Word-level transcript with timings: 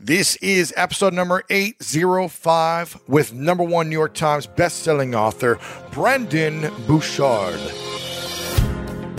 This 0.00 0.36
is 0.36 0.72
episode 0.76 1.12
number 1.12 1.42
805 1.50 3.00
with 3.08 3.32
number 3.32 3.64
one 3.64 3.88
New 3.88 3.96
York 3.96 4.14
Times 4.14 4.46
bestselling 4.46 5.16
author 5.16 5.58
Brendon 5.90 6.72
Burchard. 6.86 7.58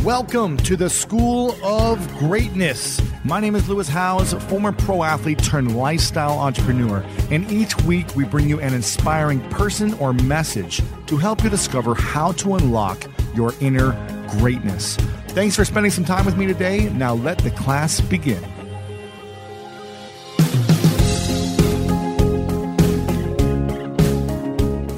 Welcome 0.05 0.55
to 0.59 0.77
the 0.77 0.89
School 0.89 1.53
of 1.65 1.99
Greatness. 2.17 3.01
My 3.25 3.41
name 3.41 3.55
is 3.55 3.67
Lewis 3.67 3.89
Howes, 3.89 4.31
former 4.45 4.71
pro 4.71 5.03
athlete 5.03 5.43
turned 5.43 5.75
lifestyle 5.75 6.39
entrepreneur, 6.39 7.05
and 7.29 7.51
each 7.51 7.75
week 7.83 8.15
we 8.15 8.23
bring 8.23 8.47
you 8.47 8.61
an 8.61 8.73
inspiring 8.73 9.41
person 9.49 9.93
or 9.95 10.13
message 10.13 10.81
to 11.07 11.17
help 11.17 11.43
you 11.43 11.49
discover 11.49 11.93
how 11.93 12.31
to 12.31 12.55
unlock 12.55 13.03
your 13.35 13.53
inner 13.59 13.91
greatness. 14.39 14.95
Thanks 15.27 15.57
for 15.57 15.65
spending 15.65 15.91
some 15.91 16.05
time 16.05 16.25
with 16.25 16.37
me 16.37 16.47
today. 16.47 16.89
Now 16.91 17.15
let 17.15 17.37
the 17.39 17.51
class 17.51 17.99
begin. 17.99 18.41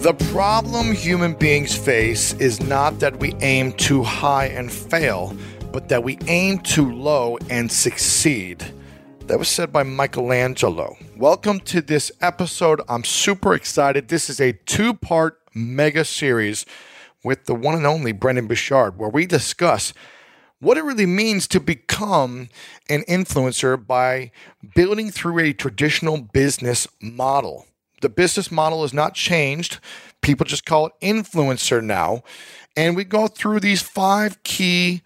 The 0.01 0.15
problem 0.33 0.93
human 0.93 1.35
beings 1.35 1.77
face 1.77 2.33
is 2.33 2.59
not 2.59 2.97
that 3.01 3.19
we 3.19 3.35
aim 3.41 3.71
too 3.73 4.01
high 4.01 4.45
and 4.45 4.71
fail, 4.71 5.37
but 5.71 5.89
that 5.89 6.03
we 6.03 6.17
aim 6.25 6.57
too 6.57 6.91
low 6.91 7.37
and 7.51 7.71
succeed. 7.71 8.65
That 9.27 9.37
was 9.37 9.47
said 9.47 9.71
by 9.71 9.83
Michelangelo. 9.83 10.97
Welcome 11.15 11.59
to 11.59 11.81
this 11.81 12.11
episode. 12.19 12.81
I'm 12.89 13.03
super 13.03 13.53
excited. 13.53 14.07
This 14.07 14.27
is 14.27 14.41
a 14.41 14.53
two 14.53 14.95
part 14.95 15.39
mega 15.53 16.03
series 16.03 16.65
with 17.23 17.45
the 17.45 17.53
one 17.53 17.75
and 17.75 17.85
only 17.85 18.11
Brendon 18.11 18.47
Burchard, 18.47 18.97
where 18.97 19.07
we 19.07 19.27
discuss 19.27 19.93
what 20.59 20.79
it 20.79 20.83
really 20.83 21.05
means 21.05 21.47
to 21.49 21.59
become 21.59 22.49
an 22.89 23.03
influencer 23.07 23.77
by 23.77 24.31
building 24.73 25.11
through 25.11 25.38
a 25.38 25.53
traditional 25.53 26.17
business 26.17 26.88
model. 26.99 27.67
The 28.01 28.09
business 28.09 28.51
model 28.51 28.81
has 28.81 28.93
not 28.93 29.13
changed. 29.13 29.80
People 30.21 30.45
just 30.45 30.66
call 30.66 30.88
it 30.88 30.94
influencer 31.02 31.83
now. 31.83 32.23
And 32.75 32.95
we 32.95 33.03
go 33.03 33.27
through 33.27 33.59
these 33.59 33.81
five 33.81 34.41
key 34.43 35.02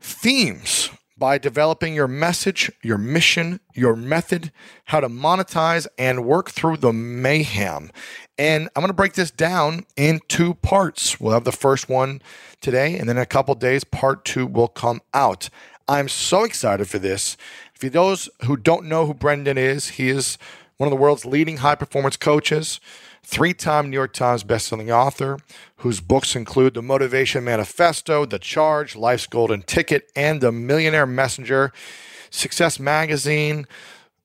themes 0.00 0.90
by 1.16 1.36
developing 1.36 1.94
your 1.94 2.06
message, 2.06 2.70
your 2.82 2.98
mission, 2.98 3.60
your 3.74 3.96
method, 3.96 4.52
how 4.84 5.00
to 5.00 5.08
monetize, 5.08 5.86
and 5.98 6.24
work 6.24 6.50
through 6.50 6.76
the 6.76 6.92
mayhem. 6.92 7.90
And 8.38 8.68
I'm 8.76 8.82
going 8.82 8.88
to 8.88 8.94
break 8.94 9.14
this 9.14 9.32
down 9.32 9.84
in 9.96 10.20
two 10.28 10.54
parts. 10.54 11.20
We'll 11.20 11.32
have 11.32 11.44
the 11.44 11.50
first 11.50 11.88
one 11.88 12.22
today, 12.60 12.96
and 12.96 13.08
then 13.08 13.16
in 13.16 13.22
a 13.22 13.26
couple 13.26 13.54
days, 13.56 13.82
part 13.82 14.24
two 14.24 14.46
will 14.46 14.68
come 14.68 15.00
out. 15.12 15.50
I'm 15.88 16.08
so 16.08 16.44
excited 16.44 16.88
for 16.88 17.00
this. 17.00 17.36
For 17.74 17.88
those 17.88 18.28
who 18.44 18.56
don't 18.56 18.86
know 18.86 19.06
who 19.06 19.14
Brendon 19.14 19.58
is, 19.58 19.88
he 19.88 20.10
is 20.10 20.38
one 20.78 20.86
of 20.86 20.90
the 20.90 20.96
world's 20.96 21.26
leading 21.26 21.58
high 21.58 21.74
performance 21.74 22.16
coaches, 22.16 22.80
three 23.24 23.52
time 23.52 23.90
New 23.90 23.96
York 23.96 24.12
Times 24.12 24.44
bestselling 24.44 24.90
author, 24.90 25.38
whose 25.78 26.00
books 26.00 26.34
include 26.34 26.74
The 26.74 26.82
Motivation 26.82 27.44
Manifesto, 27.44 28.24
The 28.24 28.38
Charge, 28.38 28.96
Life's 28.96 29.26
Golden 29.26 29.62
Ticket, 29.62 30.10
and 30.16 30.40
The 30.40 30.52
Millionaire 30.52 31.06
Messenger. 31.06 31.72
Success 32.30 32.78
Magazine 32.78 33.66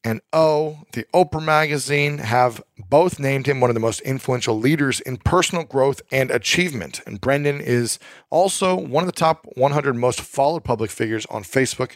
and 0.04 0.22
O, 0.34 0.80
the 0.92 1.06
Oprah 1.14 1.44
Magazine, 1.44 2.18
have 2.18 2.62
both 2.90 3.20
named 3.20 3.48
him 3.48 3.62
one 3.62 3.70
of 3.70 3.74
the 3.74 3.80
most 3.80 4.02
influential 4.02 4.60
leaders 4.60 5.00
in 5.00 5.18
personal 5.18 5.64
growth 5.64 6.02
and 6.12 6.30
achievement. 6.30 7.02
And 7.06 7.22
Brendon 7.22 7.62
is 7.62 8.00
also 8.30 8.76
one 8.76 9.04
of 9.04 9.08
the 9.08 9.18
top 9.18 9.48
100 9.56 9.96
most 9.96 10.20
followed 10.20 10.64
public 10.64 10.92
figures 10.92 11.26
on 11.28 11.44
Facebook 11.44 11.96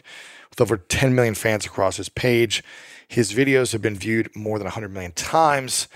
with 0.50 0.60
over 0.60 0.78
10 0.78 1.14
million 1.14 1.34
fans 1.34 1.66
across 1.66 1.98
his 1.98 2.08
page. 2.08 2.64
His 3.06 3.32
videos 3.32 3.72
have 3.72 3.82
been 3.82 3.96
viewed 3.96 4.34
more 4.34 4.58
than 4.58 4.66
100 4.66 4.88
million 4.88 5.12
times. 5.12 5.86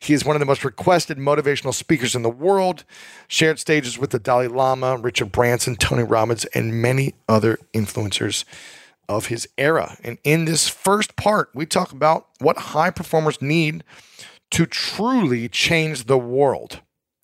He 0.00 0.14
is 0.14 0.24
one 0.24 0.36
of 0.36 0.40
the 0.40 0.46
most 0.46 0.64
requested 0.64 1.18
motivational 1.18 1.74
speakers 1.74 2.14
in 2.14 2.22
the 2.22 2.30
world, 2.30 2.84
shared 3.26 3.58
stages 3.58 3.98
with 3.98 4.10
the 4.10 4.20
Dalai 4.20 4.46
Lama, 4.46 4.96
Richard 4.96 5.32
Branson, 5.32 5.74
Tony 5.74 6.04
Robbins, 6.04 6.44
and 6.46 6.80
many 6.80 7.14
other 7.28 7.58
influencers 7.74 8.44
of 9.08 9.26
his 9.26 9.48
era. 9.56 9.96
And 10.04 10.18
in 10.24 10.44
this 10.44 10.68
first 10.68 11.16
part, 11.16 11.50
we 11.54 11.66
talk 11.66 11.92
about 11.92 12.28
what 12.40 12.58
high 12.58 12.90
performers 12.90 13.40
need 13.40 13.84
to 14.50 14.66
truly 14.66 15.48
change 15.48 16.04
the 16.04 16.18
world, 16.18 16.80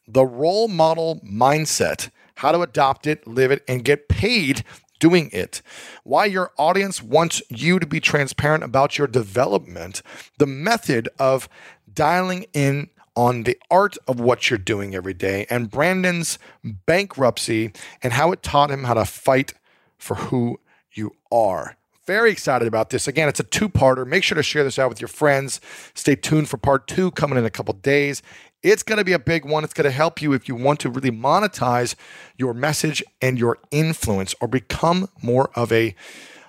the 0.06 0.24
role 0.24 0.68
model 0.68 1.20
mindset, 1.24 2.10
how 2.36 2.52
to 2.52 2.60
adopt 2.60 3.06
it, 3.06 3.26
live 3.26 3.50
it, 3.50 3.62
and 3.68 3.84
get 3.84 4.08
paid 4.08 4.64
doing 4.98 5.28
it, 5.32 5.60
why 6.02 6.24
your 6.24 6.52
audience 6.56 7.02
wants 7.02 7.42
you 7.48 7.78
to 7.78 7.86
be 7.86 8.00
transparent 8.00 8.64
about 8.64 8.96
your 8.96 9.06
development, 9.06 10.02
the 10.38 10.46
method 10.46 11.08
of 11.18 11.48
dialing 11.92 12.46
in 12.52 12.88
on 13.16 13.44
the 13.44 13.58
art 13.70 13.96
of 14.08 14.18
what 14.18 14.50
you're 14.50 14.58
doing 14.58 14.94
every 14.94 15.14
day, 15.14 15.46
and 15.50 15.70
Brandon's 15.70 16.38
bankruptcy 16.62 17.72
and 18.02 18.12
how 18.12 18.32
it 18.32 18.42
taught 18.42 18.70
him 18.70 18.84
how 18.84 18.94
to 18.94 19.04
fight 19.04 19.54
for 19.98 20.16
who 20.16 20.58
you 20.96 21.16
are. 21.30 21.76
Very 22.06 22.30
excited 22.30 22.68
about 22.68 22.90
this. 22.90 23.08
Again, 23.08 23.28
it's 23.28 23.40
a 23.40 23.44
two 23.44 23.68
parter. 23.68 24.06
Make 24.06 24.24
sure 24.24 24.36
to 24.36 24.42
share 24.42 24.62
this 24.62 24.78
out 24.78 24.90
with 24.90 25.00
your 25.00 25.08
friends. 25.08 25.60
Stay 25.94 26.14
tuned 26.14 26.48
for 26.50 26.58
part 26.58 26.86
two 26.86 27.10
coming 27.12 27.38
in 27.38 27.46
a 27.46 27.50
couple 27.50 27.72
days. 27.74 28.22
It's 28.62 28.82
going 28.82 28.98
to 28.98 29.04
be 29.04 29.12
a 29.12 29.18
big 29.18 29.44
one. 29.44 29.64
It's 29.64 29.74
going 29.74 29.84
to 29.84 29.90
help 29.90 30.20
you 30.20 30.32
if 30.32 30.48
you 30.48 30.54
want 30.54 30.80
to 30.80 30.90
really 30.90 31.10
monetize 31.10 31.94
your 32.36 32.52
message 32.52 33.02
and 33.22 33.38
your 33.38 33.58
influence 33.70 34.34
or 34.40 34.48
become 34.48 35.08
more 35.22 35.50
of 35.54 35.72
a 35.72 35.94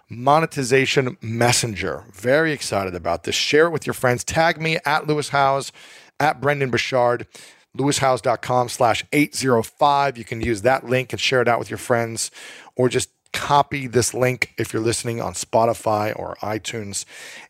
monetization 0.09 1.17
messenger. 1.21 2.03
Very 2.11 2.51
excited 2.51 2.95
about 2.95 3.23
this. 3.23 3.35
Share 3.35 3.67
it 3.67 3.71
with 3.71 3.87
your 3.87 3.93
friends. 3.93 4.23
Tag 4.23 4.61
me 4.61 4.77
at 4.85 5.07
Lewis 5.07 5.29
Howes, 5.29 5.71
at 6.19 6.39
Brendon 6.39 6.69
Burchard, 6.69 7.27
lewishowes.com 7.77 8.69
slash 8.69 9.03
805. 9.11 10.17
You 10.17 10.23
can 10.23 10.41
use 10.41 10.61
that 10.61 10.85
link 10.85 11.11
and 11.11 11.19
share 11.19 11.41
it 11.41 11.47
out 11.47 11.59
with 11.59 11.69
your 11.69 11.77
friends 11.77 12.31
or 12.75 12.87
just 12.87 13.09
copy 13.35 13.85
this 13.85 14.13
link 14.13 14.53
if 14.57 14.73
you're 14.73 14.81
listening 14.81 15.21
on 15.21 15.33
Spotify 15.33 16.17
or 16.17 16.35
iTunes 16.41 17.05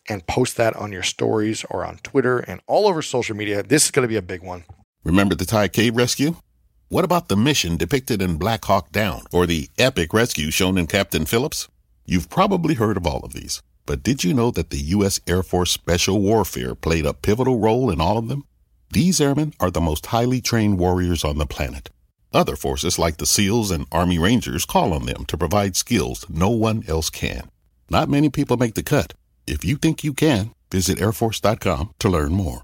and 0.10 0.26
post 0.26 0.58
that 0.58 0.76
on 0.76 0.92
your 0.92 1.04
stories 1.04 1.64
or 1.70 1.86
on 1.86 1.98
Twitter 1.98 2.40
and 2.40 2.60
all 2.68 2.88
over 2.88 3.02
social 3.02 3.36
media. 3.36 3.64
This 3.64 3.86
is 3.86 3.92
going 3.92 4.04
to 4.04 4.10
be 4.10 4.18
a 4.18 4.22
big 4.22 4.42
one. 4.42 4.66
Remember 5.04 5.36
the 5.36 5.46
Thai 5.46 5.68
cave 5.68 5.96
rescue? 5.96 6.36
What 6.90 7.06
about 7.06 7.30
the 7.30 7.38
mission 7.38 7.78
depicted 7.78 8.22
in 8.22 8.38
Black 8.38 8.66
Hawk 8.66 8.92
Down 8.92 9.22
or 9.32 9.46
the 9.46 9.70
epic 9.78 10.12
rescue 10.14 10.50
shown 10.52 10.78
in 10.78 10.88
Captain 10.88 11.26
Phillips? 11.26 11.68
You've 12.06 12.30
probably 12.30 12.74
heard 12.74 12.98
of 12.98 13.06
all 13.06 13.20
of 13.20 13.34
these, 13.34 13.62
but 13.86 14.04
did 14.04 14.24
you 14.24 14.34
know 14.34 14.52
that 14.52 14.72
the 14.72 14.80
U.S. 14.98 15.20
Air 15.28 15.44
Force 15.44 15.72
Special 15.72 16.20
Warfare 16.20 16.76
played 16.76 17.06
a 17.06 17.14
pivotal 17.14 17.60
role 17.60 17.92
in 17.92 18.02
all 18.02 18.18
of 18.18 18.28
them? 18.28 18.44
These 18.92 19.22
airmen 19.22 19.54
are 19.60 19.72
the 19.72 19.82
most 19.82 20.08
highly 20.08 20.42
trained 20.42 20.80
warriors 20.80 21.24
on 21.24 21.38
the 21.38 21.46
planet. 21.46 21.90
Other 22.36 22.58
forces 22.58 23.00
like 23.00 23.16
the 23.16 23.26
SEALs 23.26 23.72
and 23.72 23.88
Army 23.94 24.20
Rangers 24.20 24.66
call 24.66 24.92
on 24.92 25.06
them 25.06 25.24
to 25.28 25.38
provide 25.38 25.78
skills 25.78 26.26
no 26.30 26.50
one 26.50 26.84
else 26.86 27.10
can. 27.10 27.50
Not 27.90 28.10
many 28.10 28.30
people 28.30 28.58
make 28.58 28.74
the 28.76 28.84
cut. 28.84 29.14
If 29.48 29.64
you 29.64 29.78
think 29.78 30.04
you 30.04 30.14
can, 30.14 30.54
visit 30.70 30.98
airforce.com 30.98 31.94
to 32.00 32.10
learn 32.10 32.34
more. 32.34 32.64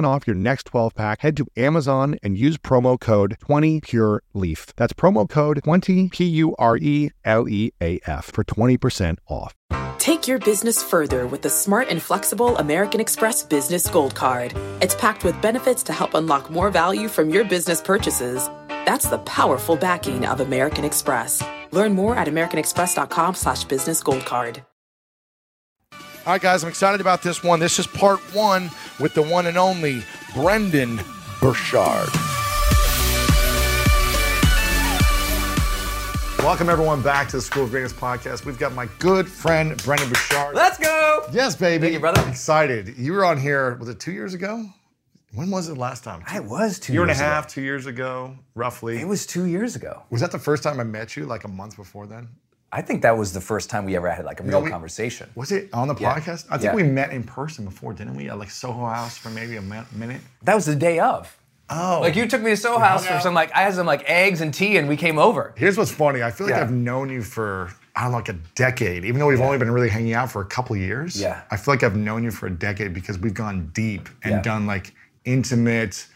off 0.05 0.27
your 0.27 0.35
next 0.35 0.67
12 0.67 0.95
pack, 0.95 1.21
head 1.21 1.37
to 1.37 1.47
Amazon 1.55 2.17
and 2.23 2.37
use 2.37 2.57
promo 2.57 2.99
code 2.99 3.37
20PureLeaf. 3.41 4.73
That's 4.75 4.93
promo 4.93 5.29
code 5.29 5.61
20 5.63 6.09
P 6.09 6.25
U 6.25 6.55
R 6.57 6.77
E 6.77 7.11
L 7.25 7.47
E 7.47 7.71
A 7.81 7.99
F 8.05 8.31
for 8.33 8.43
20% 8.43 9.17
off. 9.27 9.53
Take 9.97 10.27
your 10.27 10.39
business 10.39 10.81
further 10.81 11.27
with 11.27 11.43
the 11.43 11.49
smart 11.49 11.87
and 11.89 12.01
flexible 12.01 12.57
American 12.57 12.99
Express 12.99 13.43
Business 13.43 13.87
Gold 13.87 14.15
Card. 14.15 14.53
It's 14.81 14.95
packed 14.95 15.23
with 15.23 15.39
benefits 15.41 15.83
to 15.83 15.93
help 15.93 16.15
unlock 16.15 16.49
more 16.49 16.71
value 16.71 17.07
from 17.07 17.29
your 17.29 17.43
business 17.43 17.81
purchases. 17.81 18.49
That's 18.85 19.07
the 19.07 19.19
powerful 19.19 19.75
backing 19.75 20.25
of 20.25 20.39
American 20.39 20.85
Express. 20.85 21.43
Learn 21.71 21.93
more 21.93 22.15
at 22.15 22.27
americanexpress.com 22.27 23.35
slash 23.35 23.63
business 23.65 24.01
gold 24.01 24.25
card. 24.25 24.63
All 26.25 26.33
right, 26.33 26.41
guys, 26.41 26.63
I'm 26.63 26.69
excited 26.69 27.01
about 27.01 27.23
this 27.23 27.43
one. 27.43 27.59
This 27.59 27.79
is 27.79 27.87
part 27.87 28.19
one 28.35 28.69
with 28.99 29.15
the 29.15 29.23
one 29.23 29.47
and 29.47 29.57
only 29.57 30.03
Brendon 30.35 30.99
Burchard. 31.41 32.09
Welcome 36.39 36.69
everyone 36.69 37.01
back 37.01 37.27
to 37.29 37.37
the 37.37 37.41
School 37.41 37.63
of 37.63 37.71
Greatness 37.71 37.93
podcast. 37.93 38.45
We've 38.45 38.57
got 38.59 38.73
my 38.73 38.87
good 38.99 39.27
friend 39.27 39.75
Brendon 39.83 40.09
Burchard. 40.09 40.53
Let's 40.53 40.77
go. 40.77 41.25
yes, 41.31 41.55
baby. 41.55 41.81
Thank 41.83 41.93
you, 41.93 41.99
brother. 41.99 42.27
Excited. 42.29 42.95
You 42.97 43.13
were 43.13 43.25
on 43.25 43.39
here. 43.39 43.75
Was 43.77 43.89
it 43.89 43.99
two 43.99 44.11
years 44.11 44.35
ago? 44.35 44.65
When 45.33 45.49
was 45.49 45.69
it 45.69 45.77
last 45.77 46.03
time? 46.03 46.23
It 46.35 46.43
was 46.43 46.79
two 46.79 46.93
year 46.93 47.01
and 47.03 47.09
a 47.09 47.13
years 47.13 47.19
ago. 47.21 47.29
half, 47.29 47.47
two 47.47 47.61
years 47.61 47.85
ago, 47.87 48.35
roughly. 48.53 48.99
It 49.01 49.07
was 49.07 49.25
two 49.25 49.45
years 49.45 49.75
ago. 49.75 50.03
was 50.11 50.21
that 50.21 50.31
the 50.31 50.39
first 50.39 50.61
time 50.61 50.79
I 50.79 50.83
met 50.83 51.15
you? 51.15 51.25
Like 51.25 51.45
a 51.45 51.47
month 51.47 51.77
before 51.77 52.05
then? 52.05 52.27
I 52.73 52.81
think 52.81 53.01
that 53.01 53.17
was 53.17 53.33
the 53.33 53.41
first 53.41 53.69
time 53.69 53.83
we 53.85 53.95
ever 53.97 54.09
had 54.09 54.23
like 54.25 54.39
a 54.39 54.43
real 54.43 54.61
we- 54.61 54.69
conversation. 54.69 55.29
Was 55.35 55.51
it 55.51 55.69
on 55.73 55.87
the 55.89 55.95
Yeah. 55.95 56.15
podcast? 56.15 56.45
I 56.49 56.57
think 56.57 56.63
Yeah. 56.71 56.75
we 56.75 56.83
met 56.83 57.11
in 57.11 57.23
person 57.23 57.65
before, 57.65 57.93
didn't 57.93 58.15
we? 58.15 58.29
At 58.29 58.39
like 58.39 58.49
Soho 58.49 58.85
House 58.85 59.17
for 59.17 59.29
maybe 59.29 59.57
a 59.57 59.61
minute. 59.61 60.21
That 60.43 60.55
was 60.55 60.65
the 60.65 60.75
day 60.75 60.99
of. 60.99 61.35
Oh, 61.69 61.99
Like 62.01 62.15
you 62.15 62.27
took 62.27 62.41
me 62.41 62.51
to 62.51 62.57
Soho 62.57 62.79
House 62.79 63.05
for 63.05 63.13
out. 63.13 63.23
some 63.23 63.33
like 63.33 63.51
I 63.55 63.61
had 63.61 63.73
some 63.73 63.85
like 63.87 64.03
eggs 64.09 64.41
and 64.41 64.53
tea 64.53 64.77
and 64.77 64.87
we 64.89 64.95
came 64.97 65.17
over. 65.19 65.53
Here's 65.57 65.77
what's 65.77 65.91
funny. 65.91 66.21
I 66.23 66.31
feel 66.31 66.47
like 66.47 66.55
Yeah. 66.55 66.61
I've 66.61 66.71
known 66.71 67.09
you 67.09 67.21
for 67.23 67.69
I 67.93 68.03
don't 68.03 68.11
know, 68.11 68.17
like 68.17 68.29
a 68.29 68.37
decade. 68.55 69.03
Even 69.03 69.19
though 69.19 69.27
we've 69.27 69.41
only 69.41 69.57
been 69.57 69.69
really 69.71 69.89
hanging 69.89 70.13
out 70.13 70.31
for 70.31 70.41
a 70.41 70.45
couple 70.45 70.77
years. 70.77 71.19
Yeah. 71.19 71.41
I 71.51 71.57
feel 71.57 71.73
like 71.73 71.83
I've 71.83 71.95
known 71.97 72.23
you 72.23 72.31
for 72.31 72.47
a 72.47 72.49
decade 72.49 72.93
because 72.93 73.17
we've 73.19 73.33
gone 73.33 73.69
deep 73.73 74.07
and 74.23 74.35
Yeah. 74.35 74.41
done 74.41 74.65
like 74.65 74.93
intimate 75.25 76.07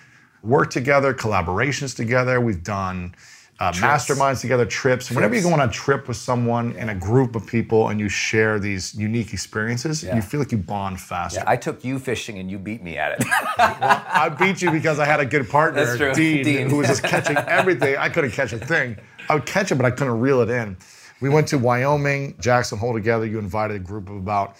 work 0.42 0.70
together, 0.72 1.14
collaborations 1.14 1.94
together. 1.96 2.40
We've 2.40 2.64
done 2.64 3.14
uh, 3.60 3.72
masterminds 3.72 4.42
together, 4.42 4.66
trips. 4.66 5.10
Whenever 5.10 5.34
you 5.36 5.42
go 5.42 5.54
on 5.54 5.62
a 5.62 5.70
trip 5.72 6.08
with 6.10 6.18
someone 6.18 6.76
and 6.78 6.90
a 6.90 6.96
group 6.96 7.36
of 7.36 7.48
people 7.48 7.88
and 7.90 8.00
you 8.00 8.10
share 8.10 8.60
these 8.60 8.94
unique 8.96 9.32
experiences, 9.32 10.04
Yeah. 10.04 10.16
you 10.16 10.22
feel 10.22 10.42
like 10.42 10.52
you 10.52 10.58
bond 10.58 11.00
faster. 11.00 11.40
Yeah, 11.40 11.50
I 11.50 11.56
took 11.56 11.84
you 11.86 11.98
fishing 11.98 12.38
and 12.38 12.52
you 12.52 12.60
beat 12.60 12.84
me 12.84 12.98
at 12.98 13.14
it. 13.20 13.26
I 13.58 14.30
beat 14.30 14.62
you 14.62 14.72
because 14.72 15.00
I 15.00 15.06
had 15.06 15.20
a 15.22 15.26
good 15.26 15.50
partner. 15.50 16.14
Dean, 16.14 16.44
Dean. 16.44 16.70
who 16.70 16.78
was 16.78 16.88
just 16.88 17.04
catching 17.04 17.38
everything. 17.38 17.96
I 17.98 18.10
couldn't 18.10 18.32
catch 18.32 18.52
a 18.52 18.60
thing. 18.60 18.98
I 19.30 19.36
would 19.36 19.46
catch 19.46 19.72
it, 19.72 19.76
but 19.76 19.86
I 19.86 19.92
couldn't 19.92 20.20
reel 20.20 20.42
it 20.42 20.50
in. 20.50 20.76
We 21.22 21.30
went 21.30 21.48
to 21.48 21.58
Wyoming, 21.58 22.36
Jackson 22.42 22.78
Hole 22.78 22.94
together. 22.94 23.26
You 23.26 23.40
invited 23.40 23.78
a 23.78 23.80
group 23.80 24.10
of 24.10 24.18
about 24.18 24.58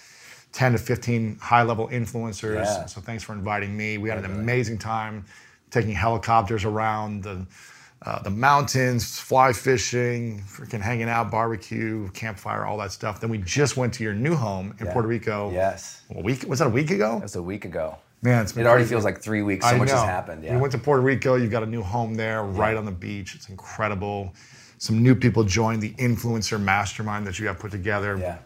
10 0.52 0.72
to 0.72 0.78
15 0.78 1.36
high 1.38 1.62
level 1.62 1.86
influencers. 1.88 2.64
Yeah. 2.64 2.86
So 2.86 3.02
thanks 3.02 3.22
for 3.22 3.34
inviting 3.34 3.76
me. 3.76 3.98
We 3.98 4.08
had 4.08 4.16
an 4.18 4.24
amazing 4.24 4.78
time 4.78 5.26
taking 5.70 5.92
helicopters 5.92 6.64
around 6.64 7.22
the, 7.24 7.46
uh, 8.02 8.22
the 8.22 8.30
mountains, 8.30 9.18
fly 9.18 9.52
fishing, 9.52 10.40
freaking 10.42 10.80
hanging 10.80 11.08
out, 11.08 11.30
barbecue, 11.30 12.08
campfire, 12.10 12.64
all 12.64 12.76
that 12.78 12.92
stuff. 12.92 13.20
Then 13.20 13.30
we 13.30 13.38
just 13.38 13.76
went 13.76 13.94
to 13.94 14.04
your 14.04 14.12
new 14.14 14.34
home 14.36 14.74
in 14.80 14.86
Puerto 14.88 15.08
Rico. 15.08 15.50
yes. 15.50 16.02
A 16.14 16.20
week, 16.20 16.44
was 16.48 16.58
that 16.60 16.66
a 16.66 16.70
week 16.70 16.90
ago? 16.90 17.14
That 17.16 17.22
was 17.22 17.36
a 17.36 17.42
week 17.42 17.64
ago. 17.64 17.96
Man, 18.22 18.42
it's 18.42 18.56
It 18.56 18.66
already 18.66 18.82
crazy. 18.82 18.90
feels 18.90 19.04
like 19.04 19.20
three 19.22 19.42
weeks. 19.42 19.64
So 19.64 19.74
I 19.74 19.78
much 19.78 19.90
has 19.90 20.02
happened. 20.02 20.44
Yeah. 20.44 20.54
We 20.54 20.60
went 20.60 20.72
to 20.72 20.78
Puerto 20.78 21.02
Rico. 21.02 21.36
You've 21.36 21.50
got 21.50 21.62
a 21.62 21.66
new 21.66 21.82
home 21.82 22.14
there, 22.14 22.42
right 22.44 22.76
on 22.76 22.84
the 22.84 22.90
beach. 22.92 23.34
It's 23.34 23.48
incredible. 23.48 24.32
Some 24.78 25.02
new 25.02 25.14
people 25.14 25.42
joined 25.44 25.82
the 25.82 25.92
influencer 25.94 26.60
mastermind 26.60 27.26
that 27.26 27.38
you 27.38 27.46
have 27.46 27.58
put 27.58 27.70
together. 27.70 28.16
yeah. 28.18 28.38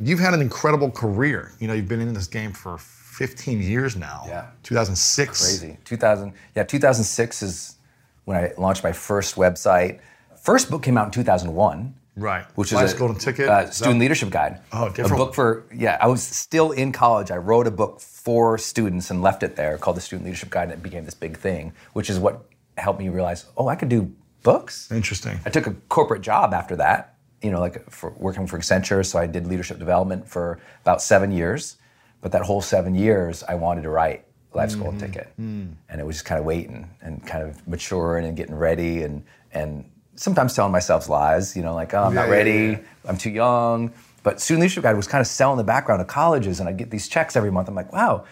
You've 0.00 0.20
had 0.20 0.32
an 0.32 0.40
incredible 0.40 0.90
career. 0.90 1.52
You 1.60 1.68
know, 1.68 1.74
you've 1.74 1.86
been 1.88 2.00
in 2.00 2.14
this 2.14 2.26
game 2.26 2.52
for 2.52 2.78
15 2.78 3.60
years 3.60 3.94
now. 3.94 4.22
Yeah. 4.26 4.46
2006. 4.62 5.40
Crazy. 5.60 5.76
2000. 5.84 6.32
Yeah, 6.56 6.62
2006 6.62 7.42
is 7.42 7.76
when 8.24 8.36
I 8.36 8.52
launched 8.58 8.84
my 8.84 8.92
first 8.92 9.36
website. 9.36 10.00
First 10.40 10.70
book 10.70 10.82
came 10.82 10.96
out 10.98 11.06
in 11.06 11.10
2001. 11.12 11.94
Right. 12.14 12.44
Which 12.56 12.72
Life's 12.72 12.90
is 12.90 12.96
a 12.96 12.98
Golden 12.98 13.18
Ticket. 13.18 13.48
uh, 13.48 13.60
Is 13.60 13.66
that- 13.68 13.74
student 13.74 13.98
leadership 14.00 14.28
guide. 14.30 14.60
Oh, 14.72 14.86
A 14.86 14.90
different 14.92 15.16
book 15.16 15.34
for 15.34 15.64
yeah. 15.74 15.96
I 16.00 16.08
was 16.08 16.22
still 16.22 16.72
in 16.72 16.92
college. 16.92 17.30
I 17.30 17.36
wrote 17.36 17.66
a 17.66 17.70
book 17.70 18.00
for 18.00 18.58
students 18.58 19.10
and 19.10 19.22
left 19.22 19.42
it 19.42 19.56
there 19.56 19.78
called 19.78 19.96
the 19.96 20.00
Student 20.02 20.26
Leadership 20.26 20.50
Guide, 20.50 20.64
and 20.64 20.72
it 20.72 20.82
became 20.82 21.04
this 21.06 21.14
big 21.14 21.38
thing, 21.38 21.72
which 21.94 22.10
is 22.10 22.18
what 22.18 22.44
helped 22.76 23.00
me 23.00 23.08
realize, 23.08 23.46
oh, 23.56 23.66
I 23.68 23.76
could 23.76 23.88
do 23.88 24.12
books. 24.42 24.90
Interesting. 24.92 25.40
I 25.46 25.50
took 25.50 25.66
a 25.66 25.72
corporate 25.88 26.20
job 26.22 26.52
after 26.52 26.76
that, 26.76 27.14
you 27.40 27.50
know, 27.50 27.60
like 27.60 27.88
for 27.90 28.10
working 28.18 28.46
for 28.46 28.58
Accenture. 28.58 29.04
So 29.06 29.18
I 29.18 29.26
did 29.26 29.46
leadership 29.46 29.78
development 29.78 30.28
for 30.28 30.58
about 30.82 31.00
seven 31.00 31.32
years. 31.32 31.76
But 32.20 32.30
that 32.32 32.42
whole 32.42 32.60
seven 32.60 32.94
years, 32.94 33.42
I 33.48 33.54
wanted 33.56 33.82
to 33.82 33.90
write 33.90 34.24
Life's 34.54 34.74
Golden 34.74 34.98
mm-hmm. 34.98 35.06
Ticket, 35.12 35.32
mm. 35.40 35.72
and 35.88 36.00
it 36.00 36.04
was 36.04 36.16
just 36.16 36.26
kind 36.26 36.38
of 36.38 36.44
waiting 36.44 36.88
and 37.00 37.26
kind 37.26 37.42
of 37.42 37.66
maturing 37.66 38.26
and 38.26 38.36
getting 38.36 38.54
ready, 38.54 39.02
and 39.02 39.24
and 39.52 39.90
sometimes 40.14 40.54
telling 40.54 40.72
myself 40.72 41.08
lies, 41.08 41.56
you 41.56 41.62
know, 41.62 41.74
like 41.74 41.94
oh, 41.94 42.04
I'm 42.04 42.14
not 42.14 42.22
Yeah, 42.22 42.26
yeah, 42.26 42.32
ready, 42.32 42.52
yeah. 42.52 42.78
I'm 43.06 43.16
too 43.16 43.30
young. 43.30 43.92
But 44.22 44.40
Student 44.40 44.62
Leadership 44.62 44.84
Guide 44.84 44.96
was 44.96 45.08
kind 45.08 45.20
of 45.20 45.26
selling 45.26 45.58
the 45.58 45.64
background 45.64 46.00
of 46.00 46.06
colleges, 46.06 46.60
and 46.60 46.68
I 46.68 46.72
get 46.72 46.90
these 46.90 47.08
checks 47.08 47.34
every 47.34 47.50
month. 47.50 47.68
I'm 47.68 47.74
like, 47.74 47.92
wow, 47.92 48.24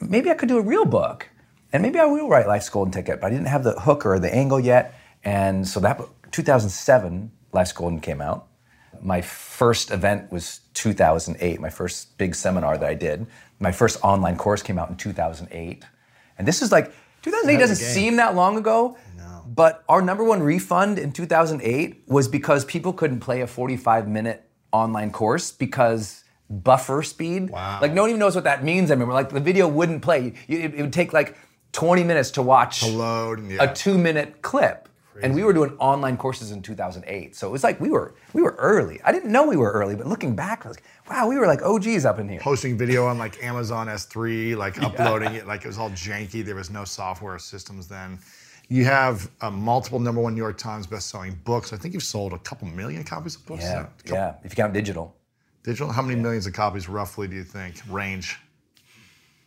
maybe 0.00 0.30
I 0.30 0.34
could 0.34 0.48
do 0.48 0.58
a 0.58 0.62
real 0.62 0.84
book. 0.84 1.28
And 1.72 1.82
maybe 1.82 1.98
I 1.98 2.04
will 2.04 2.28
write 2.28 2.48
Life's 2.48 2.68
Golden 2.68 2.92
Ticket, 2.92 3.20
but 3.20 3.28
I 3.28 3.30
didn't 3.30 3.46
have 3.46 3.62
the 3.62 3.78
hook 3.78 4.04
or 4.04 4.18
the 4.18 4.32
angle 4.34 4.58
yet. 4.58 4.94
And 5.22 5.66
so 5.66 5.78
that 5.80 5.98
book, 5.98 6.30
2007, 6.32 7.30
Life's 7.52 7.72
Golden 7.72 8.00
came 8.00 8.20
out. 8.20 8.48
My 9.02 9.20
first 9.20 9.90
event 9.90 10.30
was 10.30 10.60
2008, 10.74 11.60
my 11.60 11.70
first 11.70 12.16
big 12.18 12.34
seminar 12.34 12.78
that 12.78 12.88
I 12.88 12.94
did. 12.94 13.26
My 13.58 13.72
first 13.72 13.98
online 14.02 14.36
course 14.36 14.62
came 14.62 14.78
out 14.78 14.90
in 14.90 14.96
2008. 14.96 15.84
And 16.38 16.48
this 16.48 16.62
is 16.62 16.72
like, 16.72 16.92
2008 17.22 17.58
doesn't 17.58 17.76
seem 17.76 18.16
that 18.16 18.34
long 18.34 18.56
ago, 18.56 18.96
no. 19.18 19.44
but 19.46 19.84
our 19.88 20.00
number 20.00 20.24
one 20.24 20.42
refund 20.42 20.98
in 20.98 21.12
2008 21.12 22.04
was 22.06 22.28
because 22.28 22.64
people 22.64 22.92
couldn't 22.92 23.20
play 23.20 23.42
a 23.42 23.46
45 23.46 24.08
minute 24.08 24.48
online 24.72 25.10
course 25.10 25.52
because 25.52 26.24
buffer 26.48 27.02
speed. 27.02 27.50
Wow. 27.50 27.78
Like 27.80 27.92
no 27.92 28.02
one 28.02 28.10
even 28.10 28.20
knows 28.20 28.34
what 28.34 28.44
that 28.44 28.64
means. 28.64 28.90
I 28.90 28.94
remember 28.94 29.14
like 29.14 29.30
the 29.30 29.40
video 29.40 29.68
wouldn't 29.68 30.02
play. 30.02 30.34
It, 30.48 30.74
it 30.74 30.80
would 30.80 30.92
take 30.92 31.12
like 31.12 31.36
20 31.72 32.04
minutes 32.04 32.32
to 32.32 32.42
watch 32.42 32.82
load 32.82 33.50
yeah. 33.50 33.62
a 33.62 33.74
two 33.74 33.96
minute 33.96 34.42
clip. 34.42 34.88
And 35.22 35.34
we 35.34 35.42
were 35.42 35.52
doing 35.52 35.76
online 35.78 36.16
courses 36.16 36.50
in 36.52 36.62
2008. 36.62 37.34
So 37.36 37.48
it 37.48 37.50
was 37.50 37.64
like 37.64 37.80
we 37.80 37.90
were 37.90 38.14
we 38.32 38.42
were 38.42 38.54
early. 38.58 39.00
I 39.02 39.12
didn't 39.12 39.32
know 39.32 39.46
we 39.46 39.56
were 39.56 39.70
early, 39.72 39.96
but 39.96 40.06
looking 40.06 40.34
back, 40.36 40.64
I 40.64 40.68
was 40.68 40.76
like, 40.76 40.84
wow, 41.10 41.28
we 41.28 41.36
were 41.36 41.46
like 41.46 41.62
OGs 41.62 42.04
up 42.04 42.18
in 42.18 42.28
here. 42.28 42.40
Posting 42.40 42.78
video 42.78 43.06
on 43.06 43.18
like 43.18 43.42
Amazon 43.42 43.88
S3, 43.88 44.56
like 44.56 44.82
uploading 44.82 45.34
it, 45.34 45.46
like 45.46 45.64
it 45.64 45.66
was 45.66 45.78
all 45.78 45.90
janky. 45.90 46.44
There 46.44 46.54
was 46.54 46.70
no 46.70 46.84
software 46.84 47.38
systems 47.38 47.88
then. 47.88 48.18
You 48.68 48.84
have 48.84 49.28
uh, 49.40 49.50
multiple 49.50 49.98
number 49.98 50.20
one 50.20 50.34
New 50.34 50.40
York 50.40 50.56
Times 50.56 50.86
best-selling 50.86 51.40
books. 51.42 51.72
I 51.72 51.76
think 51.76 51.92
you've 51.92 52.04
sold 52.04 52.32
a 52.32 52.38
couple 52.38 52.68
million 52.68 53.02
copies 53.02 53.34
of 53.34 53.44
books. 53.44 53.64
Yeah, 53.64 53.88
yeah. 54.06 54.34
If 54.44 54.52
you 54.52 54.56
count 54.56 54.72
digital, 54.72 55.16
Digital? 55.62 55.92
How 55.92 56.02
many 56.02 56.18
millions 56.18 56.46
of 56.46 56.54
copies 56.54 56.88
roughly 56.88 57.28
do 57.28 57.36
you 57.36 57.44
think 57.44 57.76
range? 57.90 58.38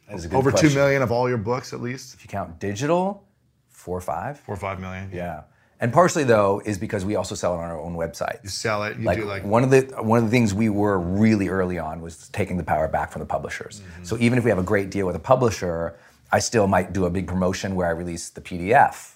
that 0.08 0.16
is 0.18 0.26
a 0.26 0.28
good 0.28 0.38
Over 0.38 0.52
question. 0.52 0.70
two 0.70 0.76
million 0.76 1.02
of 1.02 1.12
all 1.12 1.28
your 1.28 1.40
books, 1.40 1.74
at 1.74 1.82
least. 1.82 2.14
If 2.14 2.24
you 2.24 2.28
count 2.28 2.60
digital, 2.60 3.26
four 3.70 3.98
or 3.98 4.02
five. 4.02 4.40
Four 4.40 4.56
or 4.56 4.58
five 4.58 4.80
million. 4.80 5.10
Yeah. 5.12 5.44
And 5.84 5.92
partially 5.92 6.24
though 6.24 6.62
is 6.64 6.78
because 6.78 7.04
we 7.04 7.18
also 7.18 7.36
sell 7.36 7.56
it 7.56 7.58
on 7.58 7.70
our 7.70 7.78
own 7.78 7.96
website. 7.96 8.42
You 8.42 8.48
sell 8.48 8.84
it. 8.86 8.98
You 8.98 9.04
like, 9.04 9.18
do 9.18 9.26
like 9.26 9.44
one 9.44 9.66
of 9.66 9.70
the 9.70 9.82
one 10.02 10.18
of 10.18 10.24
the 10.24 10.32
things 10.32 10.54
we 10.54 10.70
were 10.70 10.98
really 10.98 11.50
early 11.50 11.78
on 11.78 12.00
was 12.00 12.30
taking 12.30 12.56
the 12.56 12.64
power 12.64 12.88
back 12.88 13.12
from 13.12 13.20
the 13.20 13.26
publishers. 13.26 13.82
Mm-hmm. 13.82 14.06
So 14.06 14.18
even 14.18 14.38
if 14.38 14.46
we 14.46 14.50
have 14.50 14.60
a 14.60 14.64
great 14.64 14.90
deal 14.92 15.06
with 15.06 15.18
a 15.18 15.20
publisher, 15.20 15.96
I 16.32 16.40
still 16.40 16.68
might 16.68 16.94
do 16.94 17.04
a 17.04 17.10
big 17.10 17.28
promotion 17.28 17.76
where 17.76 17.86
I 17.86 17.92
release 17.92 18.30
the 18.30 18.40
PDF, 18.40 19.16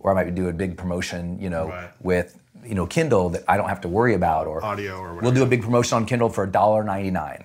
or 0.00 0.10
I 0.10 0.14
might 0.24 0.34
do 0.34 0.48
a 0.48 0.52
big 0.52 0.76
promotion, 0.76 1.40
you 1.40 1.48
know, 1.48 1.68
Right. 1.68 1.90
with 2.00 2.36
you 2.64 2.74
know 2.74 2.86
Kindle 2.88 3.28
that 3.28 3.44
I 3.46 3.56
don't 3.56 3.68
have 3.68 3.80
to 3.82 3.88
worry 3.88 4.14
about, 4.14 4.48
or 4.48 4.64
Audio 4.64 4.98
or 4.98 5.14
We'll 5.14 5.30
do 5.30 5.44
a 5.44 5.46
big 5.46 5.62
promotion 5.62 5.94
on 5.94 6.06
Kindle 6.06 6.28
for 6.28 6.44
$1.99. 6.44 7.44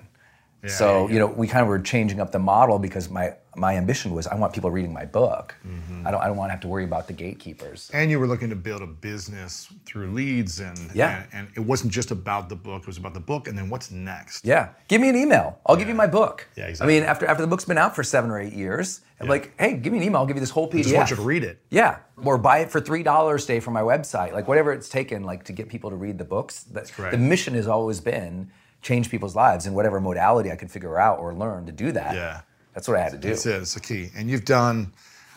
so 0.66 1.06
yeah, 1.06 1.12
you 1.12 1.18
know 1.20 1.28
we 1.28 1.46
kind 1.46 1.62
of 1.62 1.68
were 1.68 1.78
changing 1.78 2.18
up 2.20 2.32
the 2.32 2.40
model 2.40 2.80
because 2.80 3.08
my 3.10 3.34
my 3.56 3.76
ambition 3.76 4.12
was 4.12 4.26
I 4.26 4.34
want 4.34 4.52
people 4.52 4.70
reading 4.70 4.92
my 4.92 5.04
book. 5.04 5.54
Mm-hmm. 5.66 6.06
I 6.06 6.10
don't 6.10 6.20
I 6.20 6.26
don't 6.26 6.36
want 6.36 6.48
to 6.48 6.52
have 6.52 6.60
to 6.60 6.68
worry 6.68 6.84
about 6.84 7.06
the 7.06 7.12
gatekeepers. 7.12 7.90
and 7.94 8.10
you 8.10 8.18
were 8.20 8.26
looking 8.26 8.50
to 8.50 8.56
build 8.56 8.82
a 8.82 8.86
business 8.86 9.68
through 9.84 10.10
leads 10.12 10.60
and 10.60 10.78
Yeah. 10.94 11.22
and, 11.22 11.26
and 11.32 11.48
it 11.56 11.60
wasn't 11.60 11.92
just 11.92 12.10
about 12.10 12.48
the 12.48 12.56
book, 12.56 12.82
it 12.82 12.86
was 12.86 12.98
about 12.98 13.14
the 13.14 13.20
book 13.20 13.48
and 13.48 13.56
then 13.56 13.68
what's 13.70 13.90
next. 13.90 14.44
Yeah, 14.44 14.68
give 14.88 15.00
me 15.00 15.08
an 15.08 15.16
email. 15.16 15.58
I'll 15.66 15.76
give 15.76 15.88
you 15.88 15.94
my 15.94 16.06
book. 16.06 16.46
Yeah, 16.56 16.66
exactly. 16.66 16.96
I 16.96 17.00
mean, 17.00 17.08
after 17.08 17.26
after 17.26 17.42
the 17.42 17.48
book's 17.48 17.64
been 17.64 17.78
out 17.78 17.94
for 17.96 18.02
seven 18.02 18.30
or 18.30 18.38
eight 18.38 18.52
years, 18.52 19.00
I'm 19.20 19.28
like, 19.28 19.52
hey, 19.58 19.74
give 19.78 19.92
me 19.92 19.98
an 20.00 20.04
email. 20.04 20.20
I'll 20.20 20.26
give 20.26 20.36
you 20.36 20.40
this 20.40 20.50
whole 20.50 20.68
PDF. 20.68 20.80
I 20.80 20.82
just 20.82 20.94
want 20.96 21.10
you 21.10 21.16
to 21.16 21.22
read 21.22 21.44
it. 21.44 21.58
Yeah, 21.70 21.98
or 22.22 22.36
buy 22.38 22.58
it 22.58 22.70
for 22.70 22.80
three 22.80 23.02
dollars. 23.02 23.44
Stay 23.44 23.60
from 23.60 23.72
my 23.74 23.82
website, 23.82 24.32
like 24.32 24.46
whatever 24.48 24.72
it's 24.72 24.88
taken, 24.88 25.24
like 25.24 25.44
to 25.44 25.52
get 25.52 25.68
people 25.68 25.90
to 25.90 25.96
read 25.96 26.18
the 26.18 26.24
books. 26.24 26.64
That's 26.64 26.98
right. 26.98 27.10
The 27.10 27.18
mission 27.18 27.54
has 27.54 27.66
always 27.66 28.00
been 28.00 28.50
change 28.82 29.10
people's 29.10 29.34
lives 29.34 29.66
in 29.66 29.74
whatever 29.74 30.00
modality 30.00 30.52
I 30.52 30.56
could 30.56 30.70
figure 30.70 30.96
out 30.98 31.18
or 31.18 31.34
learn 31.34 31.66
to 31.66 31.72
do 31.72 31.90
that. 31.92 32.14
Yeah. 32.14 32.40
That's 32.76 32.86
what 32.86 32.98
I 32.98 33.02
had 33.02 33.12
to 33.12 33.18
do. 33.18 33.28
That's 33.30 33.46
it, 33.46 33.62
it's 33.62 33.72
the 33.74 33.80
key. 33.80 34.10
And 34.14 34.28
you've 34.30 34.44
done 34.44 34.92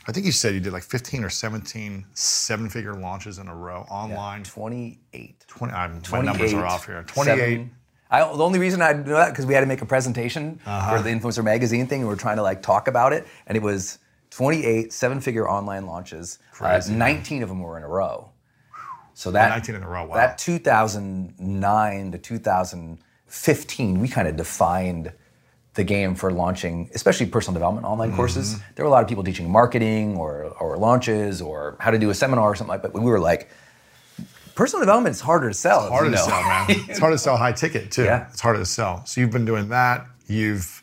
I 0.07 0.11
think 0.11 0.25
you 0.25 0.31
said 0.31 0.55
you 0.55 0.59
did 0.59 0.73
like 0.73 0.81
15 0.83 1.23
or 1.23 1.29
17 1.29 2.03
seven-figure 2.13 2.95
launches 2.95 3.37
in 3.37 3.47
a 3.47 3.53
row 3.55 3.85
online. 3.91 4.43
Twenty-eight. 4.43 5.45
20, 5.47 5.71
I'm, 5.73 6.01
my 6.11 6.21
numbers 6.21 6.51
are 6.53 6.65
off 6.65 6.85
here. 6.87 7.03
28. 7.03 7.37
seven. 7.37 7.71
I, 8.09 8.19
the 8.21 8.43
only 8.43 8.57
reason 8.57 8.81
I 8.81 8.93
know 8.93 9.03
that 9.13 9.29
because 9.29 9.45
we 9.45 9.53
had 9.53 9.59
to 9.61 9.67
make 9.67 9.83
a 9.83 9.85
presentation 9.85 10.59
Uh-huh. 10.65 10.97
for 10.97 11.03
the 11.03 11.09
influencer 11.11 11.43
magazine 11.43 11.85
thing, 11.85 11.99
and 12.01 12.07
we 12.09 12.13
were 12.13 12.19
trying 12.19 12.37
to 12.37 12.41
like 12.41 12.63
talk 12.63 12.87
about 12.87 13.13
it, 13.13 13.27
and 13.45 13.55
it 13.55 13.61
was 13.61 13.99
28 14.31 14.91
seven-figure 14.91 15.47
online 15.47 15.85
launches. 15.85 16.39
Uh, 16.53 16.55
Crazy. 16.55 16.93
19 16.95 17.43
of 17.43 17.49
them 17.49 17.59
were 17.59 17.77
in 17.77 17.83
a 17.83 17.87
row. 17.87 18.31
So 19.13 19.29
that 19.31 19.49
19 19.49 19.75
in 19.75 19.83
a 19.83 19.87
row, 19.87 20.05
wow. 20.07 20.15
That 20.15 20.37
2009 20.39 22.11
to 22.13 22.17
2015, 22.17 23.99
we 23.99 24.07
kind 24.07 24.27
of 24.27 24.35
defined 24.35 25.13
the 25.75 25.83
game 25.83 26.15
for 26.15 26.31
launching, 26.31 26.89
especially 26.95 27.25
personal 27.27 27.53
development 27.53 27.85
online 27.85 28.15
courses. 28.15 28.55
Mm-hmm. 28.55 28.63
There 28.75 28.85
were 28.85 28.89
a 28.89 28.91
lot 28.91 29.03
of 29.03 29.09
people 29.09 29.23
teaching 29.23 29.49
marketing 29.51 30.17
or 30.17 30.45
or 30.59 30.77
launches 30.77 31.41
or 31.41 31.77
how 31.79 31.91
to 31.91 31.99
do 31.99 32.09
a 32.09 32.13
seminar 32.13 32.45
or 32.51 32.55
something 32.55 32.69
like 32.69 32.81
that. 32.81 32.93
But 32.93 33.01
we 33.01 33.09
were 33.11 33.19
like 33.19 33.49
personal 34.55 34.81
development 34.81 35.15
is 35.15 35.21
harder 35.21 35.47
to 35.49 35.53
sell. 35.53 35.83
as 35.83 35.89
harder 35.89 36.05
you 36.09 36.11
to 36.11 36.17
sell, 36.17 36.41
man. 36.43 36.65
It's 36.89 36.99
harder 36.99 37.15
to 37.15 37.19
sell 37.19 37.37
high 37.37 37.53
ticket 37.53 37.91
too. 37.91 38.03
Yeah. 38.03 38.27
It's 38.31 38.41
harder 38.41 38.59
to 38.59 38.65
sell. 38.65 39.05
So 39.05 39.21
you've 39.21 39.31
been 39.31 39.45
doing 39.45 39.69
that. 39.69 40.05
You've 40.27 40.81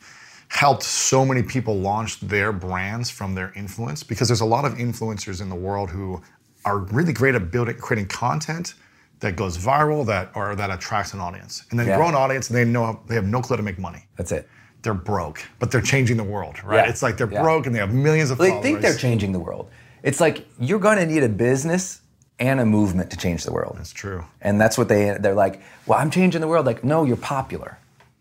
helped 0.49 0.83
so 0.85 1.25
many 1.27 1.43
people 1.43 1.75
launch 1.77 2.21
their 2.21 2.53
brands 2.53 3.11
from 3.11 3.35
their 3.35 3.53
influence 3.57 4.03
because 4.03 4.29
there's 4.29 4.41
a 4.41 4.47
lot 4.47 4.65
of 4.65 4.75
influencers 4.75 5.41
in 5.43 5.49
the 5.49 5.57
world 5.57 5.91
who 5.91 6.23
are 6.65 6.79
really 6.79 7.13
great 7.13 7.35
at 7.35 7.51
building 7.51 7.77
creating 7.77 8.07
content 8.09 8.75
that 9.21 9.35
goes 9.35 9.57
viral 9.59 10.07
that 10.07 10.31
or 10.35 10.55
that 10.55 10.71
attracts 10.71 11.13
an 11.15 11.21
audience 11.21 11.65
and 11.71 11.79
then 11.79 11.87
Yeah. 11.87 11.97
grow 11.97 12.09
an 12.09 12.15
audience 12.15 12.49
and 12.49 12.57
they 12.57 12.65
know 12.65 13.01
they 13.09 13.15
have 13.15 13.25
no 13.27 13.41
clue 13.43 13.57
to 13.57 13.63
make 13.63 13.79
money. 13.79 14.07
That's 14.17 14.31
it. 14.33 14.49
They're 14.87 14.95
broke, 14.95 15.43
but 15.59 15.73
they're 15.73 15.81
changing 15.81 16.17
the 16.17 16.23
world, 16.23 16.63
right? 16.63 16.85
Yeah. 16.85 16.91
It's 16.91 17.03
like 17.03 17.17
they're 17.17 17.29
Yeah. 17.29 17.43
broke 17.43 17.67
and 17.67 17.75
they 17.75 17.81
have 17.81 17.93
millions 17.93 18.31
of 18.31 18.39
followers. 18.39 18.63
They 18.63 18.63
think 18.63 18.83
they're 18.83 18.95
changing 18.95 19.33
the 19.33 19.41
world. 19.41 19.69
It's 20.05 20.21
like 20.21 20.47
you're 20.61 20.79
going 20.79 20.99
to 20.99 21.07
need 21.07 21.25
a 21.25 21.29
business 21.29 22.03
and 22.39 22.61
a 22.61 22.65
movement 22.65 23.11
to 23.11 23.17
change 23.17 23.43
the 23.43 23.53
world. 23.53 23.75
That's 23.79 23.93
true. 23.93 24.23
And 24.41 24.61
that's 24.61 24.79
what 24.79 24.89
they 24.89 25.17
they're 25.19 25.35
like. 25.35 25.61
Well, 25.87 25.99
I'm 25.99 26.09
changing 26.09 26.41
the 26.41 26.47
world. 26.47 26.67
Like, 26.67 26.85
no, 26.85 27.03
you're 27.03 27.17
popular. 27.17 27.79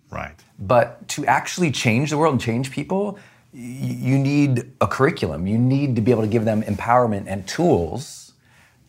Right. 0.10 0.34
But 0.58 1.08
to 1.10 1.24
actually 1.28 1.70
change 1.70 2.10
the 2.10 2.18
world 2.18 2.34
and 2.34 2.42
change 2.42 2.72
people, 2.72 3.20
you 3.54 4.18
need 4.18 4.72
a 4.82 4.88
curriculum. 4.88 5.46
You 5.46 5.60
need 5.60 5.96
to 5.98 6.02
be 6.02 6.10
able 6.10 6.24
to 6.24 6.28
give 6.28 6.46
them 6.46 6.64
empowerment 6.64 7.26
and 7.28 7.48
tools 7.48 8.34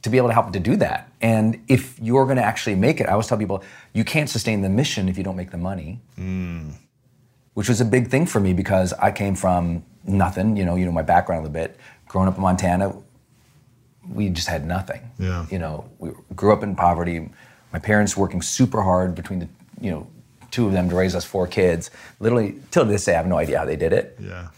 to 0.01 0.09
be 0.09 0.17
able 0.17 0.29
to 0.29 0.35
help 0.35 0.47
them 0.47 0.55
to 0.55 0.71
do 0.71 0.77
that. 0.77 1.11
And 1.21 1.63
if 1.69 1.99
you're 2.01 2.25
going 2.25 2.39
to 2.39 2.43
actually 2.53 2.77
make 2.77 3.01
it, 3.03 3.07
I 3.07 3.13
always 3.13 3.27
tell 3.27 3.37
people, 3.37 3.63
you 3.93 4.05
can't 4.05 4.31
sustain 4.31 4.63
the 4.63 4.71
mission 4.71 5.11
if 5.11 5.19
you 5.19 5.25
don't 5.25 5.37
make 5.37 5.51
the 5.51 5.59
money. 5.59 6.01
Mm. 6.19 6.73
Which 7.57 7.71
was 7.71 7.81
a 7.81 7.87
big 7.87 8.09
thing 8.09 8.27
for 8.27 8.39
me 8.39 8.53
because 8.53 8.93
I 8.93 9.11
came 9.11 9.35
from 9.35 9.83
nothing. 10.05 10.59
You 10.59 10.67
know, 10.67 10.77
you 10.77 10.85
know 10.85 10.93
my 10.93 11.01
background 11.01 11.41
a 11.41 11.49
little 11.49 11.55
bit. 11.55 11.81
Growing 12.07 12.29
up 12.29 12.37
in 12.37 12.43
Montana, 12.43 12.95
we 14.07 14.29
just 14.29 14.47
had 14.47 14.67
nothing. 14.67 15.01
Yeah. 15.19 15.47
You 15.51 15.59
know, 15.59 15.89
we 15.99 16.11
grew 16.35 16.53
up 16.53 16.63
in 16.63 16.77
poverty. 16.77 17.31
My 17.73 17.79
parents 17.79 18.15
working 18.15 18.43
super 18.43 18.83
hard 18.83 19.15
between 19.15 19.39
the, 19.39 19.49
you 19.81 19.91
know, 19.91 20.07
two 20.51 20.67
of 20.67 20.73
them 20.73 20.91
to 20.91 20.95
raise 20.95 21.15
us 21.15 21.25
four 21.25 21.47
kids. 21.47 21.91
Literally, 22.21 22.57
till 22.71 22.85
this 22.85 23.07
day, 23.07 23.15
I 23.15 23.17
have 23.17 23.27
no 23.27 23.39
idea 23.39 23.59
how 23.59 23.65
they 23.65 23.77
did 23.77 23.95
it. 23.95 24.19
Yeah. 24.21 24.49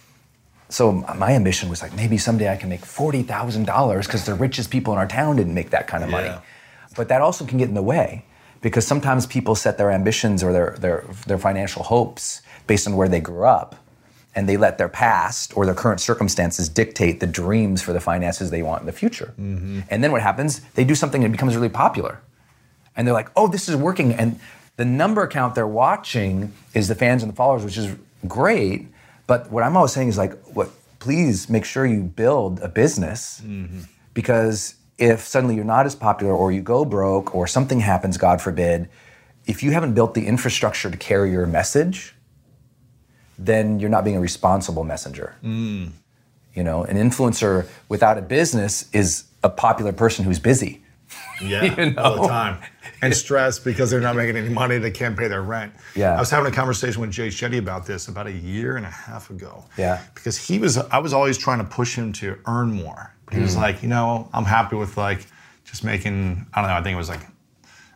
So 0.68 0.90
my 0.90 1.34
ambition 1.34 1.68
was 1.68 1.80
like, 1.80 1.94
maybe 1.94 2.18
someday 2.18 2.52
I 2.52 2.56
can 2.56 2.68
make 2.68 2.84
forty 2.84 3.22
thousand 3.22 3.66
dollars 3.66 4.08
because 4.08 4.26
the 4.26 4.34
richest 4.34 4.72
people 4.72 4.92
in 4.92 4.98
our 4.98 5.06
town 5.06 5.36
didn't 5.36 5.54
make 5.54 5.70
that 5.70 5.86
kind 5.86 6.02
of 6.02 6.10
money. 6.10 6.26
Yeah. 6.26 6.40
But 6.96 7.06
that 7.10 7.22
also 7.22 7.46
can 7.46 7.58
get 7.58 7.68
in 7.68 7.74
the 7.74 7.82
way 7.94 8.24
because 8.60 8.86
sometimes 8.86 9.26
people 9.26 9.54
set 9.54 9.78
their 9.78 9.90
ambitions 9.90 10.42
or 10.42 10.52
their 10.52 10.76
their 10.78 11.04
their 11.26 11.38
financial 11.38 11.82
hopes 11.82 12.42
based 12.66 12.86
on 12.86 12.96
where 12.96 13.08
they 13.08 13.20
grew 13.20 13.44
up, 13.44 13.76
and 14.34 14.48
they 14.48 14.56
let 14.56 14.78
their 14.78 14.88
past 14.88 15.56
or 15.56 15.64
their 15.64 15.74
current 15.74 16.00
circumstances 16.00 16.68
dictate 16.68 17.20
the 17.20 17.26
dreams 17.26 17.82
for 17.82 17.92
the 17.92 18.00
finances 18.00 18.50
they 18.50 18.62
want 18.62 18.80
in 18.80 18.86
the 18.86 18.92
future. 18.92 19.34
Mm-hmm. 19.40 19.80
And 19.90 20.04
then 20.04 20.12
what 20.12 20.22
happens? 20.22 20.60
They 20.74 20.84
do 20.84 20.94
something 20.94 21.24
and 21.24 21.32
it 21.32 21.36
becomes 21.36 21.54
really 21.54 21.68
popular, 21.68 22.20
and 22.96 23.06
they're 23.06 23.14
like, 23.14 23.30
"Oh, 23.36 23.48
this 23.48 23.68
is 23.68 23.76
working." 23.76 24.12
And 24.12 24.38
the 24.78 24.84
number 24.84 25.26
count 25.26 25.54
they're 25.54 25.66
watching 25.66 26.52
is 26.72 26.88
the 26.88 26.94
fans 26.94 27.22
and 27.22 27.32
the 27.32 27.36
followers, 27.36 27.64
which 27.64 27.76
is 27.76 27.94
great. 28.26 28.86
But 29.26 29.50
what 29.50 29.64
I'm 29.64 29.76
always 29.76 29.92
saying 29.92 30.08
is 30.08 30.16
like, 30.16 30.40
what? 30.54 30.70
Please 31.00 31.48
make 31.48 31.64
sure 31.64 31.86
you 31.86 32.02
build 32.02 32.60
a 32.60 32.68
business 32.68 33.40
mm-hmm. 33.44 33.82
because 34.14 34.74
if 34.98 35.20
suddenly 35.20 35.54
you're 35.54 35.64
not 35.64 35.86
as 35.86 35.94
popular 35.94 36.34
or 36.34 36.52
you 36.52 36.60
go 36.60 36.84
broke 36.84 37.34
or 37.34 37.46
something 37.46 37.80
happens, 37.80 38.18
God 38.18 38.42
forbid, 38.42 38.88
if 39.46 39.62
you 39.62 39.70
haven't 39.70 39.94
built 39.94 40.14
the 40.14 40.26
infrastructure 40.26 40.90
to 40.90 40.96
carry 40.96 41.30
your 41.30 41.46
message, 41.46 42.14
then 43.38 43.78
you're 43.78 43.90
not 43.90 44.04
being 44.04 44.16
a 44.16 44.20
responsible 44.20 44.84
messenger. 44.84 45.36
Mm. 45.42 45.92
You 46.54 46.64
know, 46.64 46.82
an 46.84 46.96
influencer 46.96 47.68
without 47.88 48.18
a 48.18 48.22
business 48.22 48.90
is 48.92 49.24
a 49.44 49.48
popular 49.48 49.92
person 49.92 50.24
who's 50.24 50.40
busy. 50.40 50.82
Yeah, 51.40 51.62
You 51.78 51.94
all 51.96 52.22
the 52.22 52.28
time. 52.28 52.60
And 53.00 53.14
stressed 53.14 53.64
because 53.64 53.90
they're 53.90 54.00
not 54.00 54.16
making 54.16 54.36
any 54.36 54.48
money, 54.48 54.78
they 54.78 54.90
can't 54.90 55.16
pay 55.16 55.28
their 55.28 55.42
rent. 55.42 55.72
Yeah. 55.94 56.16
I 56.16 56.18
was 56.18 56.30
having 56.30 56.50
a 56.50 56.54
conversation 56.54 57.00
with 57.00 57.12
Jay 57.12 57.28
Shetty 57.28 57.58
about 57.58 57.86
this 57.86 58.08
about 58.08 58.26
a 58.26 58.32
year 58.32 58.76
and 58.76 58.84
a 58.84 58.90
half 58.90 59.30
ago. 59.30 59.64
Yeah. 59.76 60.02
Because 60.14 60.36
he 60.36 60.58
was, 60.58 60.76
I 60.76 60.98
was 60.98 61.12
always 61.12 61.38
trying 61.38 61.58
to 61.58 61.64
push 61.64 61.94
him 61.94 62.12
to 62.14 62.38
earn 62.46 62.72
more. 62.72 63.14
But 63.28 63.36
he 63.36 63.42
was 63.42 63.56
Mm. 63.56 63.60
like, 63.60 63.82
you 63.82 63.88
know, 63.88 64.28
I'm 64.32 64.44
happy 64.44 64.76
with 64.76 64.96
like 64.96 65.26
just 65.64 65.84
making, 65.84 66.46
I 66.54 66.60
don't 66.62 66.70
know, 66.70 66.76
I 66.76 66.82
think 66.82 66.94
it 66.94 66.98
was 66.98 67.10
like 67.10 67.20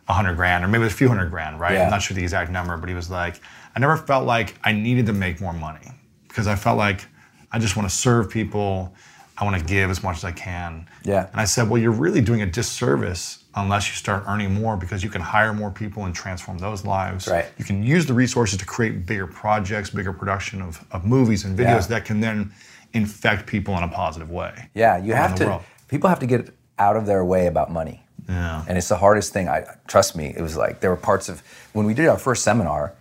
a 0.07 0.13
hundred 0.13 0.35
grand 0.35 0.63
or 0.63 0.67
maybe 0.67 0.81
it 0.81 0.85
was 0.85 0.93
a 0.93 0.97
few 0.97 1.07
hundred 1.07 1.29
grand, 1.31 1.59
right? 1.59 1.73
Yeah. 1.73 1.85
I'm 1.85 1.89
not 1.89 2.01
sure 2.01 2.13
the 2.15 2.21
exact 2.21 2.51
number, 2.51 2.77
but 2.77 2.87
he 2.89 2.93
was 2.95 3.09
like, 3.09 3.39
I 3.75 3.79
never 3.79 3.97
felt 3.97 4.25
like 4.25 4.55
I 4.63 4.71
needed 4.73 5.07
to 5.07 5.13
make 5.13 5.41
more 5.41 5.53
money 5.53 5.87
because 6.27 6.45
I 6.45 6.55
felt 6.55 6.77
like 6.77 7.05
I 7.51 7.57
just 7.59 7.75
want 7.75 7.89
to 7.89 7.95
serve 7.95 8.29
people. 8.29 8.93
I 9.35 9.43
want 9.45 9.57
to 9.59 9.65
give 9.65 9.89
as 9.89 10.03
much 10.03 10.17
as 10.17 10.23
I 10.23 10.31
can. 10.31 10.87
Yeah. 11.03 11.27
And 11.31 11.41
I 11.41 11.45
said, 11.45 11.67
well, 11.67 11.81
you're 11.81 11.91
really 11.91 12.21
doing 12.21 12.43
a 12.43 12.45
disservice 12.45 13.43
unless 13.55 13.87
you 13.89 13.95
start 13.95 14.23
earning 14.27 14.53
more 14.53 14.77
because 14.77 15.03
you 15.03 15.09
can 15.09 15.21
hire 15.21 15.53
more 15.53 15.71
people 15.71 16.05
and 16.05 16.13
transform 16.13 16.59
those 16.59 16.85
lives. 16.85 17.27
Right. 17.27 17.45
You 17.57 17.65
can 17.65 17.81
use 17.83 18.05
the 18.05 18.13
resources 18.13 18.59
to 18.59 18.65
create 18.65 19.07
bigger 19.07 19.25
projects, 19.25 19.89
bigger 19.89 20.13
production 20.13 20.61
of, 20.61 20.85
of 20.91 21.03
movies 21.05 21.45
and 21.45 21.57
videos 21.57 21.65
Yeah. 21.81 21.87
that 21.87 22.05
can 22.05 22.19
then 22.19 22.51
infect 22.93 23.47
people 23.47 23.77
in 23.77 23.83
a 23.83 23.87
positive 23.87 24.29
way. 24.29 24.69
Yeah, 24.73 24.97
you 24.97 25.13
have 25.13 25.35
to. 25.35 25.45
world. 25.45 25.63
People 25.87 26.09
have 26.09 26.19
to 26.19 26.25
get 26.25 26.53
out 26.79 26.95
of 26.95 27.05
their 27.05 27.23
way 27.23 27.47
about 27.47 27.71
money. 27.71 28.03
Yeah. 28.27 28.63
And 28.67 28.77
it's 28.77 28.89
the 28.89 28.97
hardest 28.97 29.33
thing. 29.33 29.49
I 29.49 29.65
trust 29.87 30.15
me. 30.15 30.33
It 30.35 30.41
was 30.41 30.55
like 30.55 30.79
there 30.79 30.89
were 30.89 30.95
parts 30.95 31.29
of 31.29 31.43
when 31.73 31.85
we 31.85 31.93
did 31.93 32.07
our 32.07 32.17
first 32.17 32.43
seminar. 32.43 32.93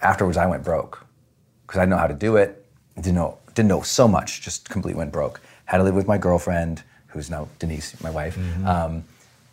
Afterwards, 0.00 0.36
I 0.36 0.46
went 0.46 0.64
broke 0.64 1.04
because 1.66 1.78
I 1.78 1.82
didn't 1.82 1.90
know 1.90 1.98
how 1.98 2.06
to 2.06 2.14
do 2.14 2.36
it. 2.36 2.64
Didn't 2.96 3.14
know 3.14 3.38
didn't 3.54 3.68
know 3.68 3.82
so 3.82 4.08
much. 4.08 4.40
Just 4.40 4.68
completely 4.68 4.98
went 4.98 5.12
broke. 5.12 5.40
Had 5.66 5.78
to 5.78 5.84
live 5.84 5.94
with 5.94 6.06
my 6.06 6.18
girlfriend, 6.18 6.82
who's 7.08 7.28
now 7.30 7.48
Denise, 7.58 8.00
my 8.02 8.10
wife. 8.10 8.38
Um, 8.64 9.04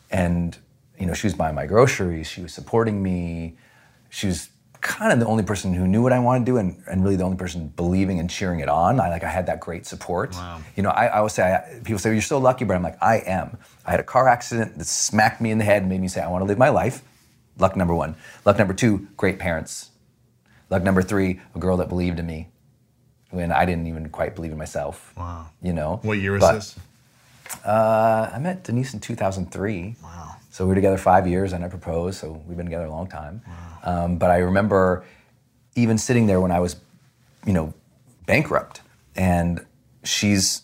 and 0.10 0.58
you 0.98 1.06
know, 1.06 1.14
she 1.14 1.28
was 1.28 1.34
buying 1.34 1.56
my 1.56 1.66
groceries. 1.66 2.28
She 2.28 2.42
was 2.42 2.54
supporting 2.54 3.04
me. 3.04 3.56
She 4.10 4.28
was 4.28 4.50
kind 4.88 5.12
of 5.12 5.20
the 5.20 5.26
only 5.26 5.44
person 5.44 5.74
who 5.74 5.86
knew 5.88 6.02
what 6.02 6.14
I 6.14 6.20
wanted 6.20 6.46
to 6.46 6.52
do, 6.54 6.58
and, 6.58 6.82
and 6.90 7.04
really 7.04 7.18
the 7.18 7.24
only 7.24 7.38
person 7.38 7.68
believing 7.76 8.20
and 8.20 8.30
cheering 8.30 8.62
it 8.62 8.70
on. 8.70 9.00
I 9.00 9.10
like 9.10 9.24
I 9.24 9.30
had 9.30 9.46
that 9.48 9.60
great 9.60 9.86
support. 9.86 10.36
You 10.76 10.84
know, 10.84 10.90
I, 10.90 11.08
I 11.08 11.18
always 11.18 11.34
say 11.34 11.44
I, 11.54 11.80
people 11.84 12.00
say 12.00 12.12
you're 12.14 12.22
so 12.22 12.38
lucky, 12.38 12.66
but 12.66 12.76
I'm 12.76 12.84
like 12.84 12.98
I 13.04 13.18
am. 13.18 13.58
I 13.86 13.92
had 13.92 14.00
a 14.00 14.04
car 14.04 14.28
accident 14.28 14.78
that 14.78 14.86
smacked 14.86 15.42
me 15.42 15.52
in 15.52 15.58
the 15.58 15.66
head 15.66 15.82
and 15.84 15.90
made 15.90 16.02
me 16.02 16.08
say 16.08 16.22
I 16.22 16.30
want 16.30 16.42
to 16.42 16.48
live 16.48 16.58
my 16.58 16.70
life. 16.70 17.04
Luck 17.60 17.76
number 17.76 17.94
one. 17.94 18.16
Luck 18.46 18.58
number 18.58 18.74
two, 18.74 19.08
great 19.18 19.40
parents. 19.40 19.92
Luck 20.70 20.84
number 20.84 21.02
three, 21.02 21.40
a 21.56 21.60
girl 21.60 21.78
that 21.78 21.90
believed 21.90 22.20
in 22.20 22.26
me 22.26 22.48
when 23.30 23.52
I 23.52 23.66
didn't 23.66 23.88
even 23.88 24.10
quite 24.10 24.36
believe 24.36 24.52
in 24.52 24.58
myself. 24.58 25.14
Wow. 25.18 25.50
You 25.62 25.74
know. 25.74 26.00
What 26.02 26.18
year 26.18 26.34
was 26.34 26.42
this? 26.42 26.80
Uh, 27.66 28.30
I 28.34 28.40
met 28.40 28.64
Denise 28.64 28.94
in 28.94 29.00
2003. 29.00 29.96
Wow. 30.04 30.36
So 30.58 30.66
we 30.66 30.70
were 30.70 30.76
together 30.76 30.98
five 30.98 31.28
years, 31.28 31.54
and 31.54 31.64
I 31.64 31.68
proposed. 31.68 32.20
So 32.20 32.42
we've 32.48 32.58
been 32.58 32.66
together 32.66 32.86
a 32.86 32.90
long 32.90 33.06
time. 33.08 33.44
Um, 33.84 34.18
but 34.18 34.32
I 34.32 34.38
remember 34.38 35.06
even 35.76 36.00
sitting 36.00 36.26
there 36.26 36.42
when 36.42 36.52
I 36.52 36.60
was, 36.60 36.78
you 37.46 37.54
know, 37.54 37.76
bankrupt, 38.26 38.82
and 39.16 39.64
she's, 40.04 40.64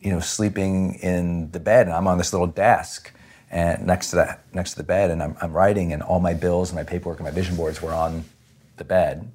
you 0.00 0.10
know, 0.10 0.18
sleeping 0.18 0.94
in 0.94 1.52
the 1.52 1.60
bed, 1.60 1.86
and 1.86 1.94
I'm 1.94 2.08
on 2.08 2.18
this 2.18 2.32
little 2.32 2.48
desk, 2.48 3.12
and 3.52 3.86
next 3.86 4.10
to 4.10 4.16
that, 4.16 4.42
next 4.52 4.72
to 4.72 4.78
the 4.78 4.82
bed, 4.82 5.12
and 5.12 5.22
I'm, 5.22 5.36
I'm 5.40 5.52
writing, 5.52 5.92
and 5.92 6.02
all 6.02 6.18
my 6.18 6.34
bills 6.34 6.70
and 6.70 6.76
my 6.76 6.82
paperwork 6.82 7.20
and 7.20 7.24
my 7.24 7.30
vision 7.30 7.54
boards 7.54 7.80
were 7.80 7.92
on 7.92 8.24
the 8.78 8.84
bed. 8.84 9.30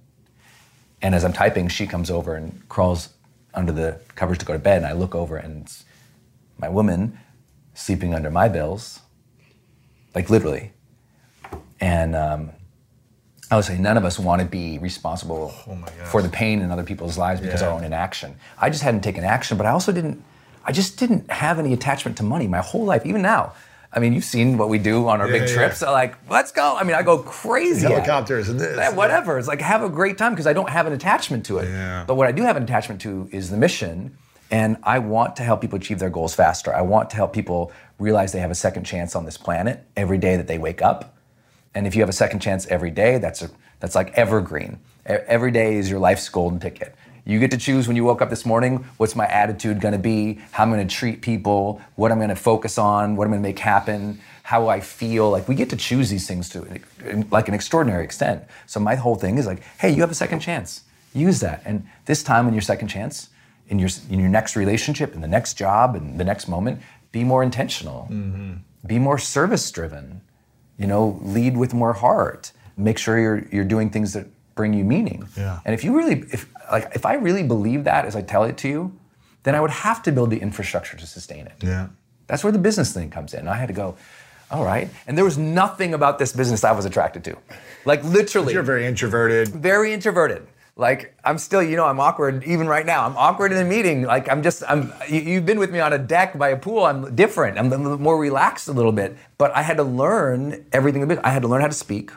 And 1.01 1.15
as 1.15 1.23
I'm 1.23 1.31
typing, 1.31 1.69
she 1.69 1.87
comes 1.87 2.11
over 2.11 2.35
and 2.35 2.67
crawls 2.67 3.13
under 3.53 3.71
the 3.71 4.01
covers 4.15 4.39
to 4.39 4.45
go 4.45 4.51
to 4.51 4.59
bed, 4.59 4.79
and 4.79 4.87
I 4.87 4.91
look 4.91 5.15
over, 5.15 5.37
and 5.37 5.61
it's 5.63 5.85
my 6.57 6.67
woman 6.67 7.17
sleeping 7.73 8.13
under 8.13 8.29
my 8.29 8.49
bills, 8.49 8.99
like 10.15 10.29
literally. 10.29 10.71
And 11.79 12.15
um, 12.15 12.51
I 13.51 13.57
would 13.57 13.65
say 13.65 13.77
none 13.77 13.97
of 13.97 14.05
us 14.05 14.17
want 14.17 14.41
to 14.41 14.47
be 14.47 14.79
responsible 14.79 15.53
Oh 15.67 15.77
for 16.05 16.21
the 16.21 16.29
pain 16.29 16.61
in 16.61 16.71
other 16.71 16.83
people's 16.83 17.17
lives 17.17 17.41
because 17.41 17.61
of 17.61 17.67
our 17.67 17.73
own 17.73 17.83
inaction. 17.83 18.35
I 18.57 18.69
just 18.69 18.81
hadn't 18.81 19.01
taken 19.01 19.23
action, 19.23 19.57
but 19.57 19.65
I 19.65 19.71
also 19.71 19.91
didn't. 19.91 20.23
I 20.67 20.71
just 20.71 20.97
didn't 20.97 21.29
have 21.29 21.59
any 21.59 21.73
attachment 21.73 22.17
to 22.17 22.23
money 22.23 22.47
my 22.47 22.57
whole 22.59 22.85
life, 22.85 23.05
even 23.05 23.21
now. 23.21 23.53
I 23.93 23.99
mean, 23.99 24.13
you've 24.13 24.23
seen 24.25 24.57
what 24.57 24.67
we 24.67 24.79
do 24.79 25.07
on 25.07 25.21
our 25.21 25.27
Yeah, 25.27 25.39
big 25.39 25.49
yeah. 25.49 25.55
trips. 25.55 25.77
So 25.77 25.91
like, 25.91 26.15
let's 26.29 26.51
go. 26.51 26.75
I 26.75 26.83
mean, 26.83 26.95
I 26.95 27.03
go 27.03 27.19
crazy. 27.19 27.87
Helicopters 27.87 28.49
and 28.49 28.59
this. 28.59 28.75
Yeah, 28.75 28.89
whatever. 28.93 29.37
It's 29.37 29.47
like 29.47 29.61
have 29.61 29.83
a 29.83 29.89
great 29.89 30.17
time 30.17 30.33
because 30.33 30.47
I 30.47 30.53
don't 30.53 30.69
have 30.69 30.87
an 30.87 30.93
attachment 30.93 31.45
to 31.45 31.59
it. 31.59 31.69
Yeah. 31.69 32.03
But 32.07 32.15
what 32.15 32.27
I 32.27 32.31
do 32.31 32.41
have 32.43 32.57
an 32.57 32.63
attachment 32.63 32.99
to 33.01 33.29
is 33.31 33.51
the 33.51 33.57
mission, 33.57 34.17
and 34.55 34.77
I 34.83 34.99
want 34.99 35.35
to 35.35 35.43
help 35.43 35.59
people 35.59 35.75
achieve 35.75 35.99
their 35.99 36.09
goals 36.09 36.33
faster. 36.33 36.73
I 36.73 36.79
want 36.79 37.09
to 37.09 37.17
help 37.17 37.33
people 37.33 37.73
realize 37.99 38.31
they 38.31 38.39
have 38.39 38.51
a 38.51 38.55
second 38.55 38.85
chance 38.85 39.13
on 39.13 39.25
this 39.25 39.35
planet 39.35 39.83
every 39.97 40.17
day 40.17 40.37
that 40.37 40.47
they 40.47 40.57
wake 40.57 40.81
up. 40.81 41.17
And 41.73 41.85
if 41.85 41.93
you 41.93 42.01
have 42.01 42.07
a 42.07 42.13
second 42.13 42.39
chance 42.39 42.65
every 42.67 42.89
day, 42.89 43.17
that's 43.17 43.41
a, 43.41 43.49
that's 43.81 43.95
like 43.95 44.13
evergreen. 44.13 44.79
Every 45.05 45.51
day 45.51 45.75
is 45.75 45.89
your 45.89 45.99
life's 45.99 46.29
golden 46.29 46.61
ticket. 46.61 46.95
You 47.25 47.37
get 47.37 47.51
to 47.51 47.57
choose 47.57 47.85
when 47.85 47.97
you 47.97 48.05
woke 48.05 48.21
up 48.21 48.29
this 48.29 48.45
morning 48.45 48.85
what's 48.95 49.13
my 49.13 49.27
attitude 49.27 49.81
going 49.81 49.91
to 49.91 49.99
be, 49.99 50.39
how 50.51 50.63
I'm 50.63 50.71
going 50.71 50.87
to 50.87 50.95
treat 50.95 51.21
people, 51.21 51.81
what 51.95 52.13
I'm 52.13 52.19
going 52.19 52.29
to 52.29 52.35
focus 52.37 52.77
on, 52.77 53.17
what 53.17 53.25
I'm 53.25 53.31
going 53.31 53.43
to 53.43 53.49
make 53.49 53.59
happen, 53.59 54.21
how 54.43 54.69
I 54.69 54.79
feel. 54.79 55.31
Like 55.31 55.49
we 55.49 55.55
get 55.55 55.69
to 55.71 55.75
choose 55.75 56.09
these 56.09 56.27
things 56.27 56.47
to 56.51 56.65
like 57.29 57.49
an 57.49 57.53
extraordinary 57.53 58.05
extent. 58.05 58.45
So 58.67 58.79
my 58.79 58.95
whole 58.95 59.15
thing 59.15 59.37
is 59.37 59.47
like, 59.47 59.63
hey, 59.79 59.89
you 59.89 59.99
have 59.99 60.11
a 60.11 60.15
second 60.15 60.39
chance. 60.39 60.83
Use 61.13 61.41
that. 61.41 61.61
And 61.65 61.85
this 62.05 62.23
time 62.23 62.47
in 62.47 62.53
your 62.53 62.61
second 62.61 62.87
chance, 62.87 63.31
in 63.67 63.79
your 63.79 63.89
in 64.09 64.19
your 64.19 64.29
next 64.29 64.55
relationship, 64.55 65.13
in 65.15 65.21
the 65.21 65.27
next 65.27 65.55
job, 65.55 65.95
in 65.95 66.17
the 66.17 66.23
next 66.23 66.47
moment, 66.47 66.81
be 67.11 67.23
more 67.23 67.43
intentional. 67.43 68.07
Mm-hmm. 68.11 68.53
Be 68.85 68.99
more 68.99 69.17
service 69.17 69.71
driven 69.71 70.21
You 70.77 70.87
know, 70.87 71.19
lead 71.21 71.55
with 71.55 71.73
more 71.73 71.93
heart. 71.93 72.51
Make 72.77 72.97
sure 72.97 73.17
you're 73.17 73.47
you're 73.51 73.63
doing 73.65 73.89
things 73.89 74.11
that 74.13 74.27
bring 74.55 74.73
you 74.73 74.83
meaning. 74.83 75.27
Yeah. 75.37 75.59
And 75.65 75.73
if 75.73 75.83
you 75.83 75.95
really, 75.95 76.25
if 76.31 76.49
like, 76.71 76.91
if 76.93 77.05
I 77.05 77.13
really 77.15 77.43
believe 77.43 77.85
that 77.85 78.05
as 78.05 78.15
I 78.15 78.21
tell 78.21 78.43
it 78.43 78.57
to 78.57 78.67
you, 78.67 78.97
then 79.43 79.55
I 79.55 79.61
would 79.61 79.71
have 79.71 80.03
to 80.03 80.11
build 80.11 80.31
the 80.31 80.39
infrastructure 80.39 80.97
to 80.97 81.07
sustain 81.07 81.47
it. 81.47 81.55
Yeah. 81.61 81.87
That's 82.27 82.43
where 82.43 82.51
the 82.51 82.59
business 82.59 82.93
thing 82.93 83.09
comes 83.09 83.33
in. 83.33 83.47
I 83.47 83.55
had 83.55 83.67
to 83.67 83.73
go, 83.73 83.95
all 84.49 84.65
right. 84.65 84.89
And 85.07 85.17
there 85.17 85.23
was 85.25 85.37
nothing 85.37 85.93
about 85.93 86.19
this 86.19 86.33
business 86.33 86.63
I 86.63 86.71
was 86.71 86.85
attracted 86.85 87.23
to. 87.25 87.37
Like 87.85 88.03
literally. 88.03 88.53
You're 88.53 88.63
very 88.63 88.85
introverted. 88.85 89.49
very 89.49 89.93
introverted. 89.93 90.47
Like 90.77 91.17
I'm 91.23 91.37
still, 91.37 91.63
you 91.63 91.77
know, 91.77 91.85
I'm 91.85 92.01
awkward 92.01 92.43
even 92.43 92.67
right 92.67 92.85
now. 92.85 93.05
I'm 93.05 93.15
awkward 93.15 93.53
in 93.53 93.59
a 93.59 93.63
meeting. 93.63 94.03
Like 94.03 94.29
I'm 94.29 94.43
just, 94.43 94.61
I'm. 94.67 94.91
You, 95.09 95.21
you've 95.21 95.45
been 95.45 95.57
with 95.57 95.71
me 95.71 95.79
on 95.79 95.93
a 95.93 95.97
deck 95.97 96.37
by 96.37 96.49
a 96.49 96.57
pool. 96.57 96.85
I'm 96.85 97.15
different. 97.15 97.57
I'm 97.57 98.01
more 98.01 98.17
relaxed 98.17 98.67
a 98.67 98.73
little 98.73 98.91
bit. 98.91 99.15
But 99.37 99.55
I 99.55 99.61
had 99.61 99.77
to 99.77 99.83
learn 99.83 100.65
everything. 100.73 101.09
I 101.19 101.29
had 101.29 101.43
to 101.43 101.47
learn 101.47 101.61
how 101.61 101.67
to 101.67 101.73
speak. 101.73 102.11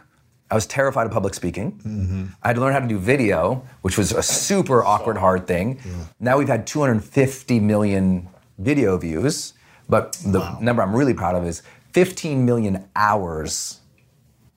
I 0.51 0.55
was 0.55 0.67
terrified 0.67 1.07
of 1.07 1.13
public 1.13 1.35
speaking. 1.35 1.73
Mm-hmm. 1.73 2.25
I 2.43 2.49
had 2.49 2.55
to 2.55 2.61
learn 2.61 2.73
how 2.73 2.81
to 2.81 2.89
do 2.89 2.99
video, 2.99 3.65
which 3.83 3.97
was 3.97 4.13
a 4.13 4.23
super 4.23 4.83
awkward, 4.83 5.19
hard 5.19 5.47
thing. 5.47 5.79
Now 6.19 6.39
we've 6.39 6.49
had 6.49 6.67
250 6.67 7.61
million 7.61 8.29
video 8.59 8.97
views, 8.97 9.53
but 9.89 10.15
the 10.27 10.59
number 10.59 10.83
I'm 10.83 10.97
really 10.97 11.15
proud 11.15 11.35
of 11.35 11.45
is 11.45 11.63
15 11.93 12.45
million 12.45 12.89
hours 12.97 13.81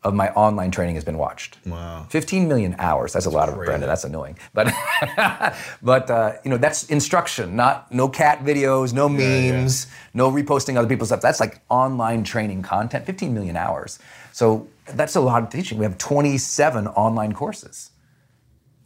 of 0.03 0.15
my 0.15 0.29
online 0.29 0.71
training 0.71 0.95
has 0.95 1.03
been 1.03 1.17
watched. 1.17 1.57
Wow. 1.65 2.07
15 2.09 2.47
million 2.47 2.75
hours. 2.79 3.13
That's 3.13 3.27
a 3.27 3.29
lot 3.29 3.49
of 3.49 3.55
Brandon. 3.55 3.87
That's 3.87 4.03
annoying. 4.03 4.37
But 4.53 4.73
but 5.81 6.09
uh, 6.09 6.33
you 6.43 6.49
know 6.49 6.57
that's 6.57 6.85
instruction, 6.89 7.55
not 7.55 7.91
no 7.91 8.09
cat 8.09 8.43
videos, 8.43 8.93
no 8.93 9.07
memes, 9.07 9.87
no 10.13 10.31
reposting 10.31 10.75
other 10.77 10.87
people's 10.87 11.09
stuff. 11.09 11.21
That's 11.21 11.39
like 11.39 11.61
online 11.69 12.23
training 12.23 12.63
content. 12.63 13.05
15 13.05 13.33
million 13.33 13.55
hours. 13.55 13.99
So 14.31 14.67
that's 14.87 15.15
a 15.15 15.21
lot 15.21 15.43
of 15.43 15.49
teaching. 15.49 15.77
We 15.77 15.85
have 15.85 15.97
27 15.97 16.87
online 16.87 17.33
courses. 17.33 17.91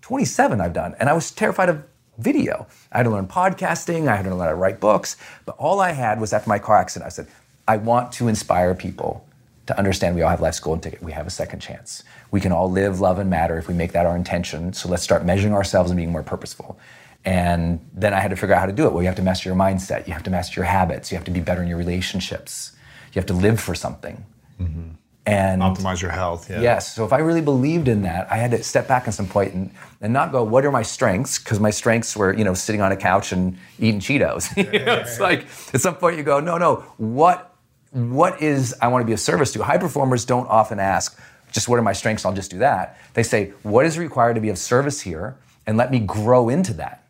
27 0.02 0.62
I've 0.62 0.74
done, 0.74 0.96
and 1.00 1.10
I 1.10 1.14
was 1.14 1.32
terrified 1.32 1.70
of 1.70 1.84
video. 2.18 2.68
I 2.92 2.98
had 2.98 3.04
to 3.04 3.10
learn 3.10 3.28
podcasting. 3.28 4.08
I 4.08 4.16
had 4.16 4.24
to 4.26 4.32
learn 4.32 4.40
how 4.40 4.50
to 4.50 4.56
write 4.56 4.80
books. 4.80 5.18
But 5.46 5.56
all 5.58 5.80
I 5.80 5.92
had 5.92 6.20
was 6.20 6.34
after 6.34 6.50
my 6.50 6.60
car 6.60 6.78
accident. 6.78 7.08
I 7.08 7.10
said, 7.10 7.28
I 7.68 7.78
want 7.78 8.12
to 8.14 8.28
inspire 8.28 8.76
people 8.76 9.25
to 9.68 9.78
understand 9.78 10.16
we 10.16 10.22
all 10.22 10.30
have 10.30 10.42
life's 10.42 10.60
golden 10.60 10.82
ticket. 10.82 11.02
We 11.02 11.12
have 11.12 11.26
a 11.26 11.32
second 11.32 11.60
chance. 11.60 12.04
We 12.32 12.40
can 12.40 12.52
all 12.52 12.70
live, 12.70 13.00
love, 13.00 13.20
and 13.20 13.30
matter 13.30 13.58
if 13.58 13.68
we 13.68 13.74
make 13.74 13.94
that 13.94 14.06
our 14.06 14.16
intention. 14.16 14.74
So 14.74 14.90
let's 14.90 15.04
start 15.04 15.26
measuring 15.26 15.54
ourselves 15.54 15.90
and 15.90 15.98
being 15.98 16.12
more 16.12 16.24
purposeful. 16.24 16.80
And 17.24 17.80
then 17.94 18.14
I 18.14 18.20
had 18.20 18.30
to 18.30 18.36
figure 18.36 18.54
out 18.54 18.60
how 18.60 18.68
to 18.68 18.74
do 18.74 18.86
it. 18.86 18.94
Well, 18.94 19.02
you 19.02 19.08
have 19.08 19.16
to 19.16 19.24
master 19.24 19.50
your 19.50 19.58
mindset. 19.58 20.06
You 20.08 20.14
have 20.14 20.24
to 20.24 20.30
master 20.30 20.60
your 20.60 20.66
habits. 20.66 21.12
You 21.12 21.18
have 21.18 21.26
to 21.26 21.32
be 21.32 21.40
better 21.40 21.64
in 21.64 21.68
your 21.68 21.78
relationships. 21.78 22.74
You 23.14 23.20
have 23.20 23.26
to 23.28 23.34
live 23.34 23.60
for 23.60 23.74
something. 23.74 24.24
Mm-hmm. 24.62 24.90
And 25.28 25.62
Optimize 25.64 26.04
your 26.04 26.12
health. 26.12 26.52
Yeah. 26.52 26.62
Yes. 26.62 26.94
So 26.94 27.04
if 27.04 27.12
I 27.12 27.18
really 27.18 27.42
believed 27.42 27.88
in 27.88 28.04
that, 28.04 28.32
I 28.32 28.38
had 28.38 28.52
to 28.52 28.64
step 28.64 28.88
back 28.88 29.08
at 29.08 29.16
some 29.16 29.28
point 29.28 29.56
and, 29.56 29.72
and 30.02 30.14
not 30.14 30.32
go, 30.32 30.44
what 30.44 30.64
are 30.66 30.72
my 30.72 30.84
strengths? 30.84 31.40
Because 31.40 31.60
my 31.60 31.72
strengths 31.72 32.16
were, 32.16 32.32
you 32.32 32.44
know, 32.44 32.54
sitting 32.54 32.82
on 32.82 32.92
a 32.92 32.96
couch 32.96 33.32
and 33.32 33.58
eating 33.80 34.00
Cheetos. 34.00 34.56
You 34.74 34.86
know, 34.86 34.98
it's 34.98 35.20
like 35.20 35.48
at 35.74 35.82
some 35.82 35.96
point 35.96 36.18
you 36.18 36.24
go, 36.24 36.40
no, 36.40 36.60
no, 36.60 36.86
what 36.98 37.55
what 37.96 38.42
is 38.42 38.76
I 38.82 38.90
want 38.90 39.04
to 39.04 39.06
be 39.06 39.14
of 39.14 39.22
service 39.22 39.54
to? 39.54 39.64
High 39.64 39.78
performers 39.78 40.26
don't 40.26 40.48
often 40.48 40.80
ask, 40.80 41.18
just 41.54 41.70
what 41.70 41.80
are 41.80 41.82
my 41.82 41.94
strengths? 41.94 42.26
I'll 42.26 42.34
just 42.34 42.52
do 42.52 42.60
that. 42.60 43.00
They 43.14 43.24
say, 43.24 43.54
what 43.64 43.86
is 43.86 43.98
required 43.98 44.34
to 44.34 44.42
be 44.42 44.50
of 44.50 44.58
service 44.58 45.00
here? 45.00 45.38
And 45.66 45.78
let 45.78 45.92
me 45.92 46.00
grow 46.00 46.50
into 46.50 46.74
that. 46.74 47.08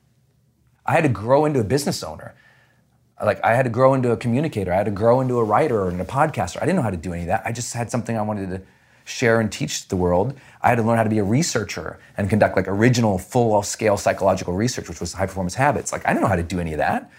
I 0.86 0.94
had 0.94 1.02
to 1.02 1.10
grow 1.10 1.46
into 1.46 1.60
a 1.60 1.64
business 1.64 2.04
owner. 2.04 2.36
Like 3.20 3.44
I 3.44 3.56
had 3.56 3.64
to 3.64 3.72
grow 3.72 3.96
into 3.96 4.12
a 4.12 4.18
communicator. 4.18 4.72
I 4.72 4.76
had 4.76 4.86
to 4.86 4.92
grow 4.92 5.22
into 5.22 5.40
a 5.40 5.44
writer 5.44 5.88
and 5.88 6.00
a 6.00 6.06
podcaster. 6.06 6.58
I 6.58 6.66
didn't 6.66 6.76
know 6.76 6.84
how 6.84 6.92
to 6.92 6.98
do 6.98 7.14
any 7.14 7.24
of 7.24 7.28
that. 7.30 7.42
I 7.46 7.52
just 7.52 7.74
had 7.74 7.90
something 7.90 8.16
I 8.16 8.22
wanted 8.22 8.52
to 8.52 8.62
share 9.06 9.40
and 9.40 9.52
teach 9.52 9.88
the 9.88 9.96
world. 9.96 10.38
I 10.62 10.70
had 10.70 10.76
to 10.76 10.84
learn 10.84 10.98
how 10.98 11.04
to 11.04 11.10
be 11.10 11.18
a 11.18 11.24
researcher 11.24 12.00
and 12.16 12.30
conduct 12.30 12.56
like 12.56 12.68
original 12.68 13.18
full-scale 13.18 13.98
psychological 13.98 14.54
research, 14.54 14.88
which 14.88 15.00
was 15.00 15.14
high 15.14 15.26
performance 15.26 15.56
habits. 15.56 15.92
Like 15.92 16.06
I 16.06 16.10
didn't 16.10 16.22
know 16.22 16.28
how 16.28 16.36
to 16.36 16.44
do 16.44 16.60
any 16.60 16.74
of 16.74 16.78
that. 16.78 17.10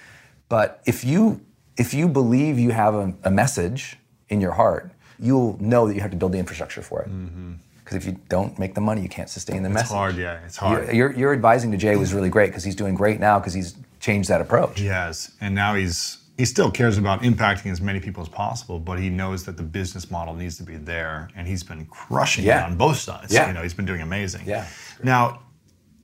But 0.49 0.83
if 0.87 1.05
you 1.05 1.41
if 1.77 1.95
you 1.95 2.09
believe 2.09 2.59
you 2.59 2.71
have 2.71 2.95
a, 2.95 3.15
a 3.25 3.31
message 3.31 3.97
in 4.29 4.41
your 4.41 4.53
heart, 4.53 4.91
you'll 5.19 5.57
know 5.61 5.87
that 5.87 5.95
you 5.95 6.01
have 6.01 6.11
to 6.11 6.17
build 6.17 6.33
the 6.33 6.39
infrastructure 6.39 6.83
for 6.83 7.03
it. 7.03 7.09
Mm-hmm. 7.09 7.53
Because 7.79 7.97
if 7.97 8.05
you 8.05 8.19
don't 8.29 8.59
make 8.59 8.75
the 8.75 8.81
money, 8.81 9.01
you 9.01 9.09
can't 9.09 9.31
sustain 9.31 9.63
the 9.63 9.69
It's 9.69 9.75
message. 9.75 9.85
It's 9.87 9.95
hard. 9.95 10.17
Yeah. 10.17 10.41
It's 10.45 10.57
hard. 10.57 10.87
Your, 10.87 10.95
your, 10.95 11.13
your 11.13 11.33
advising 11.33 11.71
to 11.71 11.77
Jay 11.77 11.95
was 11.97 12.13
really 12.13 12.29
great 12.29 12.47
because 12.49 12.65
he's 12.65 12.75
doing 12.75 12.95
great 12.97 13.21
now 13.21 13.39
because 13.39 13.55
he's 13.55 13.77
changed 14.01 14.29
that 14.29 14.41
approach. 14.41 14.81
Yes, 14.81 15.33
and 15.41 15.55
now 15.55 15.75
he's 15.75 16.19
he 16.37 16.45
still 16.45 16.71
cares 16.71 16.99
about 16.99 17.23
impacting 17.23 17.71
as 17.73 17.81
many 17.81 17.99
people 17.99 18.23
as 18.23 18.29
possible, 18.29 18.79
but 18.79 18.99
he 18.99 19.09
knows 19.09 19.45
that 19.45 19.57
the 19.57 19.63
business 19.63 20.11
model 20.11 20.35
needs 20.35 20.59
to 20.59 20.65
be 20.65 20.77
there, 20.77 21.31
and 21.35 21.47
he's 21.49 21.63
been 21.63 21.87
crushing 21.87 22.45
Yeah. 22.45 22.63
it 22.67 22.71
on 22.71 22.77
both 22.77 22.99
sides. 22.99 23.33
Yeah. 23.33 23.47
you 23.49 23.55
know, 23.55 23.63
he's 23.63 23.73
been 23.73 23.87
doing 23.87 24.03
amazing. 24.03 24.43
Yeah. 24.45 24.67
Now, 25.03 25.41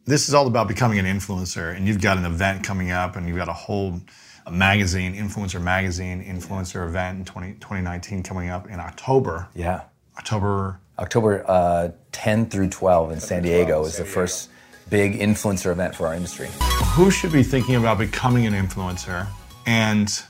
this 0.06 0.28
is 0.28 0.35
all 0.35 0.46
about 0.46 0.68
becoming 0.68 0.98
an 0.98 1.04
influencer, 1.04 1.76
and 1.76 1.87
you've 1.87 2.00
got 2.00 2.16
an 2.16 2.24
event 2.24 2.64
coming 2.64 2.90
up, 2.92 3.16
and 3.16 3.28
you've 3.28 3.37
got 3.37 3.50
a 3.50 3.52
whole 3.52 4.00
a 4.46 4.50
magazine, 4.50 5.14
influencer 5.14 5.61
magazine, 5.61 6.22
influencer 6.24 6.87
event 6.87 7.18
in 7.18 7.24
20, 7.24 7.52
2019 7.55 8.22
coming 8.22 8.48
up 8.50 8.68
in 8.68 8.81
October. 8.81 9.48
Yeah. 9.55 9.83
October. 10.18 10.81
October 10.98 11.44
uh, 11.48 11.90
10 12.12 12.46
through 12.46 12.68
12 12.68 13.12
in 13.12 13.20
San 13.20 13.42
Diego 13.42 13.85
is 13.85 13.96
the 13.96 14.05
first 14.05 14.50
big 14.90 15.18
influencer 15.18 15.72
event 15.72 15.94
for 15.94 16.07
our 16.07 16.14
industry. 16.14 16.48
Who 16.94 17.11
should 17.11 17.33
be 17.33 17.42
thinking 17.42 17.76
about 17.76 17.98
becoming 17.98 18.46
an 18.46 18.52
influencer, 18.52 19.26
and 19.66 20.22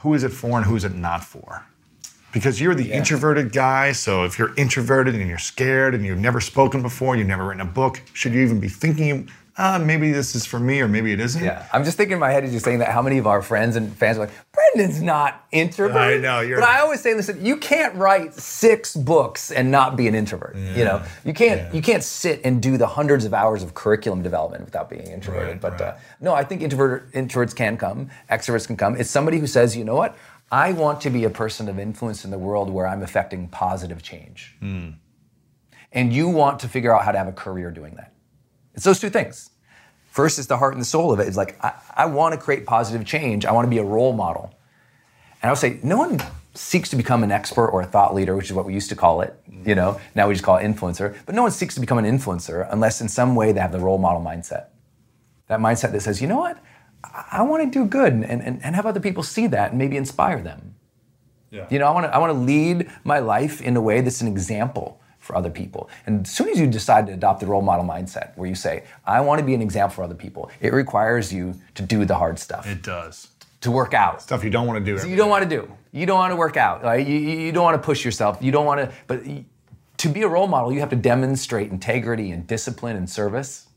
who 0.00 0.14
is 0.14 0.22
it 0.22 0.30
for, 0.30 0.56
and 0.56 0.64
who 0.64 0.76
is 0.76 0.84
it 0.84 0.94
not 0.94 1.24
for? 1.24 1.66
Because 2.32 2.60
you're 2.60 2.74
the 2.74 2.92
introverted 2.92 3.52
guy, 3.52 3.92
so 3.92 4.24
if 4.24 4.38
you're 4.38 4.54
introverted 4.54 5.14
and 5.16 5.28
you're 5.28 5.36
scared 5.36 5.94
and 5.94 6.06
you've 6.06 6.18
never 6.18 6.40
spoken 6.40 6.80
before, 6.80 7.16
you've 7.16 7.26
never 7.26 7.46
written 7.46 7.60
a 7.60 7.66
book, 7.66 8.00
should 8.14 8.32
you 8.32 8.40
even 8.40 8.58
be 8.58 8.68
thinking, 8.68 9.28
ah, 9.58 9.78
maybe 9.78 10.12
this 10.12 10.34
is 10.34 10.44
for 10.46 10.58
me 10.58 10.80
or 10.80 10.88
maybe 10.88 11.12
it 11.12 11.20
isn't? 11.20 11.42
Yeah, 11.44 11.66
I'm 11.72 11.84
just 11.84 11.96
thinking 11.96 12.14
in 12.14 12.18
my 12.20 12.30
head 12.30 12.44
as 12.44 12.50
you're 12.52 12.60
saying 12.60 12.78
that 12.80 12.88
how 12.88 13.02
many 13.02 13.18
of 13.18 13.26
our 13.26 13.42
friends 13.42 13.76
and 13.76 13.94
fans 13.96 14.16
are 14.16 14.20
like, 14.20 14.30
Brendon's 14.52 15.02
not 15.02 15.44
introvert. 15.52 15.96
I 15.96 16.16
know, 16.18 16.40
you're- 16.40 16.60
But 16.60 16.68
I 16.68 16.80
always 16.80 17.00
say, 17.00 17.14
listen, 17.14 17.44
you 17.44 17.56
can't 17.56 17.94
write 17.94 18.34
six 18.34 18.96
books 18.96 19.50
and 19.50 19.70
not 19.70 19.96
be 19.96 20.08
an 20.08 20.14
introvert. 20.14 20.56
You 20.56 20.84
know, 20.84 21.02
you 21.24 21.32
can't 21.34 21.74
you 21.74 21.82
can't 21.82 22.02
sit 22.02 22.40
and 22.44 22.62
do 22.62 22.76
the 22.76 22.86
hundreds 22.86 23.24
of 23.24 23.34
hours 23.34 23.62
of 23.62 23.74
curriculum 23.74 24.22
development 24.22 24.64
without 24.64 24.88
being 24.90 25.06
introverted. 25.06 25.48
Right, 25.54 25.60
but 25.60 25.72
right. 25.72 25.82
Uh, 25.82 25.96
no, 26.20 26.34
I 26.34 26.44
think 26.44 26.62
introvert 26.62 27.12
introverts 27.12 27.54
can 27.54 27.76
come, 27.76 28.10
extroverts 28.30 28.66
can 28.66 28.76
come. 28.76 28.96
It's 28.96 29.10
somebody 29.10 29.38
who 29.38 29.46
says, 29.46 29.76
you 29.76 29.84
know 29.84 29.94
what, 29.96 30.16
I 30.50 30.72
want 30.72 31.00
to 31.02 31.10
be 31.10 31.24
a 31.24 31.30
person 31.30 31.68
of 31.68 31.78
influence 31.78 32.24
in 32.24 32.30
the 32.30 32.38
world 32.38 32.68
where 32.70 32.86
I'm 32.86 33.02
affecting 33.02 33.48
positive 33.48 34.02
change. 34.02 34.54
Hmm. 34.60 34.90
And 35.92 36.12
you 36.12 36.28
want 36.28 36.60
to 36.60 36.68
figure 36.68 36.94
out 36.94 37.04
how 37.04 37.12
to 37.12 37.18
have 37.18 37.28
a 37.28 37.32
career 37.32 37.70
doing 37.70 37.94
that. 37.96 38.11
It's 38.74 38.84
those 38.84 39.00
two 39.00 39.10
things. 39.10 39.50
First 40.10 40.38
is 40.38 40.46
the 40.46 40.58
heart 40.58 40.74
and 40.74 40.80
the 40.80 40.86
soul 40.86 41.12
of 41.12 41.20
it. 41.20 41.26
It's 41.26 41.36
like, 41.36 41.62
I, 41.64 41.72
I 41.94 42.06
want 42.06 42.34
to 42.34 42.40
create 42.40 42.66
positive 42.66 43.06
change. 43.06 43.46
I 43.46 43.52
want 43.52 43.64
to 43.66 43.70
be 43.70 43.78
a 43.78 43.84
role 43.84 44.12
model. 44.12 44.54
And 45.42 45.48
I 45.48 45.52
would 45.52 45.58
say, 45.58 45.80
no 45.82 45.96
one 45.96 46.20
seeks 46.54 46.90
to 46.90 46.96
become 46.96 47.24
an 47.24 47.32
expert 47.32 47.68
or 47.68 47.80
a 47.80 47.86
thought 47.86 48.14
leader, 48.14 48.36
which 48.36 48.46
is 48.46 48.52
what 48.52 48.66
we 48.66 48.74
used 48.74 48.90
to 48.90 48.96
call 48.96 49.22
it. 49.22 49.34
Mm-hmm. 49.50 49.68
You 49.68 49.74
know, 49.74 50.00
now 50.14 50.28
we 50.28 50.34
just 50.34 50.44
call 50.44 50.58
it 50.58 50.64
influencer. 50.64 51.16
But 51.24 51.34
no 51.34 51.42
one 51.42 51.50
seeks 51.50 51.74
to 51.74 51.80
become 51.80 51.98
an 51.98 52.04
influencer 52.04 52.68
unless 52.70 53.00
in 53.00 53.08
some 53.08 53.34
way 53.34 53.52
they 53.52 53.60
have 53.60 53.72
the 53.72 53.80
role 53.80 53.98
model 53.98 54.20
mindset. 54.20 54.66
That 55.48 55.60
mindset 55.60 55.92
that 55.92 56.02
says, 56.02 56.20
you 56.20 56.28
know 56.28 56.38
what? 56.38 56.58
I, 57.02 57.24
I 57.32 57.42
want 57.42 57.62
to 57.64 57.70
do 57.70 57.86
good 57.86 58.12
and, 58.12 58.24
and, 58.24 58.62
and 58.62 58.76
have 58.76 58.86
other 58.86 59.00
people 59.00 59.22
see 59.22 59.46
that 59.48 59.70
and 59.70 59.78
maybe 59.78 59.96
inspire 59.96 60.42
them. 60.42 60.74
Yeah. 61.50 61.66
You 61.70 61.78
know, 61.78 61.86
I 61.86 61.90
want 61.90 62.06
to 62.06 62.14
I 62.14 62.18
want 62.18 62.32
to 62.32 62.38
lead 62.38 62.90
my 63.04 63.18
life 63.18 63.60
in 63.60 63.76
a 63.76 63.80
way 63.80 64.00
that's 64.00 64.22
an 64.22 64.28
example 64.28 65.01
for 65.22 65.36
other 65.36 65.50
people. 65.50 65.88
And 66.04 66.26
as 66.26 66.32
soon 66.32 66.48
as 66.50 66.58
you 66.58 66.66
decide 66.66 67.06
to 67.06 67.12
adopt 67.12 67.40
the 67.40 67.46
role 67.46 67.62
model 67.62 67.84
mindset, 67.84 68.36
where 68.36 68.48
you 68.48 68.54
say, 68.56 68.82
I 69.06 69.20
want 69.20 69.38
to 69.38 69.44
be 69.46 69.54
an 69.54 69.62
example 69.62 69.94
for 69.94 70.02
other 70.02 70.16
people, 70.16 70.50
it 70.60 70.72
requires 70.72 71.32
you 71.32 71.54
to 71.76 71.82
do 71.82 72.04
the 72.04 72.16
hard 72.16 72.38
stuff, 72.38 72.66
It 72.66 72.82
does. 72.82 73.28
to 73.60 73.70
work 73.70 73.94
out. 73.94 74.20
Stuff 74.20 74.42
you 74.44 74.50
don't 74.50 74.66
want 74.66 74.78
to 74.80 74.84
do. 74.84 74.98
every 74.98 75.10
You 75.10 75.16
don't 75.16 75.30
want 75.30 75.44
to 75.44 75.48
do. 75.48 75.72
You 75.92 76.06
don't 76.06 76.18
want 76.18 76.32
to 76.32 76.36
work 76.36 76.56
out. 76.56 76.82
Right? 76.82 77.06
You, 77.06 77.16
you 77.16 77.38
you 77.46 77.52
don't 77.52 77.62
want 77.64 77.80
to 77.80 77.86
push 77.86 78.04
yourself. 78.04 78.38
You 78.40 78.50
don't 78.50 78.66
want 78.66 78.80
to. 78.80 78.92
But 79.06 79.22
to 79.98 80.08
be 80.08 80.22
a 80.22 80.28
role 80.28 80.48
model, 80.48 80.72
you 80.72 80.80
have 80.80 80.90
to 80.90 80.96
demonstrate 80.96 81.70
integrity 81.70 82.32
and 82.32 82.44
discipline 82.46 82.96
and 82.96 83.08
service. 83.08 83.68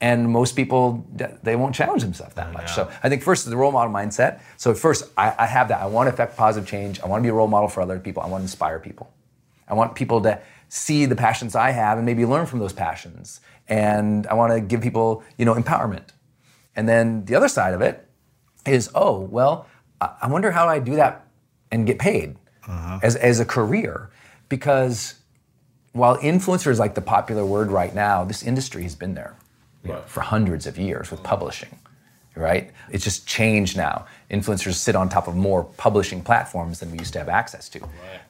And 0.00 0.30
most 0.30 0.54
people, 0.54 1.04
they 1.42 1.56
won't 1.56 1.74
challenge 1.74 2.02
themselves 2.02 2.34
that 2.36 2.52
much. 2.52 2.70
So 2.72 2.88
I 3.02 3.08
think 3.08 3.22
first 3.24 3.44
is 3.44 3.50
the 3.50 3.56
role 3.56 3.72
model 3.72 3.92
mindset. 3.92 4.40
So 4.56 4.72
first, 4.72 5.10
I, 5.16 5.34
I 5.36 5.46
have 5.46 5.66
that. 5.68 5.80
I 5.80 5.86
want 5.86 6.06
to 6.06 6.12
affect 6.14 6.36
positive 6.36 6.68
change. 6.68 7.00
I 7.00 7.06
want 7.08 7.20
to 7.20 7.24
be 7.24 7.30
a 7.30 7.34
role 7.34 7.48
model 7.48 7.68
for 7.68 7.80
other 7.80 7.98
people. 7.98 8.22
I 8.22 8.28
want 8.28 8.42
to 8.42 8.44
inspire 8.44 8.78
people. 8.78 9.12
I 9.68 9.74
want 9.74 9.94
people 9.94 10.20
to 10.22 10.40
see 10.68 11.06
the 11.06 11.16
passions 11.16 11.54
I 11.54 11.70
have 11.70 11.98
and 11.98 12.06
maybe 12.06 12.26
learn 12.26 12.46
from 12.46 12.58
those 12.58 12.72
passions. 12.72 13.40
And 13.68 14.26
I 14.26 14.34
want 14.34 14.52
to 14.52 14.60
give 14.60 14.80
people, 14.80 15.22
you 15.36 15.44
know, 15.44 15.54
empowerment. 15.54 16.08
And 16.76 16.88
then 16.88 17.24
the 17.24 17.34
other 17.34 17.48
side 17.48 17.74
of 17.74 17.80
it 17.80 18.06
is, 18.66 18.90
oh, 18.94 19.20
well, 19.20 19.66
I 20.00 20.28
wonder 20.28 20.50
how 20.50 20.68
I 20.68 20.78
do 20.78 20.96
that 20.96 21.26
and 21.70 21.86
get 21.86 21.98
paid 21.98 22.36
uh-huh. 22.66 23.00
as, 23.02 23.16
as 23.16 23.40
a 23.40 23.44
career. 23.44 24.10
Because 24.48 25.14
while 25.92 26.16
influencer 26.18 26.70
is 26.70 26.78
like 26.78 26.94
the 26.94 27.02
popular 27.02 27.44
word 27.44 27.70
right 27.70 27.94
now, 27.94 28.24
this 28.24 28.42
industry 28.42 28.82
has 28.82 28.94
been 28.94 29.14
there 29.14 29.36
for 30.06 30.20
hundreds 30.20 30.66
of 30.66 30.78
years 30.78 31.10
with 31.10 31.22
publishing. 31.22 31.78
Right? 32.38 32.70
It's 32.90 33.04
just 33.04 33.26
changed 33.26 33.76
now. 33.76 34.06
Influencers 34.30 34.74
sit 34.74 34.94
on 34.96 35.08
top 35.08 35.28
of 35.28 35.36
more 35.36 35.64
publishing 35.64 36.22
platforms 36.22 36.80
than 36.80 36.90
we 36.90 36.98
used 36.98 37.12
to 37.14 37.18
have 37.18 37.28
access 37.28 37.68
to. 37.70 37.80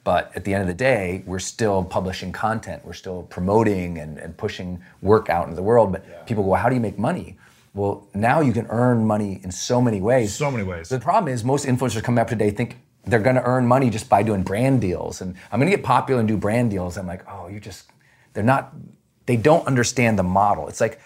But 0.03 0.31
at 0.35 0.43
the 0.43 0.53
end 0.53 0.61
of 0.61 0.67
the 0.67 0.73
day, 0.73 1.23
we're 1.25 1.39
still 1.39 1.83
publishing 1.83 2.31
content, 2.31 2.83
we're 2.85 2.93
still 2.93 3.23
promoting 3.23 3.97
and, 3.97 4.17
and 4.17 4.35
pushing 4.35 4.81
work 5.01 5.29
out 5.29 5.43
into 5.45 5.55
the 5.55 5.63
world. 5.63 5.91
But 5.91 6.25
people 6.25 6.43
go, 6.43 6.53
how 6.53 6.69
do 6.69 6.75
you 6.75 6.81
make 6.81 6.97
money? 6.97 7.37
Well, 7.73 8.07
now 8.13 8.41
you 8.41 8.51
can 8.51 8.65
earn 8.67 9.05
money 9.05 9.39
in 9.43 9.51
so 9.51 9.81
many 9.81 10.01
ways. 10.01 10.33
So 10.33 10.49
many 10.49 10.63
ways. 10.63 10.89
The 10.89 10.99
problem 10.99 11.31
is 11.33 11.43
most 11.43 11.65
influencers 11.65 12.03
coming 12.03 12.19
up 12.19 12.27
today 12.27 12.49
think 12.49 12.77
they're 13.05 13.19
going 13.19 13.35
to 13.35 13.43
earn 13.43 13.67
money 13.67 13.89
just 13.89 14.09
by 14.09 14.23
doing 14.23 14.43
brand 14.43 14.81
deals, 14.81 15.21
and 15.21 15.35
I'm 15.51 15.59
going 15.59 15.71
to 15.71 15.77
get 15.77 15.85
popular 15.85 16.19
and 16.19 16.27
do 16.27 16.37
brand 16.37 16.71
deals. 16.71 16.97
I'm 16.97 17.07
like, 17.07 17.23
oh, 17.29 17.47
you 17.47 17.59
just 17.59 17.89
they're 18.33 18.43
not. 18.43 18.73
They 19.25 19.37
don't 19.37 19.65
understand 19.67 20.17
the 20.17 20.23
model. 20.23 20.67
It's 20.67 20.81
like, 20.81 20.99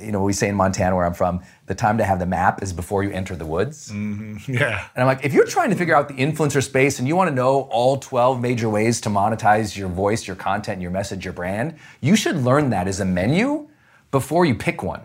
you 0.00 0.12
know, 0.12 0.22
we 0.22 0.32
say 0.32 0.48
in 0.48 0.54
Montana, 0.54 0.96
where 0.96 1.04
I'm 1.04 1.14
from, 1.14 1.42
the 1.66 1.74
time 1.74 1.98
to 1.98 2.04
have 2.04 2.18
the 2.18 2.26
map 2.26 2.62
is 2.62 2.72
before 2.72 3.04
you 3.04 3.10
enter 3.10 3.36
the 3.36 3.46
woods. 3.46 3.90
Mm-hmm. 3.90 4.52
Yeah. 4.52 4.86
And 4.94 5.02
I'm 5.02 5.06
like, 5.06 5.24
if 5.24 5.32
you're 5.32 5.46
trying 5.46 5.70
to 5.70 5.76
figure 5.76 5.94
out 5.94 6.08
the 6.08 6.14
influencer 6.14 6.62
space 6.62 6.98
and 6.98 7.06
you 7.06 7.16
want 7.16 7.28
to 7.28 7.34
know 7.34 7.62
all 7.70 7.96
12 7.98 8.40
major 8.40 8.68
ways 8.68 9.00
to 9.02 9.08
monetize 9.08 9.76
your 9.76 9.88
voice, 9.88 10.26
your 10.26 10.36
content, 10.36 10.80
your 10.80 10.90
message, 10.90 11.24
your 11.24 11.34
brand, 11.34 11.78
you 12.00 12.16
should 12.16 12.36
learn 12.36 12.70
that 12.70 12.88
as 12.88 13.00
a 13.00 13.04
menu 13.04 13.68
before 14.10 14.44
you 14.44 14.54
pick 14.54 14.82
one. 14.82 15.02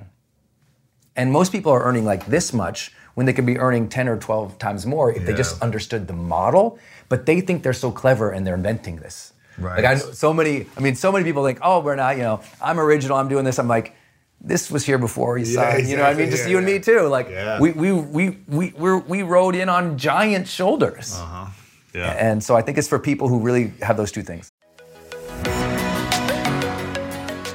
And 1.16 1.32
most 1.32 1.52
people 1.52 1.72
are 1.72 1.84
earning 1.84 2.06
like 2.06 2.26
this 2.26 2.52
much 2.54 2.92
when 3.14 3.26
they 3.26 3.34
could 3.34 3.46
be 3.46 3.58
earning 3.58 3.88
10 3.88 4.08
or 4.10 4.18
12 4.18 4.58
times 4.60 4.86
more 4.86 5.12
if 5.12 5.26
they 5.26 5.34
just 5.34 5.62
understood 5.62 6.08
the 6.08 6.14
model. 6.14 6.78
But 7.08 7.26
they 7.26 7.40
think 7.40 7.64
they're 7.64 7.74
so 7.74 7.92
clever 7.92 8.32
and 8.32 8.46
they're 8.46 8.56
inventing 8.56 8.98
this. 8.98 9.34
Right. 9.58 9.82
Like 9.82 9.86
I 9.86 9.94
know 9.94 10.12
so 10.12 10.34
many, 10.34 10.66
I 10.76 10.82
mean, 10.82 10.96
so 10.96 11.12
many 11.12 11.24
people 11.24 11.46
think, 11.46 11.60
oh, 11.62 11.80
we're 11.80 11.96
not, 11.96 12.18
you 12.18 12.24
know, 12.24 12.42
I'm 12.62 12.80
original, 12.80 13.18
I'm 13.18 13.30
doing 13.30 13.46
this. 13.46 13.58
I'm 13.58 13.70
like, 13.70 13.96
this 14.46 14.70
was 14.72 14.86
here 14.86 14.98
before 14.98 15.38
you 15.38 15.46
saw, 15.46 15.62
Yeah, 15.62 15.78
it. 15.78 15.88
you 15.88 15.98
know 15.98 16.04
what 16.04 16.14
I 16.16 16.18
mean? 16.18 16.30
Just 16.30 16.44
Yeah, 16.44 16.52
you 16.52 16.58
and 16.58 16.66
me 16.66 16.80
too. 16.80 17.02
Like 17.02 17.28
we, 17.60 17.72
we, 17.72 17.92
we, 17.92 18.38
we, 18.48 18.74
we're, 18.78 19.00
we 19.00 19.24
rode 19.24 19.56
in 19.56 19.70
on 19.70 19.98
giant 19.98 20.48
shoulders. 20.48 21.16
Uh-huh. 21.20 21.48
Yeah. 21.94 22.12
And 22.12 22.44
so 22.44 22.56
I 22.56 22.62
think 22.62 22.78
it's 22.78 22.88
for 22.88 23.00
people 23.00 23.28
who 23.30 23.40
really 23.40 23.74
have 23.82 23.98
those 23.98 24.12
two 24.12 24.22
things. 24.22 24.52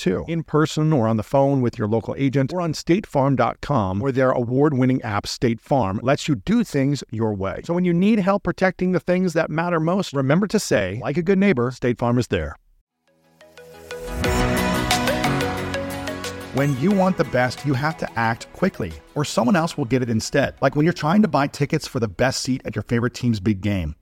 too. 0.00 0.24
In 0.26 0.42
person 0.42 0.92
or 0.92 1.06
on 1.06 1.16
the 1.16 1.22
phone 1.22 1.60
with 1.60 1.78
your 1.78 1.86
local 1.86 2.14
agent 2.18 2.52
or 2.52 2.60
on 2.60 2.72
statefarm.com, 2.72 4.00
where 4.00 4.12
their 4.12 4.30
award 4.30 4.74
winning 4.74 5.02
app, 5.02 5.26
State 5.26 5.60
Farm, 5.60 6.00
lets 6.02 6.26
you 6.26 6.34
do 6.34 6.64
things 6.64 7.04
your 7.10 7.34
way. 7.34 7.60
So 7.64 7.74
when 7.74 7.84
you 7.84 7.92
need 7.92 8.18
help 8.18 8.42
protecting 8.42 8.92
the 8.92 9.00
things 9.00 9.34
that 9.34 9.50
matter 9.50 9.78
most, 9.78 10.12
remember 10.12 10.46
to 10.48 10.58
say, 10.58 11.00
like 11.02 11.16
a 11.16 11.22
good 11.22 11.38
neighbor, 11.38 11.70
State 11.70 11.98
Farm 11.98 12.18
is 12.18 12.28
there. 12.28 12.56
When 16.54 16.76
you 16.80 16.90
want 16.90 17.16
the 17.16 17.24
best, 17.24 17.64
you 17.64 17.74
have 17.74 17.96
to 17.98 18.18
act 18.18 18.52
quickly, 18.52 18.92
or 19.14 19.24
someone 19.24 19.54
else 19.54 19.78
will 19.78 19.84
get 19.84 20.02
it 20.02 20.10
instead. 20.10 20.54
Like 20.60 20.74
when 20.74 20.84
you're 20.84 20.92
trying 20.92 21.22
to 21.22 21.28
buy 21.28 21.46
tickets 21.46 21.86
for 21.86 22.00
the 22.00 22.08
best 22.08 22.40
seat 22.40 22.62
at 22.64 22.74
your 22.74 22.82
favorite 22.82 23.14
team's 23.14 23.38
big 23.38 23.60
game, 23.60 23.94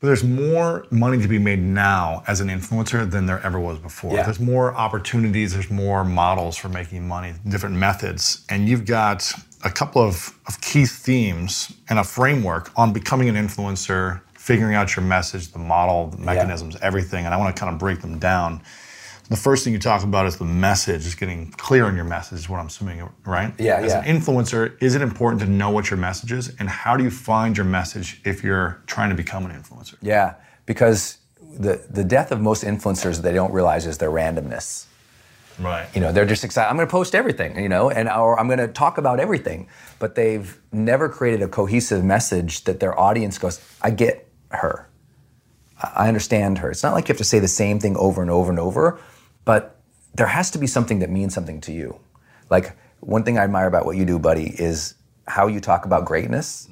But 0.00 0.06
there's 0.06 0.24
more 0.24 0.86
money 0.90 1.20
to 1.20 1.28
be 1.28 1.38
made 1.38 1.58
now 1.58 2.22
as 2.26 2.40
an 2.40 2.48
influencer 2.48 3.08
than 3.08 3.26
there 3.26 3.38
ever 3.40 3.60
was 3.60 3.78
before. 3.78 4.14
Yeah. 4.14 4.22
There's 4.22 4.40
more 4.40 4.74
opportunities, 4.74 5.52
there's 5.52 5.70
more 5.70 6.04
models 6.04 6.56
for 6.56 6.70
making 6.70 7.06
money, 7.06 7.34
different 7.46 7.76
methods. 7.76 8.44
And 8.48 8.66
you've 8.66 8.86
got 8.86 9.30
a 9.62 9.70
couple 9.70 10.00
of, 10.00 10.34
of 10.48 10.58
key 10.62 10.86
themes 10.86 11.70
and 11.90 11.98
a 11.98 12.04
framework 12.04 12.70
on 12.78 12.94
becoming 12.94 13.28
an 13.28 13.34
influencer, 13.34 14.22
figuring 14.32 14.74
out 14.74 14.96
your 14.96 15.04
message, 15.04 15.52
the 15.52 15.58
model, 15.58 16.06
the 16.06 16.16
mechanisms, 16.16 16.76
everything. 16.80 17.26
And 17.26 17.34
I 17.34 17.36
want 17.36 17.54
to 17.54 17.60
kind 17.60 17.70
of 17.70 17.78
break 17.78 18.00
them 18.00 18.18
down. 18.18 18.62
The 19.30 19.36
first 19.36 19.62
thing 19.62 19.72
you 19.72 19.78
talk 19.78 20.02
about 20.02 20.26
is 20.26 20.38
the 20.38 20.44
message, 20.44 21.06
is 21.06 21.14
getting 21.14 21.52
clear 21.52 21.84
on 21.84 21.94
your 21.94 22.04
message, 22.04 22.40
is 22.40 22.48
what 22.48 22.58
I'm 22.58 22.66
assuming, 22.66 23.08
right? 23.24 23.54
Yeah, 23.60 23.76
As 23.76 23.92
yeah. 23.92 24.02
an 24.02 24.20
influencer, 24.20 24.76
is 24.82 24.96
it 24.96 25.02
important 25.02 25.40
to 25.42 25.46
know 25.48 25.70
what 25.70 25.88
your 25.88 25.98
message 25.98 26.32
is? 26.32 26.52
And 26.58 26.68
how 26.68 26.96
do 26.96 27.04
you 27.04 27.12
find 27.12 27.56
your 27.56 27.64
message 27.64 28.20
if 28.24 28.42
you're 28.42 28.82
trying 28.86 29.08
to 29.10 29.14
become 29.14 29.46
an 29.46 29.52
influencer? 29.52 29.94
Yeah, 30.02 30.34
because 30.66 31.18
the, 31.40 31.80
the 31.88 32.02
death 32.02 32.32
of 32.32 32.40
most 32.40 32.64
influencers 32.64 33.22
they 33.22 33.32
don't 33.32 33.52
realize 33.52 33.86
is 33.86 33.98
their 33.98 34.10
randomness. 34.10 34.86
Right. 35.60 35.86
You 35.94 36.00
know, 36.00 36.10
they're 36.10 36.26
just 36.26 36.42
excited. 36.42 36.68
I'm 36.68 36.74
going 36.74 36.88
to 36.88 36.90
post 36.90 37.14
everything, 37.14 37.56
you 37.56 37.68
know, 37.68 37.88
and 37.88 38.08
or 38.08 38.38
I'm 38.38 38.48
going 38.48 38.58
to 38.58 38.66
talk 38.68 38.98
about 38.98 39.20
everything. 39.20 39.68
But 40.00 40.16
they've 40.16 40.58
never 40.72 41.08
created 41.08 41.42
a 41.42 41.48
cohesive 41.48 42.02
message 42.02 42.64
that 42.64 42.80
their 42.80 42.98
audience 42.98 43.38
goes, 43.38 43.60
I 43.80 43.90
get 43.90 44.26
her. 44.50 44.88
I 45.80 45.92
I 45.94 46.08
understand 46.08 46.58
her. 46.58 46.70
It's 46.70 46.82
not 46.82 46.94
like 46.94 47.08
you 47.08 47.12
have 47.12 47.18
to 47.18 47.24
say 47.24 47.38
the 47.38 47.48
same 47.48 47.78
thing 47.78 47.96
over 47.96 48.22
and 48.22 48.30
over 48.30 48.50
and 48.50 48.58
over, 48.58 48.98
but 49.50 49.80
there 50.14 50.28
has 50.28 50.48
to 50.52 50.58
be 50.58 50.68
something 50.68 51.00
that 51.00 51.10
means 51.10 51.34
something 51.34 51.60
to 51.62 51.72
you. 51.72 51.98
Like 52.50 52.76
one 53.00 53.24
thing 53.24 53.36
I 53.36 53.42
admire 53.42 53.66
about 53.66 53.84
what 53.84 53.96
you 53.96 54.04
do, 54.04 54.16
buddy, 54.16 54.44
is 54.68 54.94
how 55.26 55.48
you 55.48 55.58
talk 55.58 55.84
about 55.86 56.04
greatness. 56.04 56.68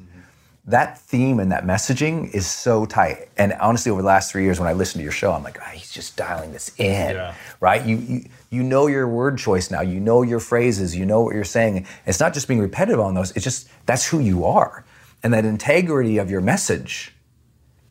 That 0.65 0.97
theme 0.97 1.41
and 1.41 1.51
that 1.51 1.65
messaging 1.65 2.33
is 2.33 2.47
so 2.47 2.87
tight. 2.87 3.31
And 3.37 3.53
honestly, 3.55 3.91
over 3.91 4.01
the 4.01 4.07
last 4.07 4.31
three 4.31 4.45
years, 4.45 4.61
when 4.61 4.69
I 4.69 4.75
listen 4.75 4.99
to 5.01 5.03
your 5.03 5.11
show, 5.11 5.33
I'm 5.33 5.43
like, 5.43 5.59
ah, 5.61 5.71
he's 5.73 5.91
just 5.91 6.17
dialing 6.17 6.53
this 6.53 6.71
in, 6.79 7.17
Yeah. 7.17 7.35
right? 7.59 7.85
You, 7.85 7.97
you 7.97 8.25
you 8.51 8.63
know 8.63 8.87
your 8.87 9.09
word 9.09 9.39
choice 9.39 9.73
now. 9.73 9.81
You 9.81 9.99
know 9.99 10.23
your 10.23 10.39
phrases. 10.39 10.95
You 10.95 11.05
know 11.05 11.23
what 11.23 11.35
you're 11.35 11.43
saying. 11.59 11.85
It's 12.07 12.21
not 12.21 12.33
just 12.33 12.47
being 12.47 12.61
repetitive 12.61 13.01
on 13.01 13.15
those. 13.15 13.33
It's 13.33 13.43
just 13.43 13.69
that's 13.87 14.07
who 14.07 14.21
you 14.21 14.45
are, 14.45 14.85
and 15.25 15.35
that 15.35 15.45
integrity 15.45 16.19
of 16.19 16.31
your 16.31 16.43
message 16.43 17.13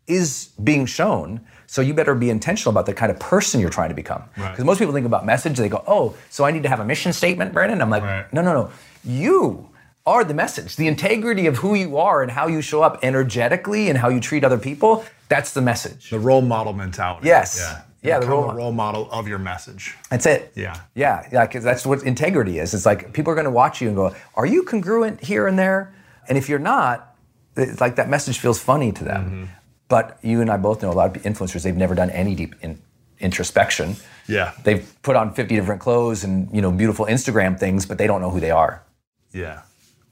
is 0.07 0.29
being 0.63 0.85
shown. 0.85 1.41
So 1.69 1.81
you 1.81 1.93
better 1.93 2.15
be 2.15 2.29
intentional 2.29 2.71
about 2.71 2.85
the 2.85 2.93
kind 2.93 3.11
of 3.11 3.19
person 3.19 3.59
you're 3.59 3.69
trying 3.69 3.89
to 3.89 3.95
become. 3.95 4.23
Right. 4.37 4.51
Because 4.51 4.65
most 4.65 4.79
people 4.79 4.93
think 4.93 5.05
about 5.05 5.25
message, 5.25 5.57
they 5.57 5.69
go, 5.69 5.83
"Oh, 5.85 6.15
so 6.29 6.45
I 6.45 6.51
need 6.51 6.63
to 6.63 6.69
have 6.69 6.79
a 6.79 6.85
mission 6.85 7.11
statement, 7.13 7.53
Brandon." 7.53 7.81
I'm 7.81 7.89
like, 7.89 8.03
Right. 8.03 8.31
"No, 8.33 8.41
no, 8.41 8.53
no. 8.53 8.69
You 9.03 9.69
are 10.05 10.23
the 10.23 10.33
message. 10.33 10.77
The 10.77 10.87
integrity 10.87 11.45
of 11.47 11.57
who 11.57 11.75
you 11.75 11.97
are 11.97 12.23
and 12.23 12.31
how 12.31 12.47
you 12.47 12.61
show 12.61 12.81
up 12.81 12.99
energetically 13.03 13.89
and 13.89 13.97
how 13.97 14.07
you 14.09 14.21
treat 14.21 14.43
other 14.45 14.57
people. 14.57 15.03
That's 15.27 15.51
the 15.53 15.61
message. 15.61 16.09
The 16.09 16.19
role 16.19 16.41
model 16.41 16.71
mentality. 16.73 17.27
Yes. 17.27 17.57
Yeah. 17.59 17.81
Yeah, 18.03 18.19
the 18.19 18.27
role 18.27 18.53
role 18.53 18.71
model 18.71 19.09
of 19.11 19.27
your 19.27 19.39
message. 19.39 19.95
That's 20.09 20.25
it. 20.25 20.53
Yeah. 20.55 20.75
Yeah, 20.95 21.27
yeah, 21.31 21.45
because 21.45 21.63
that's 21.65 21.85
what 21.85 22.03
integrity 22.03 22.59
is. 22.59 22.73
It's 22.73 22.85
like 22.85 23.11
people 23.11 23.31
are 23.33 23.35
going 23.35 23.45
to 23.45 23.51
watch 23.51 23.81
you 23.81 23.87
and 23.89 23.97
go, 23.97 24.15
"Are 24.35 24.45
you 24.45 24.63
congruent 24.63 25.21
here 25.21 25.45
and 25.47 25.59
there?" 25.59 25.93
And 26.29 26.37
if 26.37 26.47
you're 26.47 26.59
not, 26.59 27.15
it's 27.57 27.81
like 27.81 27.95
that 27.97 28.07
message 28.07 28.39
feels 28.39 28.59
funny 28.59 28.91
to 28.93 29.03
them. 29.03 29.23
Mm-hmm. 29.25 29.43
But 29.89 30.17
you 30.21 30.41
and 30.41 30.49
I 30.49 30.57
both 30.57 30.81
know 30.81 30.91
a 30.91 30.93
lot 30.93 31.15
of 31.15 31.23
influencers. 31.23 31.63
They've 31.63 31.75
never 31.75 31.95
done 31.95 32.09
any 32.09 32.35
deep 32.35 32.55
in, 32.61 32.81
introspection. 33.19 33.95
Yeah. 34.27 34.51
They've 34.63 34.85
put 35.01 35.15
on 35.15 35.33
50 35.33 35.55
different 35.55 35.79
clothes 35.81 36.23
and 36.23 36.53
you 36.53 36.61
know 36.61 36.71
beautiful 36.71 37.05
Instagram 37.05 37.57
things, 37.59 37.85
but 37.85 37.97
they 37.97 38.07
don't 38.07 38.21
know 38.21 38.29
who 38.29 38.39
they 38.39 38.51
are. 38.51 38.83
Yeah. 39.31 39.61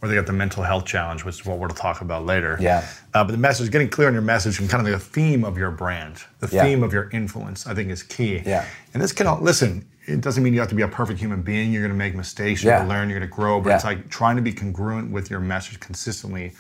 Or 0.02 0.08
they 0.10 0.16
got 0.16 0.28
the 0.28 0.34
mental 0.34 0.62
health 0.64 0.86
challenge, 0.86 1.24
which 1.26 1.40
is 1.42 1.46
what 1.46 1.58
we'll 1.58 1.70
talk 1.70 2.02
about 2.02 2.26
later. 2.26 2.58
Yeah. 2.60 2.86
Uh, 3.14 3.24
but 3.24 3.32
the 3.32 3.38
message, 3.38 3.72
getting 3.72 3.90
clear 3.90 4.08
on 4.08 4.14
your 4.14 4.22
message 4.22 4.60
and 4.60 4.70
kind 4.70 4.86
of 4.86 4.92
the 4.92 5.00
theme 5.00 5.44
of 5.44 5.58
your 5.58 5.72
brand, 5.72 6.22
the 6.40 6.50
Yeah. 6.54 6.64
theme 6.64 6.84
of 6.84 6.94
your 6.94 7.10
influence, 7.12 7.66
I 7.66 7.74
think 7.74 7.90
is 7.90 8.04
key. 8.04 8.42
Yeah. 8.46 8.66
And 8.94 9.02
this 9.02 9.12
can, 9.14 9.26
all- 9.26 9.40
listen, 9.42 9.86
it 10.06 10.22
doesn't 10.22 10.44
mean 10.44 10.54
you 10.54 10.60
have 10.60 10.70
to 10.70 10.76
be 10.76 10.84
a 10.84 10.88
perfect 10.88 11.20
human 11.20 11.42
being. 11.42 11.72
You're 11.72 11.82
going 11.82 11.92
to 11.94 11.98
make 11.98 12.14
mistakes. 12.14 12.62
You're 12.64 12.74
Yeah. 12.74 12.80
going 12.80 12.90
to 12.90 12.94
learn. 12.96 13.10
You're 13.10 13.20
going 13.20 13.30
to 13.30 13.36
grow. 13.36 13.60
But 13.62 13.70
Yeah. 13.70 13.76
it's 13.78 13.86
like 13.86 14.10
trying 14.10 14.36
to 14.36 14.42
be 14.42 14.54
congruent 14.54 15.12
with 15.12 15.30
your 15.32 15.40
message 15.40 15.80
consistently. 15.80 16.54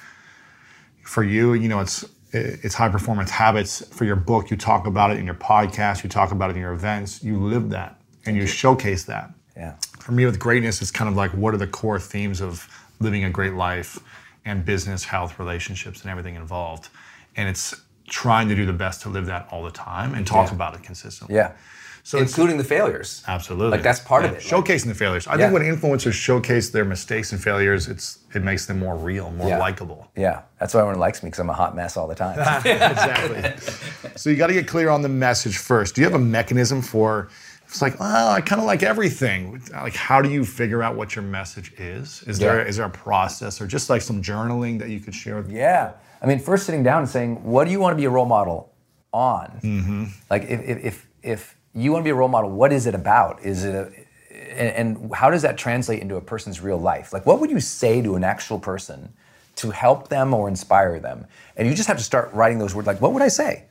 For 1.03 1.23
you, 1.23 1.53
you 1.53 1.69
know, 1.69 1.81
it's 1.81 2.03
it's 2.31 2.75
high 2.75 2.89
performance 2.89 3.29
habits. 3.31 3.85
For 3.95 4.03
your 4.05 4.15
book, 4.17 4.49
you 4.51 4.57
talk 4.57 4.87
about 4.87 5.11
it 5.11 5.17
in 5.19 5.25
your 5.25 5.35
podcast. 5.35 6.03
You 6.03 6.09
talk 6.09 6.31
about 6.31 6.49
it 6.49 6.55
in 6.55 6.61
your 6.61 6.73
events. 6.73 7.23
You 7.23 7.37
live 7.39 7.69
that 7.69 7.99
and 8.25 8.35
you 8.35 8.47
showcase 8.47 9.03
that 9.05 9.31
Yeah. 9.55 9.73
for 9.99 10.11
me 10.11 10.25
with 10.25 10.39
greatness 10.39 10.81
it's 10.81 10.89
kind 10.91 11.07
of 11.07 11.15
like 11.15 11.29
what 11.31 11.53
are 11.53 11.57
the 11.57 11.67
core 11.67 11.99
themes 11.99 12.41
of 12.41 12.67
living 12.99 13.23
a 13.23 13.29
great 13.29 13.53
life 13.53 13.99
and 14.43 14.65
business 14.65 15.03
health 15.05 15.37
relationships 15.37 16.01
and 16.01 16.09
everything 16.09 16.33
involved 16.35 16.89
and 17.37 17.47
it's 17.47 17.75
trying 18.09 18.49
to 18.49 18.55
do 18.55 18.65
the 18.65 18.73
best 18.73 19.01
to 19.03 19.09
live 19.09 19.27
that 19.27 19.47
all 19.51 19.63
the 19.63 19.69
time 19.71 20.15
and 20.15 20.25
talk 20.25 20.47
Yeah. 20.49 20.55
about 20.55 20.73
it 20.73 20.81
consistently 20.81 21.35
Yeah. 21.35 21.51
So 22.07 22.19
Including 22.19 22.57
the 22.57 22.63
failures. 22.63 23.23
absolutely 23.27 23.71
Like 23.71 23.81
that's 23.83 23.99
part 23.99 24.25
of 24.25 24.31
Yeah. 24.31 24.37
it. 24.37 24.43
Like- 24.51 24.53
showcasing 24.65 24.85
the 24.93 24.93
failures 24.93 25.25
i 25.27 25.31
Yeah. 25.31 25.49
think 25.49 25.53
when 25.53 25.63
influencers 25.63 26.13
showcase 26.13 26.69
their 26.69 26.85
mistakes 26.85 27.31
and 27.31 27.41
failures 27.41 27.87
it's 27.87 28.19
it 28.35 28.43
makes 28.43 28.67
them 28.67 28.77
more 28.79 28.95
real 28.95 29.31
more 29.31 29.49
Yeah. 29.49 29.57
likable 29.57 30.07
Yeah. 30.15 30.41
That's 30.59 30.73
why 30.73 30.81
everyone 30.81 30.99
likes 30.99 31.23
me 31.23 31.27
because 31.29 31.39
I'm 31.39 31.49
a 31.49 31.53
hot 31.53 31.75
mess 31.75 31.97
all 31.97 32.07
the 32.07 32.15
time. 32.15 32.37
exactly. 32.65 33.41
so 34.15 34.29
you 34.29 34.35
got 34.35 34.47
to 34.47 34.53
get 34.53 34.67
clear 34.67 34.89
on 34.89 35.01
the 35.01 35.09
message 35.09 35.57
first. 35.57 35.95
Do 35.95 36.01
you 36.01 36.05
have 36.09 36.15
a 36.15 36.23
mechanism 36.23 36.81
for? 36.81 37.29
It's 37.67 37.81
like, 37.81 37.95
oh, 37.99 38.29
I 38.29 38.41
kind 38.41 38.61
of 38.61 38.65
like 38.67 38.83
everything. 38.83 39.61
Like, 39.73 39.95
how 39.95 40.21
do 40.21 40.29
you 40.29 40.45
figure 40.45 40.81
out 40.83 40.95
what 40.95 41.15
your 41.15 41.23
message 41.23 41.73
is? 41.77 42.23
Is 42.27 42.37
there 42.39 42.59
Yeah. 42.61 42.67
is 42.69 42.77
there 42.77 42.85
a 42.85 42.89
process 42.89 43.59
or 43.61 43.67
just 43.67 43.89
like 43.89 44.01
some 44.01 44.21
journaling 44.21 44.79
that 44.79 44.89
you 44.89 44.99
could 44.99 45.15
share? 45.15 45.37
with 45.37 45.49
Yeah. 45.51 45.91
I 46.21 46.25
mean, 46.27 46.39
first 46.39 46.65
sitting 46.65 46.83
down 46.83 46.99
and 46.99 47.09
saying, 47.09 47.43
what 47.43 47.65
do 47.65 47.71
you 47.71 47.79
want 47.79 47.91
to 47.93 47.97
be 47.97 48.05
a 48.05 48.09
role 48.09 48.25
model 48.25 48.71
on? 49.11 49.59
Mm-hmm. 49.63 50.03
Like, 50.29 50.43
if, 50.43 50.61
if, 50.61 50.85
if, 50.85 51.05
if 51.23 51.55
you 51.75 51.91
want 51.91 52.03
to 52.03 52.05
be 52.05 52.11
a 52.11 52.15
role 52.15 52.29
model, 52.29 52.49
what 52.49 52.71
is 52.71 52.87
it 52.87 52.95
about? 52.95 53.43
Is 53.43 53.65
it 53.65 53.75
a, 53.75 53.91
and, 54.31 54.97
and 54.97 55.13
how 55.13 55.29
does 55.29 55.41
that 55.41 55.57
translate 55.57 56.01
into 56.01 56.15
a 56.15 56.21
person's 56.21 56.61
real 56.61 56.77
life? 56.77 57.13
Like, 57.13 57.25
what 57.25 57.39
would 57.39 57.51
you 57.51 57.59
say 57.59 58.01
to 58.01 58.15
an 58.15 58.23
actual 58.23 58.59
person 58.59 59.13
to 59.57 59.71
help 59.71 60.07
them 60.07 60.33
or 60.33 60.47
inspire 60.47 60.99
them? 60.99 61.25
And 61.55 61.67
you 61.67 61.73
just 61.73 61.87
have 61.87 61.97
to 61.97 62.03
start 62.03 62.33
writing 62.33 62.59
those 62.59 62.73
words. 62.73 62.87
Like, 62.87 63.01
what 63.01 63.13
would 63.13 63.21
I 63.21 63.27
say? 63.27 63.65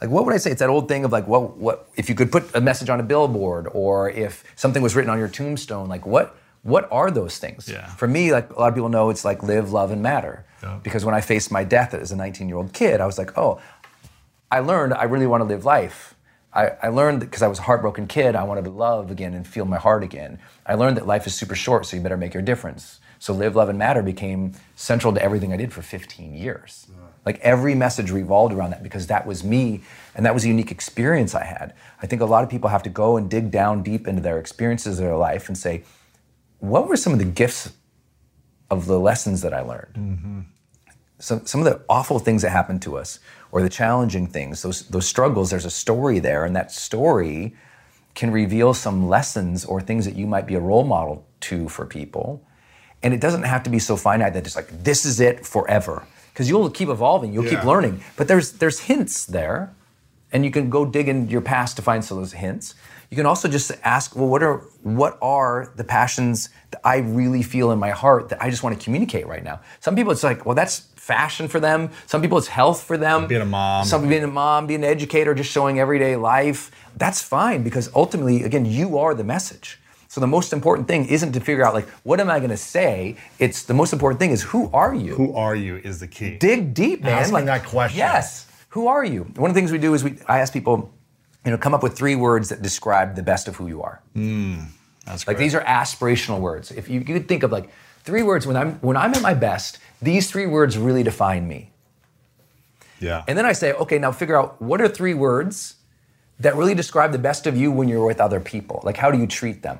Like, 0.00 0.10
what 0.10 0.24
would 0.24 0.34
I 0.34 0.38
say? 0.38 0.52
It's 0.52 0.60
that 0.60 0.70
old 0.70 0.86
thing 0.88 1.04
of 1.04 1.10
like, 1.10 1.26
what, 1.26 1.56
what, 1.56 1.88
if 1.96 2.08
you 2.08 2.14
could 2.14 2.30
put 2.30 2.54
a 2.54 2.60
message 2.60 2.88
on 2.88 3.00
a 3.00 3.02
billboard 3.02 3.68
or 3.72 4.10
if 4.10 4.44
something 4.54 4.82
was 4.82 4.94
written 4.94 5.10
on 5.10 5.18
your 5.18 5.28
tombstone, 5.28 5.88
like, 5.88 6.06
what, 6.06 6.36
what 6.62 6.88
are 6.92 7.10
those 7.10 7.38
things? 7.38 7.68
Yeah. 7.68 7.86
For 7.86 8.06
me, 8.06 8.32
like 8.32 8.50
a 8.50 8.60
lot 8.60 8.68
of 8.68 8.74
people 8.74 8.88
know, 8.88 9.10
it's 9.10 9.24
like 9.24 9.42
live, 9.42 9.72
love, 9.72 9.90
and 9.90 10.02
matter. 10.02 10.44
Yeah. 10.62 10.78
Because 10.82 11.04
when 11.04 11.14
I 11.14 11.20
faced 11.20 11.50
my 11.50 11.64
death 11.64 11.94
as 11.94 12.12
a 12.12 12.16
19 12.16 12.48
year 12.48 12.58
old 12.58 12.72
kid, 12.72 13.00
I 13.00 13.06
was 13.06 13.18
like, 13.18 13.36
oh, 13.36 13.60
I 14.50 14.60
learned 14.60 14.94
I 14.94 15.04
really 15.04 15.26
want 15.26 15.40
to 15.40 15.44
live 15.44 15.64
life. 15.64 16.14
I, 16.52 16.70
I 16.82 16.88
learned 16.88 17.20
because 17.20 17.42
I 17.42 17.48
was 17.48 17.58
a 17.58 17.62
heartbroken 17.62 18.06
kid, 18.06 18.34
I 18.34 18.44
wanted 18.44 18.64
to 18.64 18.70
love 18.70 19.10
again 19.10 19.34
and 19.34 19.46
feel 19.46 19.64
my 19.64 19.76
heart 19.76 20.02
again. 20.02 20.38
I 20.66 20.74
learned 20.74 20.96
that 20.96 21.06
life 21.06 21.26
is 21.26 21.34
super 21.34 21.54
short, 21.54 21.86
so 21.86 21.96
you 21.96 22.02
better 22.02 22.16
make 22.16 22.34
your 22.34 22.42
difference. 22.42 23.00
So 23.18 23.34
live, 23.34 23.56
love, 23.56 23.68
and 23.68 23.78
matter 23.78 24.02
became 24.02 24.52
central 24.76 25.12
to 25.12 25.22
everything 25.22 25.52
I 25.52 25.56
did 25.56 25.72
for 25.72 25.82
15 25.82 26.34
years. 26.34 26.86
Like 27.26 27.40
every 27.40 27.74
message 27.74 28.10
revolved 28.10 28.54
around 28.54 28.70
that 28.70 28.82
because 28.82 29.08
that 29.08 29.26
was 29.26 29.44
me 29.44 29.82
and 30.14 30.24
that 30.24 30.32
was 30.32 30.44
a 30.44 30.48
unique 30.48 30.70
experience 30.70 31.34
I 31.34 31.44
had. 31.44 31.74
I 32.00 32.06
think 32.06 32.22
a 32.22 32.24
lot 32.24 32.44
of 32.44 32.48
people 32.48 32.70
have 32.70 32.82
to 32.84 32.90
go 32.90 33.16
and 33.16 33.28
dig 33.28 33.50
down 33.50 33.82
deep 33.82 34.06
into 34.08 34.22
their 34.22 34.38
experiences 34.38 34.98
of 34.98 35.04
their 35.04 35.16
life 35.16 35.48
and 35.48 35.58
say, 35.58 35.84
what 36.58 36.88
were 36.88 36.96
some 36.96 37.12
of 37.12 37.18
the 37.18 37.24
gifts 37.24 37.72
of 38.70 38.86
the 38.86 38.98
lessons 38.98 39.42
that 39.42 39.52
I 39.52 39.60
learned? 39.60 39.94
Mm-hmm. 39.94 40.40
Some, 41.18 41.44
some 41.46 41.60
of 41.60 41.64
the 41.64 41.82
awful 41.88 42.18
things 42.18 42.42
that 42.42 42.50
happen 42.50 42.78
to 42.80 42.96
us 42.96 43.18
or 43.50 43.62
the 43.62 43.68
challenging 43.68 44.26
things, 44.26 44.62
those, 44.62 44.82
those 44.88 45.06
struggles, 45.06 45.50
there's 45.50 45.64
a 45.64 45.70
story 45.70 46.18
there, 46.18 46.44
and 46.44 46.54
that 46.54 46.70
story 46.70 47.54
can 48.14 48.30
reveal 48.30 48.74
some 48.74 49.08
lessons 49.08 49.64
or 49.64 49.80
things 49.80 50.04
that 50.04 50.16
you 50.16 50.26
might 50.26 50.46
be 50.46 50.54
a 50.54 50.60
role 50.60 50.84
model 50.84 51.26
to 51.40 51.68
for 51.68 51.86
people. 51.86 52.42
And 53.02 53.14
it 53.14 53.20
doesn't 53.20 53.44
have 53.44 53.62
to 53.62 53.70
be 53.70 53.78
so 53.78 53.96
finite 53.96 54.34
that 54.34 54.46
it's 54.46 54.56
like, 54.56 54.82
this 54.82 55.04
is 55.04 55.20
it 55.20 55.46
forever. 55.46 56.06
Because 56.32 56.48
you'll 56.48 56.70
keep 56.70 56.88
evolving, 56.88 57.32
you'll 57.32 57.48
keep 57.48 57.64
learning. 57.64 58.02
But 58.16 58.28
there's, 58.28 58.52
there's 58.52 58.80
hints 58.80 59.26
there, 59.26 59.74
and 60.32 60.44
you 60.44 60.50
can 60.50 60.68
go 60.68 60.84
dig 60.84 61.08
in 61.08 61.28
your 61.28 61.40
past 61.40 61.76
to 61.76 61.82
find 61.82 62.04
some 62.04 62.18
of 62.18 62.24
those 62.24 62.32
hints. 62.32 62.74
You 63.10 63.16
can 63.16 63.26
also 63.26 63.48
just 63.48 63.72
ask, 63.82 64.14
well, 64.14 64.28
what 64.28 64.42
are 64.42 64.58
what 64.82 65.16
are 65.22 65.72
the 65.76 65.84
passions 65.84 66.50
that 66.72 66.80
I 66.84 66.98
really 66.98 67.42
feel 67.42 67.70
in 67.70 67.78
my 67.78 67.90
heart 67.90 68.28
that 68.28 68.42
I 68.42 68.50
just 68.50 68.62
want 68.62 68.78
to 68.78 68.84
communicate 68.84 69.26
right 69.26 69.42
now? 69.42 69.60
Some 69.80 69.96
people 69.96 70.12
it's 70.12 70.22
like, 70.22 70.44
well, 70.44 70.54
that's 70.54 70.80
fashion 71.08 71.48
for 71.48 71.58
them. 71.58 71.90
Some 72.06 72.20
people 72.22 72.36
it's 72.38 72.48
health 72.48 72.82
for 72.82 72.96
them. 72.98 73.26
Being 73.26 73.40
a 73.40 73.46
mom. 73.46 73.84
Some 73.86 74.08
being 74.08 74.24
a 74.24 74.34
mom, 74.42 74.66
being 74.66 74.84
an 74.84 74.90
educator, 74.90 75.34
just 75.34 75.50
showing 75.50 75.80
everyday 75.80 76.14
life. 76.16 76.70
That's 76.96 77.20
fine 77.22 77.62
because 77.64 77.90
ultimately, 77.94 78.44
again, 78.44 78.66
you 78.66 78.98
are 78.98 79.14
the 79.14 79.24
message. 79.24 79.78
So 80.08 80.20
the 80.20 80.26
most 80.26 80.52
important 80.52 80.86
thing 80.86 81.06
isn't 81.06 81.32
to 81.32 81.40
figure 81.40 81.64
out 81.66 81.74
like 81.74 81.88
what 82.08 82.20
am 82.20 82.28
I 82.30 82.38
going 82.38 82.50
to 82.50 82.64
say. 82.76 83.16
It's 83.38 83.60
the 83.64 83.74
most 83.74 83.92
important 83.92 84.20
thing 84.20 84.30
is 84.36 84.42
who 84.42 84.70
are 84.72 84.94
you? 84.94 85.14
Who 85.14 85.34
are 85.34 85.56
you 85.56 85.76
is 85.76 85.98
the 86.00 86.06
key. 86.16 86.36
dig 86.38 86.74
deep, 86.74 87.02
man. 87.02 87.18
Asking 87.22 87.46
that 87.46 87.64
question. 87.64 87.98
Yes. 87.98 88.46
Who 88.70 88.86
are 88.86 89.04
you? 89.04 89.22
One 89.36 89.50
of 89.50 89.54
the 89.54 89.60
things 89.60 89.72
we 89.72 89.78
do 89.78 89.94
is 89.94 90.04
we 90.04 90.10
I 90.28 90.40
ask 90.40 90.52
people, 90.52 90.76
you 91.44 91.50
know, 91.52 91.58
come 91.58 91.74
up 91.76 91.82
with 91.82 91.94
three 91.96 92.16
words 92.16 92.48
that 92.50 92.60
describe 92.62 93.08
the 93.16 93.22
best 93.22 93.48
of 93.48 93.56
who 93.56 93.66
you 93.66 93.82
are. 93.82 93.96
Hmm. 94.14 94.56
That's 95.06 95.26
Like 95.26 95.36
great. 95.38 95.44
these 95.44 95.54
are 95.54 95.62
aspirational 95.64 96.38
words. 96.40 96.70
If 96.70 96.88
you, 96.90 97.00
you 97.00 97.14
could 97.16 97.28
think 97.28 97.42
of 97.42 97.50
like 97.50 97.70
three 98.08 98.22
words 98.22 98.46
when 98.46 98.56
I'm 98.56 98.72
when 98.80 98.96
I'm 98.96 99.12
at 99.12 99.20
my 99.20 99.34
best, 99.34 99.78
these 100.00 100.30
three 100.30 100.46
words 100.46 100.78
really 100.78 101.02
define 101.02 101.46
me. 101.46 101.70
yeah. 103.00 103.22
And 103.28 103.36
then 103.36 103.44
I 103.44 103.52
say, 103.52 103.74
okay, 103.74 103.98
now 103.98 104.12
figure 104.12 104.36
out 104.40 104.60
what 104.62 104.80
are 104.80 104.88
three 104.88 105.12
words 105.12 105.76
that 106.40 106.56
really 106.56 106.74
describe 106.74 107.12
the 107.12 107.18
best 107.18 107.46
of 107.46 107.54
you 107.54 107.70
when 107.70 107.86
you're 107.86 108.06
with 108.06 108.20
other 108.20 108.40
people. 108.40 108.80
Like 108.82 108.96
how 108.96 109.10
do 109.10 109.18
you 109.18 109.26
treat 109.26 109.62
them? 109.62 109.78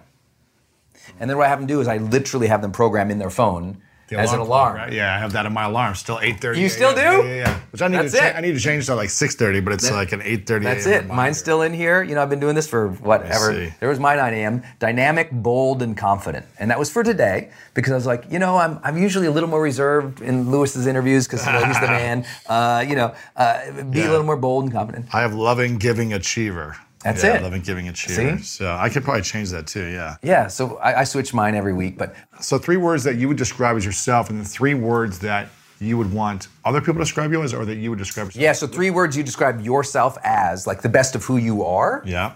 And 1.19 1.31
then 1.31 1.39
what 1.39 1.47
I 1.47 1.49
have 1.49 1.61
them 1.61 1.67
do 1.67 1.81
is 1.81 1.89
I 1.89 1.97
literally 1.97 2.49
have 2.49 2.61
them 2.61 2.71
program 2.71 3.11
in 3.11 3.19
their 3.19 3.31
phone 3.31 3.81
The 4.09 4.19
as 4.19 4.33
an 4.33 4.39
clock, 4.39 4.49
alarm. 4.49 4.77
right? 4.77 4.93
Yeah, 4.93 5.15
I 5.15 5.19
have 5.19 5.33
that 5.35 5.45
in 5.47 5.53
my 5.53 5.65
alarm. 5.65 5.95
Still 5.95 6.17
8:30. 6.19 6.59
You 6.61 6.69
still 6.69 6.95
do? 6.95 7.01
Yeah, 7.01 7.23
yeah, 7.23 7.35
yeah. 7.35 7.59
Which 7.71 7.83
I 7.83 7.89
need 7.89 7.99
That's 7.99 8.13
to. 8.13 8.19
Cha- 8.19 8.27
it. 8.29 8.37
I 8.37 8.41
need 8.41 8.53
to 8.53 8.61
change 8.61 8.87
to 8.87 8.95
like 8.95 9.11
6:30, 9.11 9.61
but 9.65 9.73
it's 9.75 9.91
like 9.91 10.13
an 10.13 10.21
8:30. 10.23 10.63
That's 10.63 10.87
it. 10.87 10.91
reminder. 11.03 11.15
Mine's 11.15 11.39
still 11.39 11.63
in 11.63 11.75
here. 11.75 12.03
You 12.03 12.15
know, 12.15 12.23
I've 12.23 12.31
been 12.31 12.41
doing 12.41 12.55
this 12.55 12.67
for 12.67 12.89
whatever. 12.89 13.71
There 13.81 13.89
was 13.89 14.01
my 14.01 14.17
9 14.17 14.33
a.m. 14.35 14.63
Dynamic, 14.79 15.31
bold, 15.31 15.83
and 15.83 15.97
confident, 15.97 16.47
and 16.59 16.71
that 16.71 16.79
was 16.79 16.91
for 16.91 17.03
today 17.03 17.51
because 17.75 17.93
I 17.93 17.97
was 17.97 18.07
like, 18.07 18.25
you 18.31 18.39
know, 18.39 18.57
I'm, 18.57 18.81
I'm 18.83 18.97
usually 18.97 19.27
a 19.27 19.31
little 19.31 19.49
more 19.49 19.63
reserved 19.63 20.21
in 20.23 20.51
Lewis's 20.51 20.87
interviews 20.87 21.27
because 21.27 21.45
you 21.47 21.53
know, 21.53 21.65
he's 21.65 21.79
the 21.81 21.87
man. 22.01 22.25
Uh, 22.47 22.85
you 22.89 22.97
know, 22.97 23.15
uh, 23.37 23.71
be 23.91 23.99
Yeah. 24.01 24.09
a 24.09 24.11
little 24.11 24.25
more 24.27 24.37
bold 24.37 24.65
and 24.65 24.73
confident. 24.73 25.07
I 25.13 25.21
have 25.21 25.35
loving, 25.35 25.77
giving, 25.79 26.13
achiever. 26.15 26.77
That's 27.05 27.23
yeah, 27.23 27.37
it. 27.37 27.43
Loving, 27.43 27.63
giving, 27.63 27.89
achiever. 27.89 28.39
See? 28.39 28.43
So 28.45 28.75
I 28.75 28.89
could 28.89 29.05
probably 29.05 29.23
change 29.23 29.51
that 29.51 29.67
too. 29.67 29.87
Yeah. 29.87 30.17
Yeah. 30.23 30.49
So 30.49 30.77
I, 30.79 31.01
I 31.01 31.05
switch 31.05 31.33
mine 31.33 31.55
every 31.55 31.73
week, 31.73 31.97
but 31.97 32.15
So 32.41 32.59
three 32.59 32.77
words 32.77 33.05
that 33.05 33.17
you 33.17 33.29
would 33.29 33.37
describe 33.37 33.77
as 33.77 33.85
yourself, 33.85 34.31
and 34.31 34.39
then 34.39 34.45
three 34.45 34.75
words 34.75 35.19
that 35.21 35.49
you 35.81 35.97
would 35.97 36.13
want 36.13 36.49
other 36.65 36.81
people 36.81 36.95
to 36.95 37.01
describe 37.01 37.31
you 37.31 37.41
as, 37.43 37.55
or 37.55 37.65
that 37.65 37.77
you 37.77 37.91
would 37.91 38.01
describe 38.01 38.27
yourself. 38.27 38.43
yeah. 38.43 38.53
So 38.53 38.67
three 38.67 38.91
words 38.91 39.17
you 39.17 39.23
describe 39.23 39.61
yourself 39.61 40.19
as, 40.25 40.67
like 40.67 40.83
the 40.83 40.89
best 40.89 41.15
of 41.15 41.25
who 41.25 41.37
you 41.37 41.65
are. 41.65 42.03
Yeah. 42.05 42.35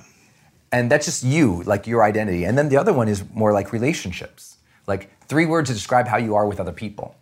and 0.70 0.90
that's 0.90 1.06
just 1.06 1.24
you, 1.24 1.62
like 1.64 1.86
your 1.86 2.02
identity. 2.04 2.44
And 2.44 2.56
then 2.56 2.68
the 2.68 2.76
other 2.76 2.92
one 2.92 3.08
is 3.08 3.24
more 3.34 3.52
like 3.52 3.72
relationships, 3.72 4.58
like 4.86 5.10
three 5.26 5.44
words 5.44 5.68
to 5.70 5.74
describe 5.74 6.06
how 6.06 6.18
you 6.18 6.34
are 6.36 6.46
with 6.46 6.60
other 6.60 6.72
people. 6.72 7.16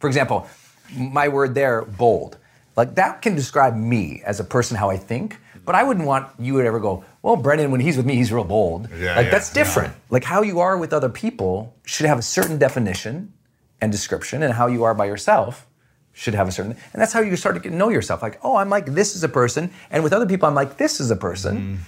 For 0.00 0.06
example, 0.08 0.48
my 0.96 1.28
word 1.28 1.54
there, 1.54 1.82
bold, 1.82 2.38
like 2.76 2.94
that 2.96 3.20
can 3.22 3.34
describe 3.36 3.76
me 3.76 4.22
as 4.24 4.40
a 4.40 4.44
person, 4.44 4.76
how 4.78 4.88
I 4.90 4.96
think. 4.96 5.36
But 5.64 5.74
I 5.74 5.82
wouldn't 5.84 6.06
want 6.06 6.28
you 6.38 6.60
to 6.60 6.66
ever 6.66 6.80
go, 6.80 7.04
well, 7.22 7.36
Brendon, 7.36 7.70
when 7.70 7.80
he's 7.80 7.96
with 7.96 8.06
me, 8.06 8.16
he's 8.16 8.32
real 8.32 8.44
bold. 8.44 8.88
Yeah, 8.90 9.16
like 9.16 9.26
yeah, 9.26 9.30
that's 9.30 9.50
yeah. 9.50 9.62
different. 9.62 9.94
Like 10.10 10.24
how 10.24 10.42
you 10.42 10.60
are 10.60 10.76
with 10.76 10.92
other 10.92 11.08
people 11.08 11.74
should 11.84 12.06
have 12.06 12.18
a 12.18 12.22
certain 12.22 12.58
definition 12.58 13.32
and 13.80 13.92
description, 13.92 14.42
and 14.42 14.54
how 14.54 14.66
you 14.66 14.84
are 14.84 14.94
by 14.94 15.06
yourself 15.06 15.66
should 16.12 16.34
have 16.34 16.46
a 16.46 16.52
certain, 16.52 16.72
and 16.72 17.00
that's 17.00 17.12
how 17.12 17.20
you 17.20 17.34
start 17.36 17.54
to 17.54 17.60
get 17.60 17.70
to 17.70 17.74
know 17.74 17.88
yourself. 17.88 18.22
Like, 18.22 18.38
oh, 18.42 18.56
I'm 18.56 18.68
like 18.68 18.86
this 18.86 19.16
as 19.16 19.22
a 19.24 19.28
person, 19.28 19.70
and 19.90 20.04
with 20.04 20.12
other 20.12 20.26
people, 20.26 20.48
I'm 20.48 20.54
like 20.54 20.76
this 20.76 21.00
as 21.00 21.10
a 21.10 21.16
person. 21.16 21.56
Mm. 21.56 21.78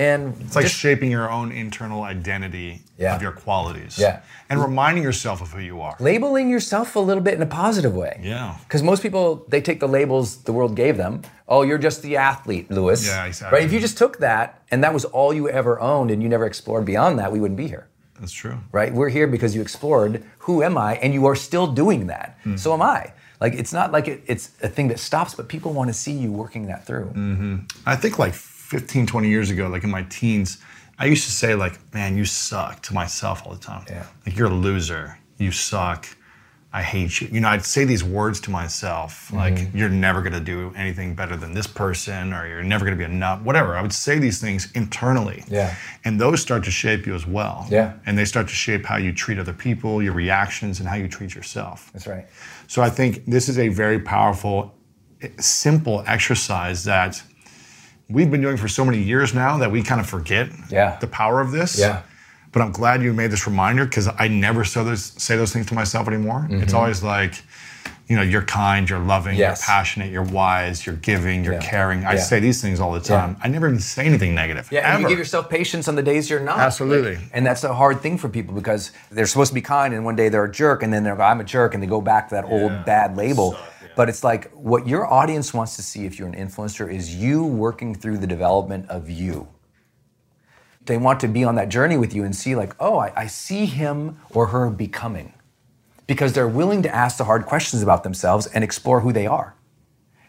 And 0.00 0.32
Mm-hmm. 0.32 0.44
It's 0.46 0.56
like 0.56 0.64
just- 0.64 0.78
shaping 0.84 1.10
your 1.10 1.28
own 1.30 1.52
internal 1.52 2.02
identity 2.02 2.70
Yeah. 2.98 3.14
of 3.14 3.22
your 3.22 3.32
qualities. 3.32 3.98
Yeah. 3.98 4.20
And 4.48 4.60
reminding 4.60 5.02
yourself 5.04 5.40
of 5.42 5.48
who 5.52 5.60
you 5.60 5.80
are. 5.86 5.94
labeling 6.00 6.48
yourself 6.50 6.96
a 6.96 7.00
little 7.08 7.22
bit 7.22 7.34
in 7.34 7.42
a 7.42 7.52
positive 7.64 7.94
way. 7.94 8.14
Yeah. 8.22 8.56
Because 8.64 8.82
most 8.82 9.02
people 9.02 9.44
they 9.52 9.60
take 9.68 9.78
the 9.80 9.88
labels 9.98 10.26
the 10.48 10.52
world 10.52 10.74
gave 10.74 10.96
them. 10.96 11.22
Oh, 11.46 11.62
you're 11.62 11.82
just 11.88 12.02
the 12.02 12.16
athlete, 12.16 12.66
Lewis. 12.70 13.06
Yeah, 13.06 13.26
exactly. 13.26 13.52
Right? 13.58 13.66
If 13.66 13.72
you 13.74 13.80
just 13.80 13.98
took 13.98 14.18
that 14.18 14.46
and 14.70 14.82
that 14.84 14.92
was 14.94 15.04
all 15.16 15.32
you 15.34 15.48
ever 15.48 15.78
owned 15.80 16.10
and 16.10 16.22
you 16.22 16.28
never 16.28 16.46
explored 16.46 16.84
beyond 16.84 17.18
that, 17.18 17.30
we 17.32 17.38
wouldn't 17.40 17.58
be 17.58 17.68
here. 17.68 17.86
That's 18.20 18.32
true. 18.42 18.56
Right? 18.72 18.92
We're 18.92 19.08
here 19.18 19.26
because 19.26 19.54
you 19.56 19.62
explored 19.62 20.22
who 20.44 20.62
am 20.62 20.76
I, 20.76 20.96
and 21.02 21.14
you 21.14 21.26
are 21.26 21.36
still 21.36 21.66
doing 21.82 22.06
that. 22.08 22.38
Hmm. 22.44 22.56
So 22.56 22.72
am 22.74 22.82
I. 22.82 23.12
Like 23.40 23.54
it's 23.54 23.72
not 23.72 23.92
like 23.92 24.06
it, 24.08 24.18
it's 24.26 24.50
a 24.62 24.68
thing 24.68 24.88
that 24.88 24.98
stops, 24.98 25.34
but 25.34 25.48
people 25.48 25.72
want 25.72 25.88
to 25.88 25.94
see 25.94 26.12
you 26.12 26.30
working 26.30 26.66
that 26.66 26.84
through. 26.86 27.06
Hmm. 27.06 27.56
I 27.86 27.96
think 27.96 28.18
like 28.18 28.34
15, 28.70 29.04
20 29.04 29.28
years 29.28 29.50
ago, 29.50 29.66
like 29.66 29.82
in 29.82 29.90
my 29.90 30.04
teens, 30.04 30.58
I 30.96 31.06
used 31.06 31.24
to 31.24 31.32
say 31.32 31.56
like, 31.56 31.76
man, 31.92 32.16
you 32.16 32.24
suck 32.24 32.80
to 32.82 32.94
myself 32.94 33.42
all 33.44 33.52
the 33.52 33.58
time. 33.60 33.84
Yeah. 33.88 34.06
Like 34.24 34.36
you're 34.36 34.46
a 34.46 34.54
loser. 34.54 35.18
You 35.38 35.50
suck. 35.50 36.06
I 36.72 36.82
hate 36.82 37.20
you. 37.20 37.26
You 37.32 37.40
know, 37.40 37.48
I'd 37.48 37.64
say 37.64 37.84
these 37.84 38.04
words 38.04 38.38
to 38.42 38.50
myself, 38.52 39.32
like 39.32 39.54
Mm-hmm. 39.54 39.76
you're 39.76 39.88
never 39.88 40.22
gonna 40.22 40.38
do 40.38 40.72
anything 40.76 41.16
better 41.16 41.36
than 41.36 41.52
this 41.52 41.66
person, 41.66 42.32
or 42.32 42.46
you're 42.46 42.62
never 42.62 42.84
gonna 42.84 42.96
be 42.96 43.02
enough, 43.02 43.42
whatever. 43.42 43.76
I 43.76 43.82
would 43.82 43.92
say 43.92 44.20
these 44.20 44.40
things 44.40 44.70
internally. 44.76 45.42
Yeah. 45.48 45.74
And 46.04 46.20
those 46.20 46.40
start 46.40 46.62
to 46.66 46.70
shape 46.70 47.06
you 47.08 47.14
as 47.16 47.26
well. 47.26 47.66
Yeah. 47.68 47.94
And 48.06 48.16
they 48.16 48.24
start 48.24 48.46
to 48.46 48.54
shape 48.54 48.84
how 48.86 48.98
you 48.98 49.12
treat 49.12 49.40
other 49.40 49.52
people, 49.52 50.00
your 50.00 50.12
reactions, 50.12 50.78
and 50.78 50.88
how 50.88 50.94
you 50.94 51.08
treat 51.08 51.34
yourself. 51.34 51.90
That's 51.92 52.06
right. 52.06 52.26
So 52.68 52.82
I 52.82 52.90
think 52.90 53.24
this 53.26 53.48
is 53.48 53.58
a 53.58 53.66
very 53.66 53.98
powerful, 53.98 54.72
simple 55.40 56.04
exercise 56.06 56.84
that 56.84 57.20
we've 58.10 58.30
been 58.30 58.40
doing 58.40 58.56
for 58.56 58.68
so 58.68 58.84
many 58.84 58.98
years 58.98 59.34
now 59.34 59.58
that 59.58 59.70
we 59.70 59.82
kind 59.82 60.00
of 60.00 60.08
forget 60.08 60.48
Yeah. 60.68 60.96
the 61.00 61.06
power 61.06 61.40
of 61.40 61.52
this. 61.52 61.78
Yeah. 61.78 62.02
But 62.52 62.62
I'm 62.62 62.72
glad 62.72 63.02
you 63.02 63.12
made 63.12 63.30
this 63.30 63.46
reminder 63.46 63.84
because 63.84 64.08
I 64.18 64.26
never 64.28 64.64
say 64.64 64.82
those, 64.82 65.12
say 65.22 65.36
those 65.36 65.52
things 65.52 65.66
to 65.66 65.74
myself 65.74 66.08
anymore. 66.08 66.40
Mm-hmm. 66.50 66.62
It's 66.62 66.74
always 66.74 67.00
like, 67.02 67.34
you 68.08 68.16
know, 68.16 68.22
you're 68.22 68.42
kind, 68.42 68.90
you're 68.90 68.98
loving, 68.98 69.36
Yes. 69.36 69.60
you're 69.60 69.66
passionate, 69.72 70.10
you're 70.10 70.24
wise, 70.24 70.84
you're 70.84 70.96
giving, 70.96 71.44
you're 71.44 71.54
Yeah. 71.54 71.60
caring. 71.60 72.04
I 72.04 72.14
Yeah. 72.14 72.18
say 72.20 72.40
these 72.40 72.60
things 72.60 72.80
all 72.80 72.90
the 72.90 72.98
time. 72.98 73.36
I 73.40 73.46
never 73.46 73.68
even 73.68 73.78
say 73.78 74.04
anything 74.04 74.34
negative. 74.34 74.66
Yeah, 74.72 74.92
and 74.92 75.02
you 75.02 75.08
give 75.08 75.16
yourself 75.18 75.48
patience 75.48 75.86
on 75.86 75.94
the 75.94 76.02
days 76.02 76.28
you're 76.28 76.40
not. 76.40 76.58
Absolutely. 76.58 77.18
And 77.32 77.46
that's 77.46 77.62
a 77.62 77.72
hard 77.72 78.00
thing 78.00 78.18
for 78.18 78.28
people 78.28 78.52
because 78.52 78.90
they're 79.12 79.26
supposed 79.26 79.50
to 79.50 79.54
be 79.54 79.60
kind, 79.60 79.94
and 79.94 80.04
one 80.04 80.16
day 80.16 80.28
they're 80.28 80.44
a 80.44 80.50
jerk, 80.50 80.82
and 80.82 80.92
then 80.92 81.04
they're 81.04 81.14
like, 81.14 81.30
I'm 81.30 81.38
a 81.40 81.44
jerk, 81.44 81.72
and 81.74 81.80
they 81.80 81.86
go 81.86 82.00
back 82.00 82.30
to 82.30 82.34
that 82.34 82.46
old 82.46 82.84
bad 82.84 83.16
label. 83.16 83.56
But 83.96 84.08
it's 84.08 84.24
like 84.24 84.50
what 84.52 84.86
your 84.86 85.06
audience 85.06 85.52
wants 85.52 85.76
to 85.76 85.82
see 85.82 86.06
if 86.06 86.18
you're 86.18 86.28
an 86.28 86.34
influencer 86.34 86.90
is 86.92 87.14
you 87.14 87.44
working 87.44 87.94
through 87.94 88.18
the 88.18 88.26
development 88.26 88.88
of 88.88 89.10
you. 89.10 89.48
They 90.86 90.96
want 90.96 91.20
to 91.20 91.28
be 91.28 91.44
on 91.44 91.56
that 91.56 91.68
journey 91.68 91.96
with 91.98 92.14
you 92.14 92.24
and 92.24 92.34
see, 92.34 92.54
like, 92.56 92.74
oh, 92.80 92.98
I, 92.98 93.12
I 93.14 93.26
see 93.26 93.66
him 93.66 94.18
or 94.30 94.46
her 94.46 94.70
becoming. 94.70 95.34
Because 96.06 96.32
they're 96.32 96.48
willing 96.48 96.82
to 96.82 96.94
ask 96.94 97.18
the 97.18 97.24
hard 97.24 97.46
questions 97.46 97.82
about 97.82 98.02
themselves 98.02 98.46
and 98.46 98.64
explore 98.64 99.00
who 99.00 99.12
they 99.12 99.26
are. 99.26 99.54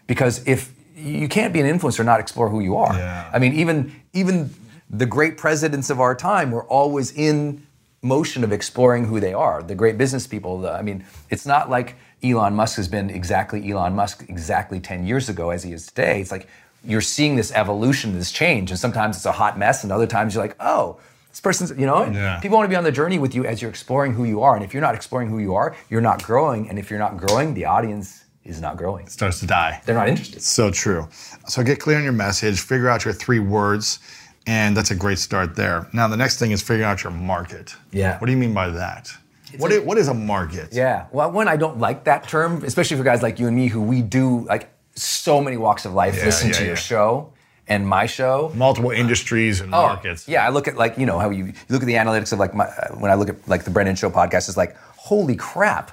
Because 0.05 0.45
if 0.45 0.73
you 0.95 1.27
can't 1.27 1.53
be 1.53 1.59
an 1.61 1.79
influencer 1.79 1.99
and 1.99 2.05
not 2.05 2.19
explore 2.19 2.49
who 2.49 2.59
you 2.59 2.75
are. 2.77 2.93
Yeah. 2.93 3.29
I 3.33 3.39
mean, 3.39 3.53
even 3.53 3.93
even 4.13 4.53
the 4.89 5.05
great 5.05 5.37
presidents 5.37 5.89
of 5.89 5.99
our 5.99 6.13
time 6.13 6.51
were 6.51 6.65
always 6.65 7.11
in 7.13 7.65
motion 8.03 8.43
of 8.43 8.51
exploring 8.51 9.05
who 9.05 9.19
they 9.19 9.33
are. 9.33 9.63
The 9.63 9.73
great 9.75 9.97
business 9.97 10.27
people. 10.27 10.59
the- 10.59 10.71
I 10.73 10.81
mean, 10.81 11.05
it's 11.29 11.45
not 11.45 11.69
like 11.69 11.95
Elon 12.23 12.55
Musk 12.55 12.75
has 12.77 12.87
been 12.87 13.09
exactly 13.09 13.69
Elon 13.71 13.95
Musk 13.95 14.25
exactly 14.29 14.79
10 14.79 15.05
years 15.05 15.29
ago 15.29 15.49
as 15.49 15.63
he 15.63 15.73
is 15.73 15.87
today. 15.87 16.21
It's 16.21 16.31
like 16.31 16.47
you're 16.83 17.01
seeing 17.01 17.35
this 17.35 17.51
evolution, 17.53 18.13
this 18.17 18.31
change, 18.31 18.71
and 18.71 18.79
sometimes 18.79 19.15
it's 19.17 19.25
a 19.25 19.31
hot 19.31 19.57
mess, 19.57 19.83
and 19.83 19.91
other 19.91 20.07
times 20.07 20.33
you're 20.35 20.43
like, 20.43 20.55
oh. 20.59 20.99
This 21.29 21.39
person's, 21.39 21.71
you 21.79 21.85
know, 21.85 22.03
Yeah. 22.07 22.39
people 22.41 22.57
want 22.57 22.65
to 22.65 22.69
be 22.69 22.75
on 22.75 22.83
the 22.83 22.91
journey 22.91 23.17
with 23.17 23.33
you 23.33 23.45
as 23.45 23.61
you're 23.61 23.71
exploring 23.71 24.13
who 24.13 24.25
you 24.25 24.41
are. 24.41 24.53
And 24.55 24.65
if 24.65 24.73
you're 24.73 24.81
not 24.81 24.95
exploring 24.95 25.29
who 25.29 25.39
you 25.39 25.55
are, 25.55 25.73
you're 25.89 26.01
not 26.01 26.21
growing. 26.21 26.67
And 26.69 26.77
if 26.77 26.89
you're 26.89 26.99
not 26.99 27.15
growing, 27.15 27.53
the 27.53 27.63
audience 27.63 28.25
is 28.43 28.59
not 28.59 28.75
growing. 28.75 29.05
It 29.05 29.13
starts 29.13 29.39
to 29.39 29.47
die. 29.47 29.81
They're 29.85 29.95
not 29.95 30.09
interested. 30.09 30.41
So 30.41 30.71
true. 30.71 31.07
So 31.47 31.63
get 31.63 31.79
clear 31.79 31.95
on 31.97 32.03
your 32.03 32.11
message, 32.11 32.59
figure 32.59 32.89
out 32.89 33.05
your 33.05 33.13
three 33.13 33.39
words, 33.39 33.99
and 34.45 34.75
that's 34.75 34.91
a 34.91 34.95
great 34.95 35.19
start 35.19 35.55
there. 35.55 35.87
Now, 35.93 36.09
the 36.09 36.17
next 36.17 36.37
thing 36.37 36.51
is 36.51 36.61
figuring 36.61 36.83
out 36.83 37.01
your 37.01 37.13
market. 37.13 37.75
Yeah. 37.93 38.17
What 38.19 38.25
do 38.25 38.33
you 38.33 38.37
mean 38.37 38.53
by 38.53 38.67
that? 38.69 39.09
What 39.57 39.71
a- 39.71 39.75
is, 39.81 39.85
what 39.85 39.97
is 39.97 40.07
a 40.07 40.13
market? 40.13 40.69
Yeah. 40.71 41.07
Well, 41.11 41.31
one, 41.31 41.47
I 41.47 41.57
don't 41.57 41.79
like 41.79 42.03
that 42.05 42.27
term, 42.27 42.63
especially 42.63 42.97
for 42.97 43.03
guys 43.03 43.21
like 43.21 43.39
you 43.39 43.47
and 43.47 43.55
me 43.55 43.67
who 43.67 43.81
we 43.81 44.01
do 44.01 44.45
like 44.45 44.69
so 44.95 45.41
many 45.41 45.57
walks 45.57 45.85
of 45.85 45.93
life 45.93 46.17
Yeah, 46.17 46.25
listen 46.25 46.49
yeah, 46.49 46.53
to 46.55 46.65
your 46.65 46.75
show 46.75 47.33
and 47.67 47.87
my 47.87 48.05
show. 48.05 48.51
Multiple 48.55 48.91
industries 48.91 49.61
and 49.61 49.73
Oh, 49.73 49.81
markets. 49.87 50.27
Yeah, 50.27 50.45
I 50.45 50.49
look 50.49 50.67
at 50.67 50.75
like 50.75 50.97
you 50.97 51.05
know 51.05 51.19
how 51.19 51.29
you, 51.29 51.45
you 51.47 51.53
look 51.69 51.81
at 51.81 51.85
the 51.87 51.93
analytics 51.95 52.33
of 52.33 52.39
like 52.39 52.53
my, 52.53 52.65
uh, 52.65 52.95
when 52.95 53.11
I 53.11 53.15
look 53.15 53.29
at 53.29 53.47
like 53.47 53.63
the 53.63 53.71
Brendon 53.71 53.95
Show 53.95 54.09
podcast, 54.09 54.47
it's 54.49 54.57
like 54.57 54.75
holy 54.97 55.35
crap, 55.35 55.91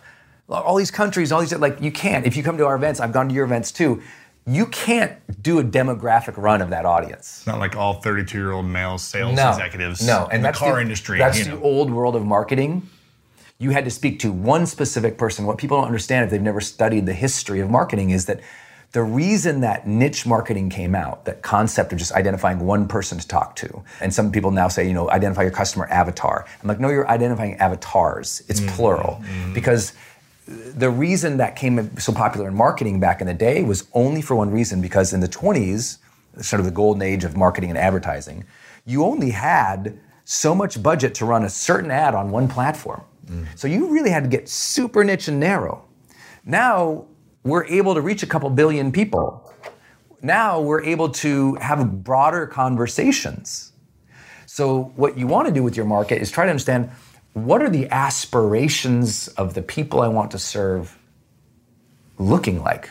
all 0.48 0.76
these 0.76 0.90
countries, 0.90 1.30
all 1.32 1.40
these 1.40 1.54
like 1.54 1.80
you 1.80 1.92
can't. 1.92 2.26
If 2.26 2.36
you 2.36 2.42
come 2.42 2.56
to 2.58 2.66
our 2.66 2.74
events, 2.76 3.00
I've 3.00 3.12
gone 3.12 3.28
to 3.28 3.34
your 3.34 3.44
events 3.44 3.70
too. 3.72 4.02
You 4.46 4.64
can't 4.66 5.12
do 5.42 5.58
a 5.58 5.62
demographic 5.64 6.38
run 6.38 6.62
of 6.62 6.70
that 6.70 6.86
audience. 6.86 7.46
Not 7.46 7.58
like 7.58 7.76
all 7.76 8.00
32 8.00 8.38
year 8.38 8.52
old 8.52 8.64
male 8.64 8.96
sales 8.96 9.36
No, 9.36 9.50
executives 9.50 10.06
no, 10.06 10.24
and 10.32 10.36
in 10.36 10.42
the 10.42 10.52
car 10.52 10.76
the, 10.76 10.80
industry. 10.80 11.18
That's 11.18 11.38
you 11.40 11.44
the 11.56 11.60
old 11.60 11.90
world 11.90 12.16
of 12.16 12.24
marketing. 12.24 12.88
You 13.60 13.70
had 13.70 13.84
to 13.86 13.90
speak 13.90 14.20
to 14.20 14.30
one 14.30 14.66
specific 14.66 15.18
person. 15.18 15.44
What 15.44 15.58
people 15.58 15.78
don't 15.78 15.86
understand 15.86 16.24
if 16.24 16.30
they've 16.30 16.40
never 16.40 16.60
studied 16.60 17.06
the 17.06 17.12
history 17.12 17.58
of 17.58 17.68
marketing 17.68 18.10
is 18.10 18.26
that 18.26 18.40
the 18.92 19.02
reason 19.02 19.62
that 19.62 19.84
niche 19.84 20.24
marketing 20.24 20.70
came 20.70 20.94
out, 20.94 21.24
that 21.24 21.42
concept 21.42 21.92
of 21.92 21.98
just 21.98 22.12
identifying 22.12 22.60
one 22.60 22.86
person 22.86 23.18
to 23.18 23.26
talk 23.26 23.56
to, 23.56 23.82
and 24.00 24.14
some 24.14 24.30
people 24.30 24.52
now 24.52 24.68
say, 24.68 24.86
you 24.86 24.94
know, 24.94 25.10
identify 25.10 25.42
your 25.42 25.50
customer 25.50 25.88
avatar. 25.88 26.46
I'm 26.62 26.68
like, 26.68 26.78
no, 26.78 26.88
you're 26.88 27.10
identifying 27.10 27.56
avatars. 27.56 28.44
It's 28.46 28.60
mm-hmm. 28.60 28.76
plural 28.76 29.20
mm-hmm. 29.24 29.54
because 29.54 29.92
the 30.46 30.88
reason 30.88 31.38
that 31.38 31.56
came 31.56 31.98
so 31.98 32.12
popular 32.12 32.46
in 32.46 32.54
marketing 32.54 33.00
back 33.00 33.20
in 33.20 33.26
the 33.26 33.34
day 33.34 33.64
was 33.64 33.88
only 33.92 34.22
for 34.22 34.36
one 34.36 34.52
reason 34.52 34.80
because 34.80 35.12
in 35.12 35.18
the 35.18 35.28
20s, 35.28 35.98
sort 36.40 36.60
of 36.60 36.64
the 36.64 36.70
golden 36.70 37.02
age 37.02 37.24
of 37.24 37.36
marketing 37.36 37.70
and 37.70 37.78
advertising, 37.78 38.44
you 38.86 39.04
only 39.04 39.30
had 39.30 39.98
so 40.24 40.54
much 40.54 40.80
budget 40.80 41.12
to 41.16 41.24
run 41.24 41.44
a 41.44 41.50
certain 41.50 41.90
ad 41.90 42.14
on 42.14 42.30
one 42.30 42.46
platform. 42.46 43.02
So 43.54 43.68
you 43.68 43.88
really 43.88 44.10
had 44.10 44.22
to 44.24 44.28
get 44.28 44.48
super 44.48 45.04
niche 45.04 45.28
and 45.28 45.38
narrow. 45.38 45.84
Now 46.44 47.06
we're 47.44 47.66
able 47.66 47.94
to 47.94 48.00
reach 48.00 48.22
a 48.22 48.26
couple 48.26 48.50
billion 48.50 48.92
people. 48.92 49.52
Now 50.22 50.60
we're 50.60 50.82
able 50.82 51.10
to 51.10 51.54
have 51.56 52.02
broader 52.02 52.46
conversations. 52.46 53.72
So, 54.46 54.92
what 54.96 55.16
you 55.16 55.26
want 55.26 55.46
to 55.46 55.54
do 55.54 55.62
with 55.62 55.76
your 55.76 55.86
market 55.86 56.20
is 56.20 56.30
try 56.30 56.44
to 56.44 56.50
understand 56.50 56.90
what 57.34 57.62
are 57.62 57.70
the 57.70 57.88
aspirations 57.90 59.28
of 59.28 59.54
the 59.54 59.62
people 59.62 60.00
I 60.00 60.08
want 60.08 60.32
to 60.32 60.38
serve 60.38 60.98
looking 62.18 62.62
like? 62.62 62.90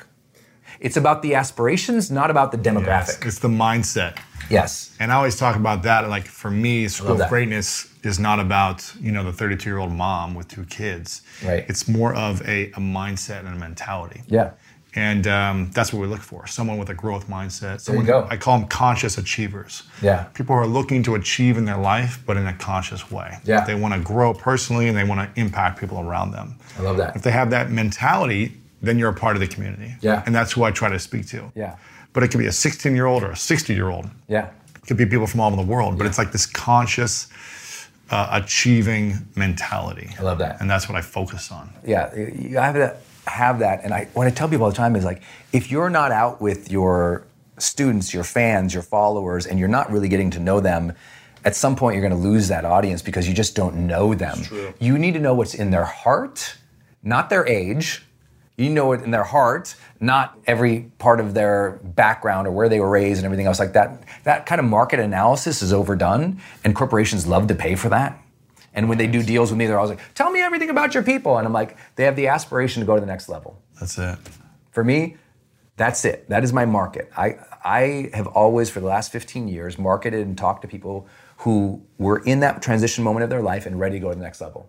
It's 0.80 0.98
about 0.98 1.22
the 1.22 1.36
aspirations, 1.36 2.12
not 2.12 2.30
about 2.30 2.52
the 2.52 2.58
Yes, 2.58 2.66
demographic. 2.68 3.26
It's 3.26 3.40
the 3.40 3.48
mindset. 3.48 4.18
Yes. 4.50 4.96
And 5.00 5.12
I 5.12 5.16
always 5.16 5.36
talk 5.36 5.56
about 5.56 5.84
that. 5.84 6.10
Like 6.10 6.26
for 6.26 6.52
me, 6.52 6.88
school 6.88 7.22
of 7.22 7.30
greatness 7.30 7.92
is 8.04 8.20
not 8.20 8.40
about 8.40 8.94
you 9.02 9.12
know 9.12 9.24
the 9.24 9.34
32 9.34 9.70
year 9.70 9.78
old 9.80 9.92
mom 9.92 10.36
with 10.36 10.48
two 10.48 10.66
kids. 10.66 11.22
Right. 11.46 11.66
It's 11.68 11.88
more 11.88 12.14
of 12.14 12.42
a, 12.48 12.68
a 12.72 12.80
mindset 12.80 13.40
and 13.40 13.50
a 13.50 13.60
mentality. 13.60 14.24
Yeah. 14.28 14.52
And 14.96 15.28
um, 15.28 15.70
that's 15.74 15.94
what 15.94 16.02
we 16.02 16.08
look 16.08 16.22
for. 16.22 16.48
Someone 16.48 16.80
with 16.80 16.90
a 16.90 16.94
growth 16.96 17.28
mindset. 17.28 17.82
Someone, 17.82 18.06
go. 18.06 18.26
I 18.32 18.38
call 18.38 18.58
them 18.58 18.68
conscious 18.68 19.20
achievers. 19.20 19.84
Yeah. 20.02 20.24
People 20.34 20.56
who 20.56 20.62
are 20.62 20.68
looking 20.68 21.04
to 21.04 21.14
achieve 21.14 21.58
in 21.58 21.66
their 21.66 21.78
life, 21.78 22.24
but 22.26 22.36
in 22.36 22.48
a 22.48 22.54
conscious 22.54 23.12
way. 23.12 23.38
Yeah. 23.44 23.64
They 23.64 23.76
want 23.76 23.94
to 23.94 24.00
grow 24.00 24.34
personally 24.34 24.88
and 24.88 24.98
they 24.98 25.04
want 25.04 25.36
to 25.36 25.40
impact 25.40 25.80
people 25.80 26.00
around 26.00 26.32
them. 26.32 26.56
I 26.80 26.82
love 26.82 26.98
that. 26.98 27.16
If 27.16 27.22
they 27.22 27.30
have 27.32 27.52
that 27.52 27.70
mentality, 27.70 28.54
then 28.82 29.00
you're 29.00 29.10
a 29.10 29.14
part 29.14 29.36
of 29.36 29.40
the 29.40 29.48
community. 29.48 29.96
Yeah. 30.02 30.24
And 30.26 30.34
that's 30.34 30.52
who 30.52 30.64
I 30.64 30.72
try 30.72 30.90
to 30.90 31.00
speak 31.00 31.28
to. 31.28 31.52
Yeah. 31.56 31.78
But 32.14 32.24
it 32.24 32.30
could 32.30 32.40
be 32.40 32.48
a 32.48 32.52
16 32.52 32.96
year 32.96 33.06
old 33.06 33.24
or 33.24 33.32
a 33.32 33.36
60 33.36 33.74
year 33.74 33.90
old. 33.90 34.10
Yeah. 34.28 34.50
It 34.76 34.88
could 34.88 34.98
be 34.98 35.06
people 35.06 35.28
from 35.28 35.40
all 35.42 35.52
over 35.52 35.62
the 35.62 35.68
world, 35.68 35.98
but 35.98 36.08
it's 36.08 36.18
like 36.18 36.32
this 36.32 36.46
conscious, 36.46 37.28
uh, 38.10 38.30
achieving 38.32 39.16
mentality. 39.36 40.10
I 40.18 40.22
love 40.22 40.38
that. 40.38 40.62
And 40.62 40.70
that's 40.70 40.88
what 40.88 40.98
I 40.98 41.02
focus 41.02 41.52
on. 41.52 41.70
Yeah, 41.86 42.16
you 42.16 42.50
you 42.52 42.58
have 42.58 42.76
to 42.76 42.96
have 43.30 43.60
that. 43.60 43.84
And 43.84 43.94
I, 43.94 44.08
what 44.14 44.28
I 44.28 44.30
tell 44.30 44.48
people 44.48 44.64
all 44.66 44.72
the 44.72 44.78
time 44.78 44.96
is 44.96 45.04
like, 45.04 45.22
if 45.52 45.70
you're 45.70 45.90
not 45.90 46.12
out 46.12 46.42
with 46.42 46.72
your 46.72 47.26
students, 47.58 48.14
your 48.14 48.24
fans, 48.24 48.74
your 48.74 48.84
followers, 48.84 49.46
and 49.46 49.60
you're 49.60 49.68
not 49.68 49.92
really 49.92 50.08
getting 50.08 50.30
to 50.32 50.40
know 50.40 50.60
them, 50.60 50.94
at 51.44 51.56
some 51.56 51.76
point 51.76 51.96
you're 51.96 52.08
going 52.08 52.22
to 52.22 52.28
lose 52.28 52.48
that 52.48 52.66
audience 52.66 53.02
because 53.02 53.28
you 53.28 53.34
just 53.34 53.56
don't 53.56 53.76
know 53.88 54.14
them. 54.14 54.40
You 54.80 54.98
need 54.98 55.14
to 55.14 55.20
know 55.20 55.34
what's 55.34 55.54
in 55.54 55.72
their 55.72 55.86
heart, 55.86 56.58
not 57.04 57.30
their 57.30 57.48
age. 57.48 58.04
You 58.58 58.72
know 58.72 58.92
it 58.94 59.04
in 59.04 59.12
their 59.12 59.24
heart, 59.24 59.76
not 60.00 60.36
every 60.48 60.92
part 60.98 61.20
of 61.20 61.36
their 61.36 61.80
background 61.84 62.48
or 62.48 62.52
where 62.52 62.68
they 62.68 62.80
were 62.80 62.90
raised 62.90 63.20
and 63.20 63.26
everything 63.26 63.46
else 63.46 63.60
like 63.60 63.74
that. 63.74 64.02
That 64.24 64.48
kind 64.48 64.58
of 64.58 64.66
market 64.66 65.00
analysis 65.00 65.62
is 65.62 65.72
overdone, 65.72 66.42
and 66.64 66.76
corporations 66.76 67.28
love 67.28 67.48
to 67.50 67.56
pay 67.56 67.76
for 67.76 67.90
that. 67.90 68.20
And 68.74 68.90
when 68.90 68.98
they 68.98 69.06
do 69.06 69.22
deals 69.22 69.52
with 69.52 69.60
me, 69.60 69.68
they're 69.68 69.78
always 69.78 69.92
like, 69.92 70.14
"Tell 70.16 70.32
me 70.32 70.42
everything 70.42 70.72
about 70.72 70.96
your 70.96 71.04
people," 71.04 71.38
and 71.38 71.46
I'm 71.46 71.54
like, 71.54 71.78
they 71.98 72.04
have 72.06 72.16
the 72.16 72.28
aspiration 72.30 72.80
to 72.82 72.88
go 72.88 72.96
to 72.96 73.00
the 73.00 73.06
next 73.06 73.30
level. 73.30 73.62
That's 73.80 73.96
it. 74.00 74.18
For 74.72 74.84
me, 74.84 75.18
that's 75.76 76.04
it. 76.04 76.28
That 76.30 76.44
is 76.44 76.52
my 76.52 76.66
market. 76.66 77.12
I 77.16 77.36
I 77.64 78.10
have 78.16 78.26
always 78.26 78.72
for 78.72 78.80
the 78.80 78.88
last 78.88 79.12
15 79.12 79.48
years 79.48 79.78
marketed 79.78 80.26
and 80.26 80.36
talked 80.36 80.64
to 80.64 80.68
people 80.68 81.06
who 81.38 81.84
were 82.00 82.20
in 82.20 82.40
that 82.40 82.64
transition 82.64 83.04
moment 83.04 83.24
of 83.24 83.30
their 83.30 83.44
life 83.44 83.68
and 83.68 83.80
ready 83.80 83.98
to 83.98 84.00
go 84.00 84.10
to 84.10 84.16
the 84.16 84.24
next 84.24 84.42
level. 84.42 84.68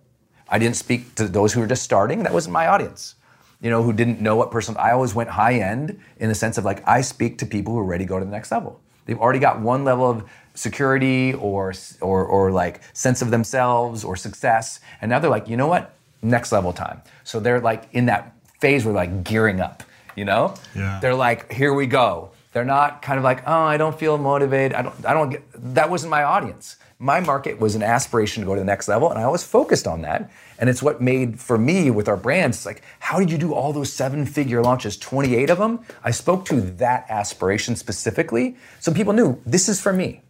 I 0.50 0.58
didn't 0.58 0.76
speak 0.76 1.14
to 1.14 1.26
those 1.26 1.54
who 1.54 1.60
were 1.60 1.66
just 1.66 1.82
starting. 1.82 2.22
That 2.22 2.34
wasn't 2.34 2.52
my 2.52 2.66
audience. 2.66 3.14
You 3.60 3.70
know, 3.70 3.82
who 3.82 3.92
didn't 3.92 4.20
know 4.20 4.36
what 4.36 4.50
person. 4.52 4.76
I 4.78 4.92
always 4.92 5.14
went 5.14 5.30
high 5.30 5.54
end 5.54 5.98
in 6.18 6.28
the 6.28 6.34
sense 6.34 6.58
of 6.58 6.64
like 6.64 6.86
I 6.86 7.00
speak 7.00 7.38
to 7.38 7.46
people 7.46 7.72
who 7.72 7.80
are 7.80 7.84
ready 7.84 8.04
to 8.04 8.08
go 8.08 8.18
to 8.18 8.24
the 8.24 8.30
next 8.30 8.52
level. 8.52 8.80
They've 9.06 9.18
already 9.18 9.40
got 9.40 9.60
one 9.60 9.84
level 9.84 10.08
of 10.08 10.22
security 10.54 11.34
or 11.34 11.72
or 12.00 12.24
or 12.24 12.50
like 12.52 12.80
sense 12.92 13.22
of 13.22 13.30
themselves 13.30 14.04
or 14.04 14.16
success, 14.16 14.80
and 15.00 15.08
now 15.10 15.18
they're 15.18 15.30
like, 15.30 15.48
you 15.48 15.56
know 15.56 15.66
what, 15.66 15.94
next 16.22 16.52
level 16.52 16.72
time. 16.72 17.02
So 17.24 17.40
they're 17.40 17.60
like 17.60 17.88
in 17.92 18.06
that 18.06 18.32
phase 18.60 18.84
where 18.84 18.94
like 18.94 19.24
gearing 19.24 19.60
up. 19.60 19.82
You 20.16 20.24
know, 20.24 20.54
Yeah. 20.74 20.98
they're 21.00 21.14
like, 21.14 21.52
here 21.52 21.72
we 21.72 21.86
go. 21.86 22.30
They're 22.52 22.64
not 22.64 23.02
kind 23.02 23.18
of 23.18 23.24
like, 23.24 23.44
oh, 23.46 23.52
I 23.62 23.76
don't 23.76 23.96
feel 23.96 24.18
motivated. 24.18 24.72
I 24.76 24.82
don't. 24.82 25.06
I 25.06 25.14
don't 25.14 25.30
get. 25.30 25.42
That 25.74 25.90
wasn't 25.90 26.10
my 26.10 26.24
audience. 26.24 26.76
My 26.98 27.20
market 27.20 27.60
was 27.60 27.76
an 27.76 27.84
aspiration 27.84 28.42
to 28.42 28.46
go 28.46 28.54
to 28.54 28.60
the 28.60 28.64
next 28.66 28.88
level, 28.88 29.10
and 29.10 29.18
I 29.20 29.28
was 29.28 29.44
focused 29.44 29.86
on 29.86 30.02
that. 30.02 30.28
And 30.58 30.68
it's 30.68 30.82
what 30.82 31.00
made 31.00 31.40
for 31.40 31.56
me 31.56 31.90
with 31.90 32.08
our 32.08 32.16
brands. 32.16 32.58
It's 32.58 32.66
like, 32.66 32.82
how 32.98 33.18
did 33.18 33.30
you 33.30 33.38
do 33.38 33.54
all 33.54 33.72
those 33.72 33.92
seven-figure 33.92 34.62
launches? 34.62 34.96
Twenty-eight 34.96 35.50
of 35.50 35.58
them. 35.58 35.80
I 36.02 36.10
spoke 36.10 36.44
to 36.46 36.60
that 36.60 37.06
aspiration 37.08 37.76
specifically, 37.76 38.56
so 38.80 38.92
people 38.92 39.12
knew 39.12 39.40
this 39.46 39.68
is 39.68 39.80
for 39.80 39.92
me. 39.92 40.22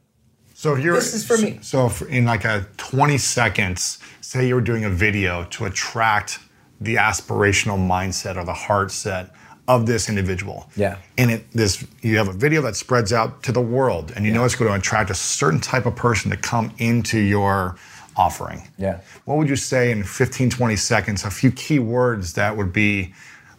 So 0.59 0.75
here, 0.75 0.95
This 0.95 1.15
is 1.15 1.25
for 1.25 1.39
me. 1.39 1.61
So 1.63 1.89
in 2.09 2.25
like 2.25 2.45
a 2.45 2.67
20 2.79 3.17
seconds, 3.17 4.01
say 4.21 4.49
you 4.49 4.57
were 4.57 4.61
doing 4.61 4.85
a 4.85 4.91
video 4.91 5.45
to 5.51 5.67
attract 5.67 6.41
the 6.81 6.97
aspirational 6.97 7.79
mindset 7.79 8.37
or 8.37 8.45
the 8.45 8.55
heart 8.55 8.91
set 8.91 9.31
of 9.69 9.87
this 9.87 10.09
individual. 10.09 10.69
Yeah. 10.75 10.97
And 11.17 11.31
it 11.31 11.53
this 11.53 11.87
you 12.03 12.17
have 12.17 12.27
a 12.27 12.33
video 12.33 12.61
that 12.63 12.75
spreads 12.75 13.13
out 13.13 13.43
to 13.45 13.53
the 13.53 13.61
world 13.61 14.13
and 14.17 14.25
you 14.25 14.33
know 14.33 14.45
it's 14.45 14.57
going 14.57 14.69
to 14.69 14.77
attract 14.77 15.11
a 15.11 15.15
certain 15.15 15.61
type 15.61 15.87
of 15.87 15.95
person 15.95 16.31
to 16.33 16.37
come 16.37 16.73
into 16.79 17.21
your 17.21 17.77
offering. 18.23 18.69
Yeah. 18.77 18.99
What 19.25 19.39
would 19.39 19.49
you 19.49 19.57
say 19.57 19.91
in 19.93 20.03
15 20.05 20.51
20 20.51 20.77
seconds 20.77 21.25
a 21.25 21.31
few 21.31 21.51
key 21.53 21.79
words 21.79 22.35
that 22.35 22.57
would 22.57 22.73
be 22.73 23.15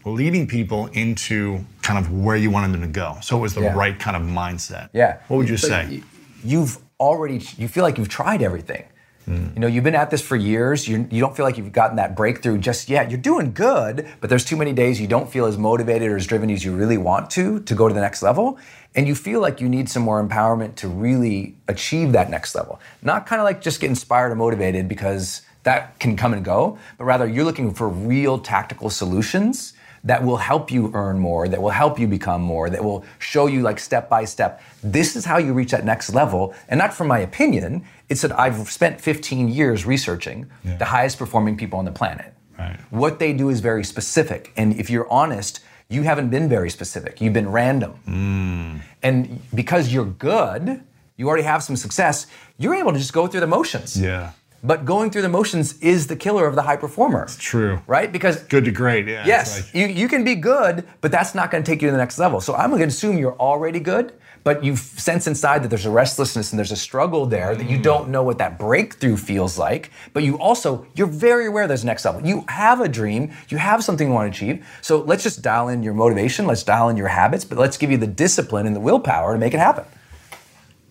leading 0.05 0.47
people 0.47 0.87
into 0.87 1.63
kind 1.81 1.97
of 2.03 2.11
where 2.11 2.35
you 2.35 2.49
wanted 2.51 2.71
them 2.73 2.81
to 2.81 2.87
go. 2.87 3.17
So 3.21 3.37
it 3.37 3.41
was 3.41 3.53
the 3.53 3.61
Yeah. 3.61 3.73
right 3.75 3.97
kind 3.99 4.15
of 4.15 4.23
mindset. 4.23 4.89
Yeah. 4.93 5.17
What 5.27 5.37
would 5.37 5.49
you 5.49 5.57
say? 5.57 6.03
You've 6.43 6.77
already, 6.99 7.41
you 7.57 7.67
feel 7.67 7.83
like 7.83 7.97
you've 7.97 8.09
tried 8.09 8.41
everything. 8.41 8.83
Mm. 9.29 9.53
You 9.53 9.59
know, 9.61 9.67
you've 9.67 9.83
been 9.83 9.95
at 9.95 10.09
this 10.09 10.21
for 10.21 10.35
years. 10.35 10.87
You, 10.87 11.07
you 11.11 11.21
don't 11.21 11.35
feel 11.37 11.45
like 11.45 11.57
you've 11.57 11.71
gotten 11.71 11.97
that 11.97 12.15
breakthrough 12.15 12.57
just 12.57 12.89
yet. 12.89 13.11
You're 13.11 13.19
doing 13.19 13.53
good, 13.53 14.07
but 14.21 14.29
there's 14.29 14.43
too 14.43 14.57
many 14.57 14.73
days 14.73 14.99
you 14.99 15.07
don't 15.07 15.31
feel 15.31 15.45
as 15.45 15.57
motivated 15.57 16.09
or 16.09 16.15
as 16.15 16.25
driven 16.25 16.49
as 16.49 16.65
you 16.65 16.75
really 16.75 16.97
want 16.97 17.29
to 17.31 17.59
to 17.61 17.75
go 17.75 17.87
to 17.87 17.93
the 17.93 18.01
next 18.01 18.23
level. 18.23 18.57
And 18.95 19.07
you 19.07 19.13
feel 19.13 19.39
like 19.39 19.61
you 19.61 19.69
need 19.69 19.87
some 19.87 20.01
more 20.01 20.21
empowerment 20.25 20.75
to 20.77 20.87
really 20.87 21.55
achieve 21.67 22.11
that 22.13 22.31
next 22.31 22.55
level. 22.55 22.79
Not 23.03 23.27
kind 23.27 23.39
of 23.39 23.45
like 23.45 23.61
just 23.61 23.79
get 23.79 23.89
inspired 23.89 24.31
or 24.31 24.35
motivated 24.35 24.87
because 24.87 25.43
that 25.63 25.99
can 25.99 26.17
come 26.17 26.33
and 26.33 26.43
go, 26.43 26.79
but 26.97 27.03
rather 27.03 27.27
you're 27.27 27.43
looking 27.43 27.73
for 27.73 27.87
real 27.87 28.39
tactical 28.39 28.89
solutions 28.89 29.73
that 30.03 30.23
will 30.23 30.37
help 30.37 30.71
you 30.71 30.91
earn 30.93 31.19
more, 31.19 31.47
that 31.47 31.61
will 31.61 31.69
help 31.69 31.99
you 31.99 32.07
become 32.07 32.41
more, 32.41 32.69
that 32.69 32.83
will 32.83 33.05
show 33.19 33.47
you 33.47 33.61
like 33.61 33.79
step 33.79 34.09
by 34.09 34.25
step. 34.25 34.61
This 34.83 35.15
is 35.15 35.25
how 35.25 35.37
you 35.37 35.53
reach 35.53 35.71
that 35.71 35.85
next 35.85 36.13
level. 36.13 36.53
And 36.67 36.77
not 36.77 36.93
from 36.93 37.07
my 37.07 37.19
opinion, 37.19 37.85
it's 38.07 38.21
that 38.21 38.37
I've 38.37 38.69
spent 38.69 38.99
15 39.01 39.49
years 39.49 39.85
researching 39.85 40.49
the 40.63 40.85
highest 40.85 41.17
performing 41.17 41.57
people 41.57 41.79
on 41.79 41.85
the 41.85 41.91
planet. 41.91 42.33
Right. 42.57 42.77
What 42.89 43.19
they 43.19 43.33
do 43.33 43.49
is 43.49 43.61
very 43.61 43.83
specific. 43.83 44.51
And 44.57 44.75
if 44.75 44.89
you're 44.89 45.09
honest, 45.09 45.61
you 45.89 46.03
haven't 46.03 46.29
been 46.29 46.49
very 46.49 46.69
specific. 46.69 47.21
You've 47.21 47.33
been 47.33 47.49
random. 47.49 47.93
Mm. 48.07 48.81
And 49.01 49.41
because 49.55 49.91
you're 49.93 50.05
good, 50.05 50.83
you 51.17 51.27
already 51.27 51.43
have 51.43 51.63
some 51.63 51.75
success, 51.75 52.27
you're 52.57 52.75
able 52.75 52.93
to 52.93 52.97
just 52.97 53.13
go 53.13 53.27
through 53.27 53.39
the 53.41 53.47
motions. 53.47 53.99
Yeah. 53.99 54.31
But 54.63 54.83
going 54.85 55.09
through 55.11 55.21
the 55.21 55.29
motions 55.29 55.77
is 55.79 56.07
the 56.07 56.15
killer 56.15 56.45
of 56.45 56.55
the 56.55 56.61
high 56.63 56.75
performer. 56.75 57.27
True. 57.39 57.81
Right? 57.87 58.11
Because 58.11 58.43
Good 58.43 58.65
to 58.65 58.71
great, 58.71 59.07
yeah. 59.07 59.25
Yes, 59.25 59.61
like- 59.65 59.73
you, 59.73 59.87
you 59.87 60.07
can 60.09 60.23
be 60.23 60.35
good, 60.35 60.85
but 61.01 61.11
that's 61.11 61.33
not 61.33 61.49
going 61.51 61.63
to 61.63 61.71
take 61.71 61.81
you 61.81 61.87
to 61.87 61.91
the 61.91 61.97
next 61.97 62.19
level. 62.19 62.41
So 62.41 62.55
I'm 62.55 62.69
going 62.69 62.81
to 62.81 62.87
assume 62.87 63.17
you're 63.17 63.37
already 63.39 63.79
good, 63.79 64.13
but 64.43 64.63
you 64.63 64.75
sense 64.75 65.27
inside 65.27 65.63
that 65.63 65.67
there's 65.69 65.85
a 65.85 65.89
restlessness 65.89 66.51
and 66.51 66.59
there's 66.59 66.71
a 66.71 66.75
struggle 66.75 67.25
there 67.25 67.55
that 67.55 67.69
you 67.69 67.77
Mm. 67.77 67.83
don't 67.83 68.09
know 68.09 68.23
what 68.23 68.37
that 68.39 68.57
breakthrough 68.59 69.15
feels 69.17 69.57
like. 69.57 69.91
But 70.13 70.23
you 70.23 70.37
also, 70.39 70.85
you're 70.95 71.07
very 71.07 71.45
aware 71.45 71.67
there's 71.67 71.83
a 71.83 71.85
next 71.85 72.03
level. 72.05 72.25
You 72.25 72.43
have 72.49 72.81
a 72.81 72.87
dream, 72.89 73.31
you 73.49 73.57
have 73.57 73.83
something 73.83 74.07
you 74.09 74.13
want 74.13 74.33
to 74.33 74.37
achieve. 74.37 74.65
So 74.81 74.99
let's 75.01 75.23
just 75.23 75.41
dial 75.41 75.67
in 75.69 75.83
your 75.83 75.93
motivation, 75.93 76.47
let's 76.47 76.63
dial 76.63 76.89
in 76.89 76.97
your 76.97 77.07
habits, 77.09 77.45
but 77.45 77.57
let's 77.57 77.77
give 77.77 77.91
you 77.91 77.97
the 77.97 78.07
discipline 78.07 78.65
and 78.67 78.75
the 78.75 78.79
willpower 78.81 79.33
to 79.33 79.39
make 79.39 79.53
it 79.53 79.59
happen. 79.59 79.85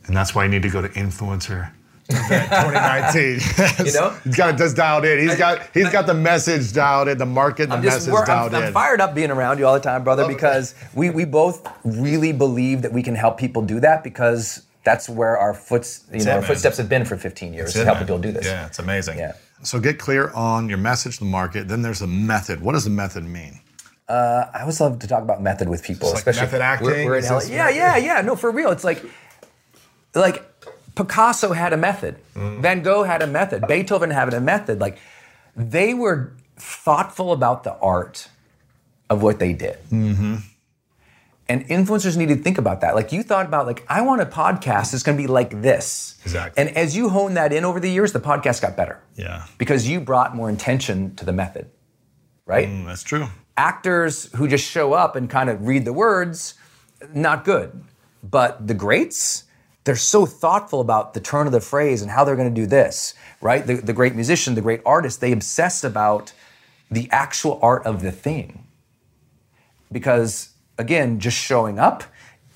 and 0.06 0.16
that's 0.16 0.34
why 0.34 0.44
you 0.44 0.48
need 0.50 0.62
to 0.62 0.70
go 0.70 0.80
to 0.80 0.88
influencer. 0.90 1.70
Event 2.08 2.50
2019. 2.50 3.86
You 3.86 3.92
know? 3.92 4.10
he's 4.24 4.36
got 4.36 4.54
it 4.54 4.58
just 4.58 4.76
dialed 4.76 5.04
in. 5.04 5.18
He's 5.18 5.36
got 5.36 5.62
he's 5.74 5.90
got 5.90 6.06
the 6.06 6.14
message 6.14 6.72
dialed 6.72 7.08
in, 7.08 7.18
the 7.18 7.26
market, 7.26 7.68
the 7.68 7.76
I'm 7.76 7.84
message 7.84 8.12
we're- 8.12 8.26
dialed 8.26 8.54
I'm, 8.54 8.62
in. 8.62 8.66
I'm 8.68 8.72
fired 8.72 9.00
up 9.00 9.14
being 9.14 9.30
around 9.30 9.58
you 9.58 9.66
all 9.66 9.74
the 9.74 9.80
time, 9.80 10.04
brother, 10.04 10.26
because 10.26 10.74
we, 10.94 11.10
we 11.10 11.24
both 11.24 11.66
really 11.84 12.32
believe 12.32 12.82
that 12.82 12.92
we 12.92 13.02
can 13.02 13.14
help 13.14 13.38
people 13.38 13.62
do 13.62 13.80
that 13.80 14.02
because 14.02 14.62
that's 14.84 15.08
where 15.08 15.36
our 15.36 15.52
foots 15.52 16.04
you 16.12 16.24
know 16.24 16.32
it, 16.32 16.36
our 16.36 16.42
footsteps 16.42 16.78
have 16.78 16.88
been 16.88 17.04
for 17.04 17.16
15 17.16 17.52
years 17.52 17.72
to 17.74 17.84
help 17.84 17.98
people 17.98 18.18
do 18.18 18.32
this. 18.32 18.46
Yeah, 18.46 18.66
it's 18.66 18.78
amazing. 18.78 19.18
Yeah. 19.18 19.32
So 19.62 19.80
get 19.80 19.98
clear 19.98 20.30
on 20.30 20.68
your 20.68 20.78
message 20.78 21.18
to 21.18 21.24
the 21.24 21.30
market. 21.30 21.68
Then 21.68 21.82
there's 21.82 21.98
the 21.98 22.06
method. 22.06 22.60
What 22.60 22.72
does 22.72 22.84
the 22.84 22.90
method 22.90 23.24
mean? 23.24 23.60
Uh, 24.08 24.46
I 24.54 24.60
always 24.60 24.80
love 24.80 25.00
to 25.00 25.06
talk 25.06 25.22
about 25.22 25.42
method 25.42 25.68
with 25.68 25.82
people, 25.82 26.08
like 26.08 26.18
especially 26.18 26.42
method 26.42 26.60
acting? 26.62 26.86
We're, 26.86 27.04
we're 27.06 27.16
in 27.18 27.24
LA. 27.24 27.40
Yeah, 27.48 27.68
yeah, 27.68 27.96
yeah. 27.98 28.20
No, 28.22 28.36
for 28.36 28.50
real. 28.50 28.70
It's 28.70 28.84
like 28.84 29.04
like 30.14 30.47
Picasso 30.98 31.52
had 31.52 31.72
a 31.72 31.76
method. 31.76 32.16
Mm. 32.34 32.60
Van 32.60 32.82
Gogh 32.82 33.04
had 33.04 33.22
a 33.22 33.26
method. 33.28 33.66
Beethoven 33.68 34.10
had 34.10 34.34
a 34.34 34.40
method. 34.40 34.80
Like 34.80 34.98
they 35.54 35.94
were 35.94 36.32
thoughtful 36.56 37.30
about 37.32 37.62
the 37.62 37.74
art 37.78 38.28
of 39.08 39.22
what 39.22 39.38
they 39.38 39.52
did. 39.52 39.78
Mm-hmm. 39.92 40.36
And 41.50 41.66
influencers 41.68 42.16
need 42.16 42.28
to 42.30 42.36
think 42.36 42.58
about 42.58 42.80
that. 42.82 42.94
Like 42.96 43.12
you 43.12 43.22
thought 43.22 43.46
about, 43.46 43.64
like 43.66 43.86
I 43.88 44.02
want 44.02 44.20
a 44.20 44.26
podcast 44.26 44.90
that's 44.90 45.04
going 45.04 45.16
to 45.16 45.22
be 45.22 45.28
like 45.28 45.62
this. 45.62 46.18
Exactly. 46.24 46.60
And 46.60 46.76
as 46.76 46.96
you 46.96 47.08
hone 47.10 47.34
that 47.34 47.52
in 47.52 47.64
over 47.64 47.78
the 47.80 47.88
years, 47.90 48.12
the 48.12 48.20
podcast 48.20 48.60
got 48.60 48.76
better 48.76 49.00
Yeah. 49.14 49.44
because 49.56 49.88
you 49.88 50.00
brought 50.00 50.34
more 50.34 50.50
intention 50.50 51.14
to 51.14 51.24
the 51.24 51.32
method, 51.32 51.70
right? 52.44 52.68
Mm, 52.68 52.86
that's 52.86 53.02
true. 53.04 53.28
actors 53.56 54.28
who 54.36 54.46
just 54.48 54.64
show 54.68 54.92
up 54.92 55.16
and 55.16 55.30
kind 55.30 55.48
of 55.48 55.66
read 55.66 55.84
the 55.84 55.92
words, 55.92 56.54
not 57.14 57.44
good. 57.44 57.82
But 58.22 58.66
the 58.66 58.74
greats, 58.74 59.44
they're 59.84 59.96
so 59.96 60.26
thoughtful 60.26 60.80
about 60.80 61.14
the 61.14 61.20
turn 61.20 61.46
of 61.46 61.52
the 61.52 61.60
phrase 61.60 62.02
and 62.02 62.10
how 62.10 62.24
they're 62.24 62.36
going 62.36 62.52
to 62.52 62.60
do 62.60 62.66
this, 62.66 63.14
right? 63.40 63.66
The, 63.66 63.76
the 63.76 63.92
great 63.92 64.14
musician, 64.14 64.54
the 64.54 64.60
great 64.60 64.82
artist, 64.84 65.20
they 65.20 65.32
obsess 65.32 65.82
about 65.84 66.32
the 66.90 67.08
actual 67.10 67.58
art 67.62 67.86
of 67.86 68.02
the 68.02 68.12
thing. 68.12 68.66
Because, 69.90 70.50
again, 70.76 71.20
just 71.20 71.38
showing 71.38 71.78
up, 71.78 72.04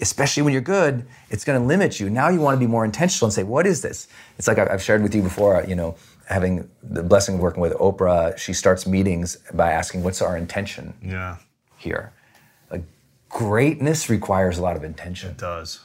especially 0.00 0.42
when 0.42 0.52
you're 0.52 0.60
good, 0.60 1.06
it's 1.30 1.44
going 1.44 1.58
to 1.58 1.66
limit 1.66 2.00
you. 2.00 2.10
Now 2.10 2.28
you 2.28 2.40
want 2.40 2.56
to 2.56 2.60
be 2.60 2.66
more 2.66 2.84
intentional 2.84 3.26
and 3.28 3.32
say, 3.32 3.44
what 3.44 3.66
is 3.66 3.80
this? 3.80 4.08
It's 4.36 4.46
like 4.48 4.58
I've 4.58 4.82
shared 4.82 5.02
with 5.02 5.14
you 5.14 5.22
before, 5.22 5.64
you 5.66 5.74
know, 5.74 5.94
having 6.28 6.68
the 6.82 7.02
blessing 7.02 7.36
of 7.36 7.40
working 7.40 7.60
with 7.60 7.72
Oprah, 7.74 8.36
she 8.36 8.52
starts 8.52 8.86
meetings 8.86 9.36
by 9.54 9.70
asking, 9.70 10.02
what's 10.02 10.20
our 10.20 10.36
intention? 10.36 10.94
Yeah. 11.02 11.36
here. 11.82 12.12
Like 12.70 12.82
greatness 13.28 14.08
requires 14.08 14.58
a 14.58 14.62
lot 14.62 14.76
of 14.76 14.84
intention. 14.84 15.30
It 15.30 15.38
does. 15.38 15.80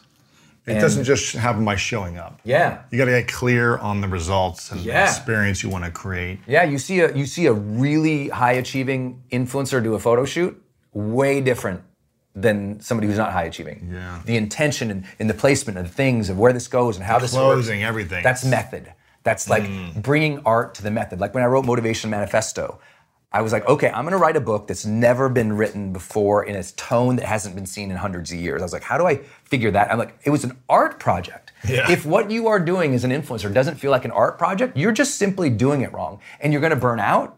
It 0.68 0.74
And- 0.74 0.82
doesn't 0.82 1.05
just 1.05 1.34
happen 1.34 1.63
by 1.63 1.78
showing 1.78 2.18
up. 2.18 2.41
Yeah. 2.43 2.80
You 2.91 2.97
got 2.97 3.05
to 3.05 3.11
get 3.11 3.30
clear 3.30 3.78
on 3.78 4.01
the 4.01 4.07
results 4.09 4.70
and 4.70 4.82
Yeah. 4.82 5.05
the 5.05 5.09
experience 5.09 5.63
you 5.63 5.70
want 5.70 5.86
to 5.86 5.91
create. 5.91 6.39
Yeah, 6.45 6.63
you 6.63 6.78
see 6.78 6.99
a 6.99 7.13
you 7.15 7.26
see 7.26 7.45
a 7.45 7.53
really 7.53 8.28
high 8.28 8.51
achieving 8.53 9.24
influencer 9.32 9.82
do 9.82 9.95
a 9.95 9.99
photo 9.99 10.26
shoot, 10.26 10.61
way 10.93 11.39
different 11.39 11.82
than 12.36 12.80
somebody 12.82 13.07
who's 13.07 13.18
not 13.18 13.32
high 13.32 13.45
achieving. 13.45 13.89
Yeah. 13.91 14.20
The 14.26 14.36
intention 14.36 14.91
and, 14.91 15.05
and 15.20 15.30
the 15.30 15.34
placement 15.34 15.78
of 15.78 15.89
things 15.89 16.30
of 16.30 16.38
where 16.38 16.53
this 16.53 16.68
goes 16.68 16.97
and 16.97 17.05
how 17.05 17.18
this 17.18 17.32
closing, 17.32 17.80
works. 17.80 17.88
everything. 17.88 18.24
That's 18.24 18.43
method. 18.43 18.93
That's 19.24 19.49
like 19.49 19.63
mm. 19.63 20.01
bringing 20.01 20.41
art 20.45 20.76
to 20.76 20.84
the 20.84 20.91
method. 20.91 21.20
Like 21.20 21.34
when 21.34 21.43
I 21.43 21.47
wrote 21.47 21.65
Motivation 21.65 22.09
Manifesto, 22.09 22.80
I 23.38 23.41
was 23.41 23.53
like, 23.53 23.67
okay, 23.67 23.91
I'm 23.91 24.03
going 24.03 24.13
to 24.13 24.17
write 24.17 24.35
a 24.35 24.41
book 24.41 24.65
that's 24.65 24.83
never 24.83 25.29
been 25.29 25.53
written 25.53 25.93
before 25.93 26.43
in 26.43 26.55
a 26.55 26.63
tone 26.63 27.17
that 27.17 27.25
hasn't 27.27 27.53
been 27.53 27.67
seen 27.67 27.91
in 27.91 27.97
hundreds 27.97 28.31
of 28.31 28.39
years. 28.39 28.63
I 28.63 28.65
was 28.65 28.73
like, 28.73 28.81
how 28.81 28.97
do 28.97 29.05
I 29.05 29.17
figure 29.43 29.69
that? 29.69 29.91
I'm 29.91 29.99
like, 29.99 30.17
it 30.23 30.31
was 30.31 30.43
an 30.43 30.57
art 30.67 30.99
project. 30.99 31.51
Yeah. 31.69 31.91
If 31.91 32.03
what 32.03 32.31
you 32.31 32.47
are 32.47 32.59
doing 32.59 32.95
as 32.95 33.03
an 33.03 33.11
influencer 33.11 33.53
doesn't 33.53 33.75
feel 33.75 33.91
like 33.91 34.05
an 34.05 34.11
art 34.11 34.39
project, 34.39 34.75
you're 34.75 34.91
just 34.91 35.19
simply 35.19 35.51
doing 35.51 35.81
it 35.81 35.93
wrong, 35.93 36.19
and 36.39 36.51
you're 36.51 36.61
going 36.61 36.73
to 36.73 36.79
burn 36.79 36.99
out, 36.99 37.38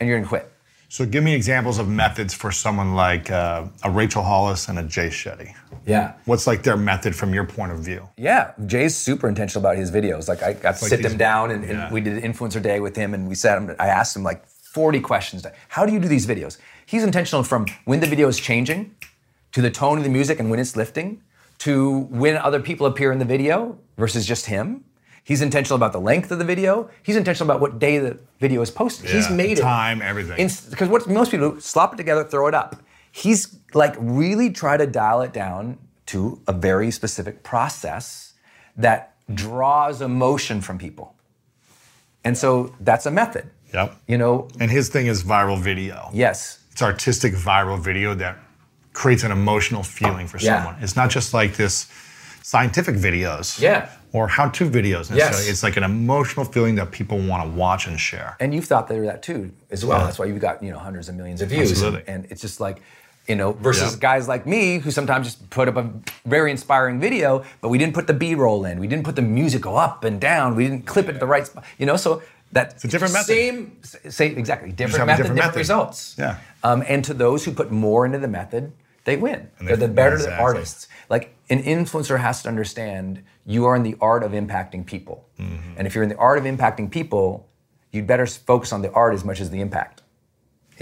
and 0.00 0.08
you're 0.08 0.18
going 0.18 0.24
to 0.24 0.28
quit. 0.28 0.52
So 0.88 1.06
give 1.06 1.22
me 1.22 1.34
examples 1.34 1.78
of 1.78 1.88
methods 1.88 2.34
for 2.34 2.50
someone 2.50 2.96
like 2.96 3.30
uh, 3.30 3.66
a 3.84 3.90
Rachel 3.90 4.24
Hollis 4.24 4.68
and 4.68 4.78
a 4.78 4.82
Jay 4.82 5.06
Shetty. 5.06 5.54
Yeah. 5.86 6.14
What's 6.24 6.48
like 6.48 6.64
their 6.64 6.76
method 6.76 7.14
from 7.14 7.32
your 7.32 7.44
point 7.44 7.70
of 7.70 7.78
view? 7.78 8.08
Yeah, 8.16 8.52
Jay's 8.66 8.96
super 8.96 9.28
intentional 9.28 9.64
about 9.64 9.76
his 9.76 9.90
videos. 9.90 10.28
Like 10.28 10.42
I 10.42 10.52
got 10.52 10.76
to 10.76 10.84
like 10.84 10.90
sit 10.90 11.04
him 11.04 11.16
down 11.16 11.52
and, 11.52 11.64
and 11.64 11.92
we 11.92 12.00
did 12.00 12.22
an 12.22 12.32
influencer 12.32 12.60
day 12.60 12.80
with 12.80 12.96
him, 12.96 13.14
and 13.14 13.28
we 13.28 13.36
sat 13.36 13.56
him. 13.56 13.74
I 13.78 13.86
asked 13.86 14.16
him 14.16 14.24
like 14.24 14.44
40 14.72 15.00
questions. 15.00 15.46
How 15.68 15.84
do 15.84 15.92
you 15.92 16.00
do 16.00 16.08
these 16.08 16.26
videos? 16.26 16.56
He's 16.86 17.04
intentional 17.04 17.42
from 17.42 17.66
when 17.84 18.00
the 18.00 18.06
video 18.06 18.26
is 18.28 18.38
changing, 18.38 18.94
to 19.52 19.60
the 19.60 19.70
tone 19.70 19.98
of 19.98 20.04
the 20.04 20.10
music 20.10 20.40
and 20.40 20.50
when 20.50 20.58
it's 20.58 20.76
lifting, 20.76 21.22
to 21.58 22.00
when 22.04 22.36
other 22.38 22.58
people 22.58 22.86
appear 22.86 23.12
in 23.12 23.18
the 23.18 23.24
video 23.26 23.78
versus 23.98 24.26
just 24.26 24.46
him. 24.46 24.84
He's 25.24 25.42
intentional 25.42 25.76
about 25.76 25.92
the 25.92 26.00
length 26.00 26.30
of 26.32 26.38
the 26.38 26.44
video. 26.44 26.88
He's 27.02 27.16
intentional 27.16 27.48
about 27.50 27.60
what 27.60 27.78
day 27.78 27.98
the 27.98 28.18
video 28.40 28.62
is 28.62 28.70
posted. 28.70 29.10
He's 29.10 29.28
Yeah, 29.28 29.36
made 29.36 29.58
it 29.58 29.62
time, 29.62 30.00
everything. 30.00 30.48
Because 30.70 30.88
what 30.88 31.06
most 31.06 31.30
people 31.30 31.52
do, 31.52 31.60
slop 31.60 31.92
it 31.92 31.96
together, 31.96 32.24
throw 32.24 32.48
it 32.48 32.54
up. 32.54 32.82
He's 33.12 33.54
like 33.74 33.94
really 33.98 34.50
try 34.50 34.78
to 34.78 34.86
dial 34.86 35.20
it 35.20 35.32
down 35.32 35.78
to 36.06 36.40
a 36.48 36.52
very 36.52 36.90
specific 36.90 37.42
process 37.42 38.32
that 38.76 39.14
draws 39.32 40.00
emotion 40.00 40.60
from 40.62 40.78
people. 40.78 41.14
And 42.24 42.36
so 42.36 42.74
that's 42.80 43.06
a 43.06 43.10
method. 43.10 43.50
Yep. 43.72 43.96
You 44.06 44.18
know, 44.18 44.48
And 44.60 44.70
his 44.70 44.88
thing 44.88 45.06
is 45.06 45.22
viral 45.24 45.58
video. 45.60 46.10
yes. 46.12 46.58
It's 46.72 46.80
artistic 46.82 47.34
viral 47.34 47.78
video 47.78 48.14
that 48.14 48.38
creates 48.94 49.24
an 49.24 49.30
emotional 49.30 49.82
feeling 49.82 50.26
for 50.26 50.38
oh, 50.38 50.40
Yeah. 50.42 50.64
someone. 50.64 50.82
It's 50.82 50.96
not 50.96 51.10
just 51.10 51.34
like 51.34 51.56
this 51.56 51.86
scientific 52.42 52.96
videos. 52.96 53.60
Yeah. 53.60 53.88
Or 54.14 54.28
how-to 54.28 54.68
videos. 54.70 55.14
Yes. 55.14 55.48
It's 55.48 55.62
like 55.62 55.76
an 55.76 55.84
emotional 55.84 56.44
feeling 56.46 56.74
that 56.76 56.90
people 56.90 57.18
want 57.18 57.42
to 57.44 57.48
watch 57.50 57.86
and 57.86 57.98
share. 58.00 58.36
And 58.40 58.54
you've 58.54 58.64
thought 58.66 58.88
were 58.90 59.04
that 59.06 59.22
too, 59.22 59.52
as 59.70 59.84
well. 59.84 59.98
Yeah. 59.98 60.04
That's 60.04 60.18
why 60.18 60.26
you've 60.26 60.40
got, 60.40 60.62
you 60.62 60.70
know, 60.72 60.78
hundreds 60.78 61.08
of 61.08 61.14
millions 61.14 61.40
of 61.42 61.48
views. 61.50 61.70
Absolutely. 61.70 62.02
And 62.06 62.26
it's 62.30 62.40
just 62.42 62.58
like, 62.60 62.82
you 63.28 63.36
know, 63.36 63.52
versus 63.52 63.92
Yeah. 63.94 63.98
guys 64.00 64.28
like 64.28 64.46
me 64.46 64.78
who 64.78 64.90
sometimes 64.90 65.26
just 65.26 65.48
put 65.50 65.68
up 65.68 65.76
a 65.76 65.90
very 66.26 66.50
inspiring 66.50 67.00
video, 67.00 67.44
but 67.60 67.68
we 67.68 67.78
didn't 67.78 67.94
put 67.94 68.06
the 68.06 68.14
B-roll 68.14 68.64
in. 68.64 68.80
We 68.80 68.86
didn't 68.88 69.04
put 69.04 69.16
the 69.16 69.22
music 69.22 69.62
go 69.62 69.76
up 69.76 70.04
and 70.04 70.20
down. 70.20 70.56
We 70.56 70.64
didn't 70.64 70.84
clip 70.86 71.08
it 71.08 71.14
at 71.14 71.20
the 71.20 71.26
right 71.26 71.46
spot. 71.46 71.64
You 71.78 71.86
know, 71.86 71.96
so 71.96 72.20
that 72.52 72.82
a 72.84 72.88
different 72.88 73.12
method. 73.14 73.26
Same, 73.26 73.82
same, 74.08 74.38
exactly. 74.38 74.72
Different 74.72 75.06
method, 75.06 75.22
different 75.22 75.36
different, 75.38 75.56
results. 75.56 76.16
Yeah. 76.18 76.38
Um, 76.62 76.84
and 76.86 77.04
to 77.04 77.14
those 77.14 77.44
who 77.44 77.52
put 77.52 77.70
more 77.70 78.04
into 78.06 78.18
the 78.18 78.28
method, 78.28 78.72
they 79.04 79.16
win. 79.16 79.48
And 79.58 79.68
They're 79.68 79.76
they- 79.76 79.86
the 79.86 79.92
better 79.92 80.16
exactly. 80.16 80.44
artists. 80.44 80.88
Like 81.08 81.34
an 81.50 81.62
influencer 81.62 82.20
has 82.20 82.42
to 82.42 82.48
understand 82.48 83.22
you 83.44 83.64
are 83.66 83.74
in 83.74 83.82
the 83.82 83.96
art 84.00 84.22
of 84.22 84.32
impacting 84.32 84.86
people. 84.86 85.26
Mm-hmm. 85.40 85.74
And 85.76 85.86
if 85.86 85.94
you're 85.94 86.04
in 86.04 86.10
the 86.10 86.16
art 86.16 86.38
of 86.38 86.44
impacting 86.44 86.90
people, 86.90 87.48
you'd 87.90 88.06
better 88.06 88.26
focus 88.26 88.72
on 88.72 88.82
the 88.82 88.92
art 88.92 89.14
as 89.14 89.24
much 89.24 89.40
as 89.40 89.50
the 89.50 89.60
impact. 89.60 90.01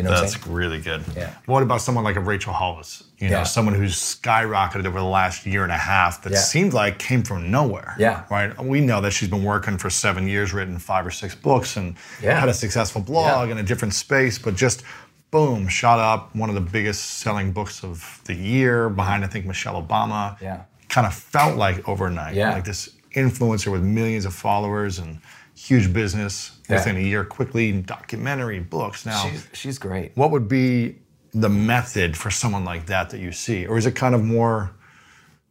You 0.05 0.11
know 0.11 0.21
That's 0.21 0.47
really 0.47 0.81
good. 0.81 1.05
Yeah. 1.17 1.35
What 1.47 1.63
about 1.63 1.81
someone 1.83 2.05
like 2.05 2.17
a 2.17 2.21
Rachel 2.21 2.53
Hollis? 2.53 3.05
You 3.19 3.29
know, 3.31 3.39
Yeah. 3.39 3.43
someone 3.45 3.75
who's 3.75 3.95
skyrocketed 3.97 4.87
over 4.87 4.99
the 4.99 5.05
last 5.05 5.45
year 5.47 5.63
and 5.63 5.73
a 5.73 5.77
half 5.77 6.23
that 6.23 6.33
Yeah. 6.33 6.39
seemed 6.41 6.73
like 6.73 6.99
came 6.99 7.23
from 7.23 7.51
nowhere. 7.51 7.95
Yeah. 7.99 8.23
Right. 8.31 8.59
We 8.65 8.81
know 8.81 9.01
that 9.03 9.11
she's 9.13 9.29
been 9.29 9.45
working 9.45 9.77
for 9.79 9.91
seven 9.91 10.27
years, 10.27 10.53
written 10.53 10.79
five 10.79 11.07
or 11.07 11.11
six 11.11 11.35
books, 11.35 11.77
and 11.77 11.97
Yeah. 12.23 12.39
had 12.41 12.49
a 12.49 12.55
successful 12.55 13.03
blog 13.03 13.49
Yeah. 13.49 13.53
in 13.53 13.59
a 13.59 13.63
different 13.63 13.95
space, 13.95 14.39
but 14.39 14.55
just 14.57 14.83
boom, 15.31 15.69
shot 15.69 15.99
up 16.01 16.35
one 16.35 16.49
of 16.49 16.55
the 16.55 16.61
biggest 16.61 17.19
selling 17.19 17.53
books 17.53 17.85
of 17.85 18.21
the 18.25 18.35
year 18.35 18.89
behind 18.89 19.25
I 19.25 19.29
think 19.29 19.47
Michelle 19.47 19.81
Obama. 19.81 20.37
Yeah. 20.41 20.61
Kind 20.89 21.07
of 21.07 21.15
felt 21.15 21.57
like 21.57 21.89
overnight. 21.89 22.35
Yeah. 22.35 22.53
Like 22.55 22.65
this 22.65 22.89
influencer 23.15 23.71
with 23.71 23.83
millions 23.83 24.25
of 24.25 24.35
followers 24.35 24.99
and 24.99 25.19
huge 25.55 25.93
business 25.93 26.53
Yeah. 26.71 26.77
within 26.79 26.97
a 26.97 27.01
year 27.01 27.25
quickly 27.25 27.73
documentary 27.83 28.61
books 28.61 29.05
now 29.05 29.29
She's, 29.29 29.47
she's 29.53 29.79
great. 29.79 30.13
what 30.15 30.31
would 30.31 30.49
be 30.49 30.97
the 31.33 31.49
method 31.49 32.17
for 32.17 32.31
someone 32.31 32.65
like 32.65 32.87
that 32.87 33.11
that 33.11 33.21
you 33.21 33.33
see 33.33 33.67
or 33.67 33.77
is 33.79 33.87
it 33.87 33.93
kind 33.97 34.15
of 34.15 34.23
more 34.25 34.71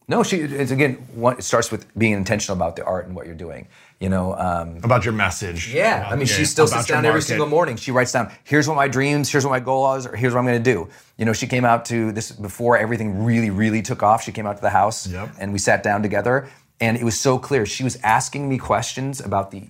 No, 0.09 0.23
she. 0.23 0.37
It's 0.37 0.71
again. 0.71 0.95
One, 1.13 1.37
it 1.37 1.43
starts 1.43 1.69
with 1.71 1.85
being 1.95 2.13
intentional 2.13 2.57
about 2.57 2.75
the 2.75 2.83
art 2.83 3.05
and 3.05 3.15
what 3.15 3.27
you're 3.27 3.35
doing. 3.47 3.67
You 3.99 4.09
know. 4.09 4.33
Um, 4.35 4.77
about 4.83 5.05
your 5.05 5.13
message 5.13 5.71
Yeah, 5.71 5.99
about- 5.99 6.13
I 6.13 6.15
mean, 6.15 6.25
yeah, 6.27 6.33
she 6.37 6.45
still 6.45 6.65
sits 6.67 6.87
down 6.87 7.05
every 7.05 7.21
single 7.21 7.45
morning. 7.47 7.77
She 7.77 7.91
writes 7.91 8.11
down, 8.11 8.31
here's 8.43 8.67
what 8.67 8.75
my 8.75 8.87
dreams, 8.87 9.29
here's 9.31 9.45
what 9.45 9.51
my 9.51 9.59
goal 9.59 9.93
is, 9.97 10.07
or 10.07 10.15
here's 10.15 10.33
what 10.33 10.39
I'm 10.39 10.47
going 10.47 10.63
to 10.63 10.71
do. 10.73 10.79
You 11.19 11.25
know, 11.25 11.33
she 11.33 11.45
came 11.45 11.63
out 11.63 11.85
to 11.91 12.11
this 12.11 12.31
before 12.31 12.75
everything 12.85 13.23
really, 13.23 13.51
really 13.51 13.83
took 13.83 14.01
off. 14.01 14.23
She 14.23 14.31
came 14.31 14.47
out 14.49 14.55
to 14.55 14.63
the 14.63 14.71
house, 14.81 15.05
Yep. 15.05 15.29
and 15.39 15.53
we 15.53 15.59
sat 15.59 15.83
down 15.83 16.01
together, 16.01 16.49
and 16.81 16.97
it 16.97 17.03
was 17.03 17.19
so 17.19 17.37
clear. 17.37 17.67
She 17.67 17.83
was 17.83 17.95
asking 18.01 18.49
me 18.49 18.57
questions 18.57 19.21
about 19.21 19.51
the, 19.51 19.61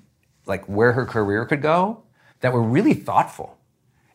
like, 0.50 0.66
where 0.66 0.94
her 0.94 1.06
career 1.06 1.46
could 1.46 1.62
go, 1.62 2.04
that 2.42 2.52
were 2.52 2.64
really 2.64 2.94
thoughtful. 2.94 3.58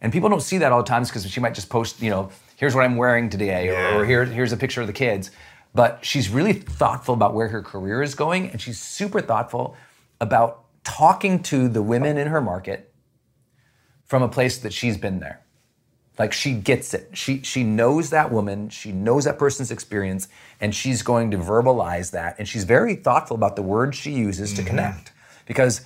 And 0.01 0.12
people 0.12 0.28
don't 0.28 0.43
see 0.43 0.59
that 0.59 0.72
all 0.72 0.82
the 0.82 0.89
times 0.89 1.09
because 1.09 1.26
she 1.30 1.41
might 1.41 1.55
just 1.55 1.70
post, 1.70 2.03
you 2.03 2.11
know, 2.11 2.30
here's 2.57 2.74
what 2.74 2.85
I'm 2.85 2.97
wearing 2.97 3.30
today, 3.30 3.66
Yeah. 3.66 3.95
or, 3.95 4.03
or 4.03 4.05
here, 4.05 4.24
here's 4.26 4.53
a 4.53 4.57
picture 4.57 4.82
of 4.82 4.87
the 4.87 4.93
kids. 4.93 5.30
But 5.74 6.05
she's 6.05 6.28
really 6.28 6.53
thoughtful 6.53 7.14
about 7.14 7.35
where 7.35 7.49
her 7.49 7.62
career 7.62 8.03
is 8.03 8.14
going, 8.14 8.51
and 8.51 8.61
she's 8.61 8.78
super 8.78 9.20
thoughtful 9.20 9.76
about 10.20 10.64
talking 10.85 11.43
to 11.45 11.68
the 11.68 11.82
women 11.82 12.16
in 12.18 12.28
her 12.28 12.41
market 12.41 12.93
from 14.05 14.22
a 14.22 14.28
place 14.28 14.59
that 14.59 14.72
she's 14.72 14.97
been 14.97 15.18
there. 15.18 15.41
Like 16.18 16.32
she 16.32 16.53
gets 16.53 16.95
it. 16.95 17.11
She 17.14 17.43
she 17.43 17.64
knows 17.64 18.11
that 18.11 18.30
woman, 18.30 18.68
she 18.68 18.93
knows 18.93 19.24
that 19.24 19.37
person's 19.37 19.72
experience, 19.72 20.28
and 20.61 20.72
she's 20.72 21.03
going 21.03 21.32
to 21.32 21.39
verbalize 21.39 22.12
that. 22.12 22.37
And 22.39 22.47
she's 22.47 22.62
very 22.62 22.95
thoughtful 22.95 23.35
about 23.35 23.57
the 23.57 23.62
words 23.62 23.97
she 23.97 24.12
uses 24.12 24.53
to 24.53 24.61
mm-hmm. 24.61 24.68
connect. 24.68 25.12
Because 25.47 25.80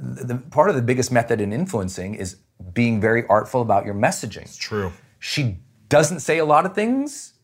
the, 0.00 0.36
part 0.50 0.68
of 0.70 0.76
the 0.76 0.82
biggest 0.82 1.12
method 1.12 1.40
in 1.40 1.52
influencing 1.52 2.14
is 2.14 2.36
being 2.72 3.00
very 3.00 3.26
artful 3.28 3.60
about 3.62 3.84
your 3.84 3.94
messaging. 3.94 4.42
It's 4.42 4.56
true 4.56 4.92
She 5.18 5.58
doesn't 5.88 6.20
say 6.20 6.38
a 6.38 6.44
lot 6.44 6.64
of 6.66 6.74
things 6.74 7.34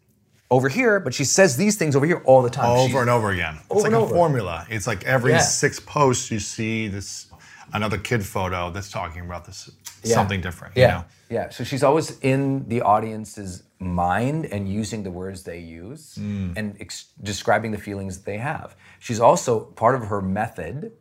over 0.50 0.68
here, 0.68 0.98
but 1.00 1.12
she 1.12 1.24
says 1.24 1.56
these 1.56 1.76
things 1.76 1.94
over 1.94 2.06
here 2.06 2.22
all 2.24 2.42
the 2.42 2.50
time. 2.50 2.70
over 2.70 2.88
She's- 2.88 3.00
and 3.00 3.10
over 3.10 3.30
again 3.30 3.56
it's 3.56 3.70
Over 3.70 3.80
like 3.82 3.92
a 3.92 3.96
over. 3.96 4.14
formula 4.14 4.66
it's 4.70 4.86
like 4.86 5.04
every 5.04 5.32
Yeah. 5.32 5.38
six 5.40 5.78
posts 5.80 6.30
you 6.30 6.38
see 6.40 6.88
this 6.88 7.26
another 7.74 7.98
kid 7.98 8.24
photo 8.24 8.70
that's 8.70 8.90
talking 8.90 9.20
about 9.22 9.44
this 9.44 9.70
Yeah. 10.02 10.14
something 10.14 10.40
different 10.40 10.74
Yeah. 10.76 10.86
you 10.86 10.92
know? 10.94 11.04
Yeah. 11.30 11.50
So 11.50 11.64
she's 11.64 11.82
always 11.82 12.18
in 12.20 12.66
the 12.68 12.80
audience's 12.80 13.62
mind 13.78 14.46
and 14.46 14.66
using 14.68 15.02
the 15.02 15.10
words 15.10 15.42
they 15.42 15.58
use 15.58 16.16
Mm. 16.18 16.54
and 16.56 16.76
ex- 16.80 17.06
describing 17.22 17.70
the 17.72 17.78
feelings 17.78 18.16
that 18.16 18.24
they 18.24 18.38
have. 18.38 18.74
She's 18.98 19.20
also 19.20 19.60
part 19.60 19.94
of 19.94 20.06
her 20.06 20.22
method, 20.22 20.92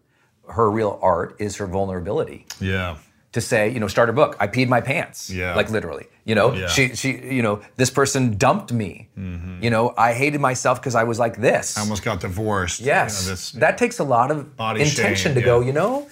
her 0.49 0.69
real 0.69 0.99
art 1.01 1.35
is 1.39 1.55
her 1.57 1.67
vulnerability. 1.67 2.45
yeah 2.59 2.97
To 3.33 3.41
say, 3.41 3.69
you 3.69 3.79
know, 3.79 3.87
start 3.87 4.09
a 4.09 4.13
book. 4.13 4.35
I 4.39 4.47
peed 4.47 4.67
my 4.67 4.81
pants. 4.81 5.29
Yeah. 5.29 5.55
Like 5.55 5.69
literally. 5.69 6.07
You 6.25 6.35
know, 6.35 6.53
Yeah. 6.53 6.67
she 6.75 6.95
she 6.95 7.09
you 7.37 7.41
know, 7.41 7.55
this 7.75 7.89
person 7.91 8.37
dumped 8.37 8.71
me. 8.73 8.91
Mm-hmm. 9.17 9.63
You 9.63 9.69
know, 9.69 9.93
I 9.97 10.13
hated 10.13 10.41
myself 10.41 10.79
because 10.79 10.95
I 10.95 11.03
was 11.03 11.17
like 11.19 11.35
this. 11.49 11.77
I 11.77 11.81
almost 11.81 12.03
got 12.03 12.19
divorced 12.21 12.79
you 12.79 12.87
know, 12.87 12.93
Yes. 13.03 13.25
this- 13.27 13.51
that 13.63 13.77
takes 13.77 13.99
a 13.99 14.03
lot 14.03 14.31
of 14.31 14.37
Body 14.55 14.81
intention 14.81 15.31
shame, 15.33 15.35
to 15.35 15.41
go, 15.51 15.55
you 15.61 15.73
know, 15.73 16.07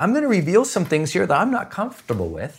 I'm 0.00 0.10
going 0.14 0.22
to 0.28 0.28
reveal 0.40 0.64
some 0.64 0.84
things 0.84 1.12
here 1.12 1.26
that 1.26 1.38
I'm 1.42 1.50
not 1.58 1.70
comfortable 1.70 2.28
with, 2.28 2.54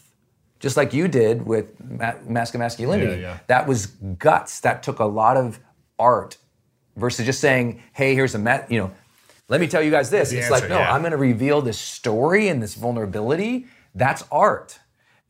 just 0.60 0.76
like 0.78 0.94
you 0.94 1.08
did 1.08 1.36
with 1.46 1.66
ma- 2.02 2.20
Mask 2.28 2.54
of 2.56 2.60
Masculinity. 2.60 3.22
Yeah, 3.22 3.28
yeah. 3.34 3.38
That 3.48 3.68
was 3.68 3.88
guts. 4.28 4.60
That 4.62 4.84
took 4.84 5.00
a 5.00 5.10
lot 5.22 5.36
of 5.38 5.60
art 5.98 6.38
versus 6.96 7.26
just 7.26 7.40
saying, 7.40 7.82
hey, 7.94 8.14
here's 8.16 8.36
a, 8.36 8.40
met, 8.40 8.70
you 8.72 8.80
know, 8.82 8.92
let 9.54 9.62
me 9.62 9.68
tell 9.68 9.84
you 9.84 9.92
guys 9.92 10.10
this. 10.10 10.32
The 10.32 10.38
it's 10.38 10.50
answer, 10.50 10.62
like, 10.62 10.68
no, 10.68 10.80
yeah. 10.80 10.92
I'm 10.92 11.02
going 11.02 11.12
to 11.12 11.18
reveal 11.18 11.62
this 11.62 11.78
story 11.78 12.48
and 12.48 12.60
this 12.60 12.74
vulnerability. 12.74 13.68
That's 13.94 14.24
art. 14.32 14.80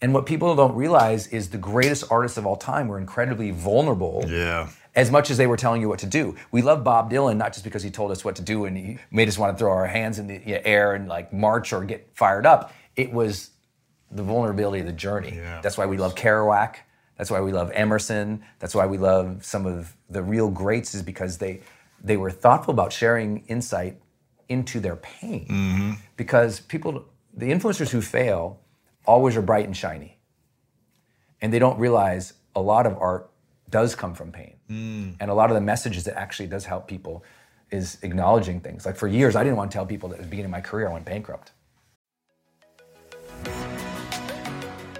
And 0.01 0.13
what 0.13 0.25
people 0.25 0.55
don't 0.55 0.75
realize 0.75 1.27
is 1.27 1.49
the 1.49 1.57
greatest 1.57 2.05
artists 2.09 2.37
of 2.37 2.45
all 2.45 2.55
time 2.55 2.87
were 2.87 2.97
incredibly 2.97 3.51
vulnerable 3.51 4.23
yeah 4.27 4.69
as 4.95 5.11
much 5.11 5.29
as 5.29 5.37
they 5.37 5.47
were 5.47 5.57
telling 5.57 5.81
you 5.81 5.89
what 5.89 5.99
to 5.99 6.05
do. 6.05 6.35
We 6.51 6.61
love 6.61 6.83
Bob 6.83 7.11
Dylan 7.11 7.37
not 7.37 7.51
just 7.51 7.63
because 7.63 7.81
he 7.81 7.89
told 7.89 8.11
us 8.11 8.23
what 8.23 8.35
to 8.35 8.41
do 8.41 8.65
and 8.65 8.77
he 8.77 8.99
made 9.11 9.27
us 9.27 9.37
want 9.37 9.51
to 9.51 9.59
throw 9.59 9.71
our 9.71 9.87
hands 9.87 10.19
in 10.19 10.27
the 10.27 10.67
air 10.67 10.93
and 10.93 11.09
like 11.09 11.33
march 11.33 11.73
or 11.73 11.83
get 11.83 12.11
fired 12.13 12.45
up. 12.45 12.71
It 12.95 13.11
was 13.11 13.49
the 14.11 14.21
vulnerability 14.21 14.81
of 14.81 14.85
the 14.85 14.93
journey. 14.93 15.33
Yeah. 15.35 15.61
That's 15.61 15.77
why 15.79 15.87
we 15.87 15.97
love 15.97 16.13
Kerouac. 16.13 16.75
That's 17.17 17.31
why 17.31 17.41
we 17.41 17.51
love 17.51 17.71
Emerson. 17.73 18.43
That's 18.59 18.75
why 18.75 18.85
we 18.85 18.99
love 18.99 19.43
some 19.43 19.65
of 19.65 19.97
the 20.09 20.21
real 20.21 20.49
greats 20.49 20.93
is 20.93 21.01
because 21.01 21.39
they 21.39 21.61
they 22.03 22.17
were 22.17 22.29
thoughtful 22.31 22.73
about 22.73 22.93
sharing 22.93 23.39
insight 23.47 23.99
into 24.49 24.79
their 24.79 24.95
pain. 24.95 25.47
Mm-hmm. 25.49 25.91
Because 26.17 26.59
people 26.59 27.05
the 27.33 27.51
influencers 27.51 27.89
who 27.89 28.01
fail 28.01 28.59
always 29.05 29.35
are 29.35 29.41
bright 29.41 29.65
and 29.65 29.75
shiny. 29.75 30.17
And 31.41 31.51
they 31.51 31.59
don't 31.59 31.77
realize 31.79 32.33
a 32.55 32.61
lot 32.61 32.85
of 32.85 32.97
art 32.97 33.29
does 33.69 33.95
come 33.95 34.13
from 34.13 34.31
pain. 34.31 34.55
Mm. 34.69 35.15
And 35.19 35.31
a 35.31 35.33
lot 35.33 35.49
of 35.49 35.55
the 35.55 35.61
messages 35.61 36.03
that 36.05 36.17
actually 36.17 36.47
does 36.47 36.65
help 36.65 36.87
people 36.87 37.23
is 37.71 37.97
acknowledging 38.03 38.59
things. 38.59 38.85
Like 38.85 38.95
for 38.95 39.07
years, 39.07 39.35
I 39.35 39.43
didn't 39.43 39.57
want 39.57 39.71
to 39.71 39.75
tell 39.75 39.85
people 39.85 40.09
that 40.09 40.19
at 40.19 40.21
the 40.21 40.29
beginning 40.29 40.45
of 40.45 40.51
my 40.51 40.61
career, 40.61 40.87
I 40.87 40.93
went 40.93 41.05
bankrupt. 41.05 41.51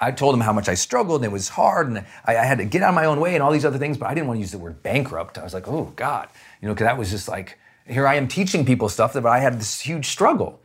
I 0.00 0.12
told 0.12 0.34
him 0.34 0.40
how 0.40 0.52
much 0.52 0.68
I 0.68 0.74
struggled 0.74 1.22
and 1.22 1.24
it 1.24 1.32
was 1.32 1.48
hard 1.48 1.88
and 1.88 1.98
I, 2.24 2.36
I, 2.36 2.44
had 2.44 2.58
to 2.58 2.64
get 2.64 2.82
out 2.82 2.90
of 2.90 2.94
my 2.94 3.04
own 3.04 3.18
way 3.18 3.34
and 3.34 3.42
all 3.42 3.50
these 3.50 3.64
other 3.64 3.78
things, 3.78 3.98
but 3.98 4.08
I 4.08 4.14
didn't 4.14 4.28
want 4.28 4.38
to 4.38 4.40
use 4.40 4.52
the 4.52 4.58
word 4.58 4.82
bankrupt. 4.82 5.38
I 5.38 5.42
was 5.42 5.52
like, 5.52 5.66
oh 5.66 5.92
God, 5.96 6.28
you 6.60 6.68
know, 6.68 6.74
because 6.74 6.86
that 6.86 6.96
was 6.96 7.10
just 7.10 7.28
like, 7.28 7.58
here 7.86 8.06
I 8.06 8.14
am 8.14 8.28
teaching 8.28 8.64
people 8.64 8.88
stuff 8.88 9.14
but 9.14 9.26
I 9.26 9.40
had 9.40 9.58
this 9.58 9.80
huge 9.80 10.06
struggle. 10.06 10.60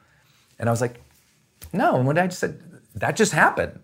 And 0.60 0.70
I 0.70 0.72
was 0.72 0.82
like, 0.82 1.02
no. 1.72 1.96
And 1.96 2.06
one 2.06 2.16
day 2.16 2.22
I 2.22 2.28
just 2.28 2.40
said, 2.40 2.62
that 2.96 3.16
just 3.16 3.32
happened. 3.34 3.80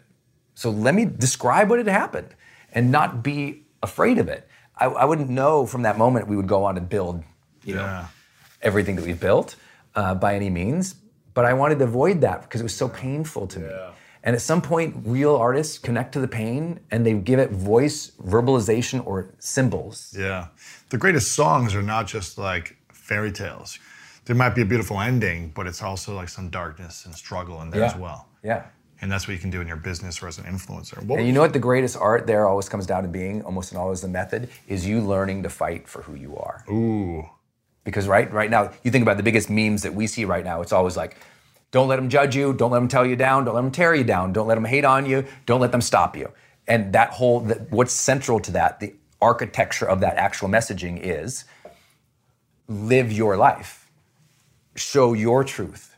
So 0.53 0.69
let 0.69 0.93
me 0.93 1.05
describe 1.05 1.69
what 1.69 1.79
had 1.79 1.87
happened 1.87 2.35
and 2.71 2.91
not 2.91 3.23
be 3.23 3.63
afraid 3.81 4.19
of 4.19 4.27
it. 4.27 4.47
I, 4.77 4.85
I 4.85 5.05
wouldn't 5.05 5.29
know 5.29 5.65
from 5.65 5.81
that 5.81 5.97
moment 5.97 6.27
we 6.27 6.35
would 6.35 6.47
go 6.47 6.63
on 6.65 6.77
and 6.77 6.87
build, 6.87 7.23
you 7.63 7.75
yeah. 7.75 7.81
know, 7.81 8.05
everything 8.61 8.95
that 8.97 9.05
we've 9.05 9.19
built 9.19 9.55
uh, 9.95 10.13
by 10.15 10.35
any 10.35 10.49
means. 10.49 10.95
But 11.33 11.45
I 11.45 11.53
wanted 11.53 11.79
to 11.79 11.85
avoid 11.85 12.21
that 12.21 12.43
because 12.43 12.61
it 12.61 12.65
was 12.65 12.75
so 12.75 12.89
painful 12.89 13.47
to 13.47 13.59
yeah. 13.59 13.65
me. 13.65 13.93
And 14.23 14.35
at 14.35 14.41
some 14.41 14.61
point, 14.61 14.95
real 15.05 15.35
artists 15.35 15.77
connect 15.77 16.13
to 16.13 16.19
the 16.19 16.27
pain 16.27 16.79
and 16.91 17.05
they 17.05 17.13
give 17.13 17.39
it 17.39 17.51
voice, 17.51 18.11
verbalization, 18.21 19.05
or 19.05 19.33
symbols. 19.39 20.13
Yeah. 20.17 20.47
The 20.89 20.97
greatest 20.97 21.31
songs 21.31 21.73
are 21.73 21.81
not 21.81 22.07
just 22.07 22.37
like 22.37 22.75
fairy 22.91 23.31
tales. 23.31 23.79
There 24.25 24.35
might 24.35 24.55
be 24.55 24.61
a 24.61 24.65
beautiful 24.65 24.99
ending, 24.99 25.51
but 25.55 25.67
it's 25.67 25.81
also 25.81 26.15
like 26.15 26.29
some 26.29 26.49
darkness 26.49 27.05
and 27.05 27.15
struggle 27.15 27.61
in 27.61 27.69
there 27.69 27.81
yeah. 27.81 27.87
as 27.87 27.95
well. 27.95 28.27
Yeah. 28.43 28.65
And 29.01 29.09
that's 29.09 29.27
what 29.27 29.33
you 29.33 29.39
can 29.39 29.49
do 29.49 29.61
in 29.61 29.67
your 29.67 29.77
business 29.77 30.21
or 30.21 30.27
as 30.27 30.37
an 30.37 30.43
influencer. 30.43 31.01
What 31.03 31.19
and 31.19 31.27
you 31.27 31.33
know 31.33 31.39
what 31.39 31.53
the 31.53 31.59
greatest 31.59 31.95
art 31.95 32.27
there 32.27 32.45
always 32.45 32.67
comes 32.67 32.85
down 32.85 33.03
to 33.03 33.09
being, 33.09 33.41
almost 33.43 33.71
and 33.71 33.79
always 33.79 34.01
the 34.01 34.09
method, 34.09 34.49
is 34.67 34.85
you 34.85 34.99
learning 34.99 35.43
to 35.43 35.49
fight 35.49 35.87
for 35.87 36.01
who 36.01 36.15
you 36.15 36.35
are. 36.35 36.65
Ooh. 36.69 37.27
Because 37.85 38.07
right 38.07 38.31
right 38.33 38.49
now, 38.49 38.71
you 38.83 38.91
think 38.91 39.01
about 39.03 39.15
the 39.15 39.23
biggest 39.23 39.49
memes 39.49 39.83
that 39.83 39.95
we 39.95 40.05
see 40.05 40.25
right 40.25 40.43
now, 40.43 40.61
it's 40.61 40.73
always 40.73 40.97
like, 40.97 41.15
don't 41.71 41.87
let 41.87 41.97
them 41.97 42.09
judge 42.09 42.35
you. 42.35 42.53
Don't 42.53 42.71
let 42.71 42.79
them 42.79 42.87
tell 42.87 43.05
you 43.05 43.15
down. 43.15 43.45
Don't 43.45 43.55
let 43.55 43.61
them 43.61 43.71
tear 43.71 43.93
you 43.93 44.03
down. 44.03 44.33
Don't 44.33 44.47
let 44.47 44.55
them 44.55 44.65
hate 44.65 44.85
on 44.85 45.05
you. 45.05 45.25
Don't 45.45 45.61
let 45.61 45.71
them 45.71 45.81
stop 45.81 46.17
you. 46.17 46.31
And 46.67 46.93
that 46.93 47.11
whole, 47.11 47.41
what's 47.69 47.93
central 47.93 48.39
to 48.41 48.51
that, 48.51 48.79
the 48.79 48.95
architecture 49.21 49.87
of 49.87 49.99
that 50.01 50.17
actual 50.17 50.49
messaging 50.49 50.99
is 51.01 51.45
live 52.67 53.11
your 53.11 53.35
life, 53.37 53.89
show 54.75 55.13
your 55.13 55.43
truth, 55.43 55.95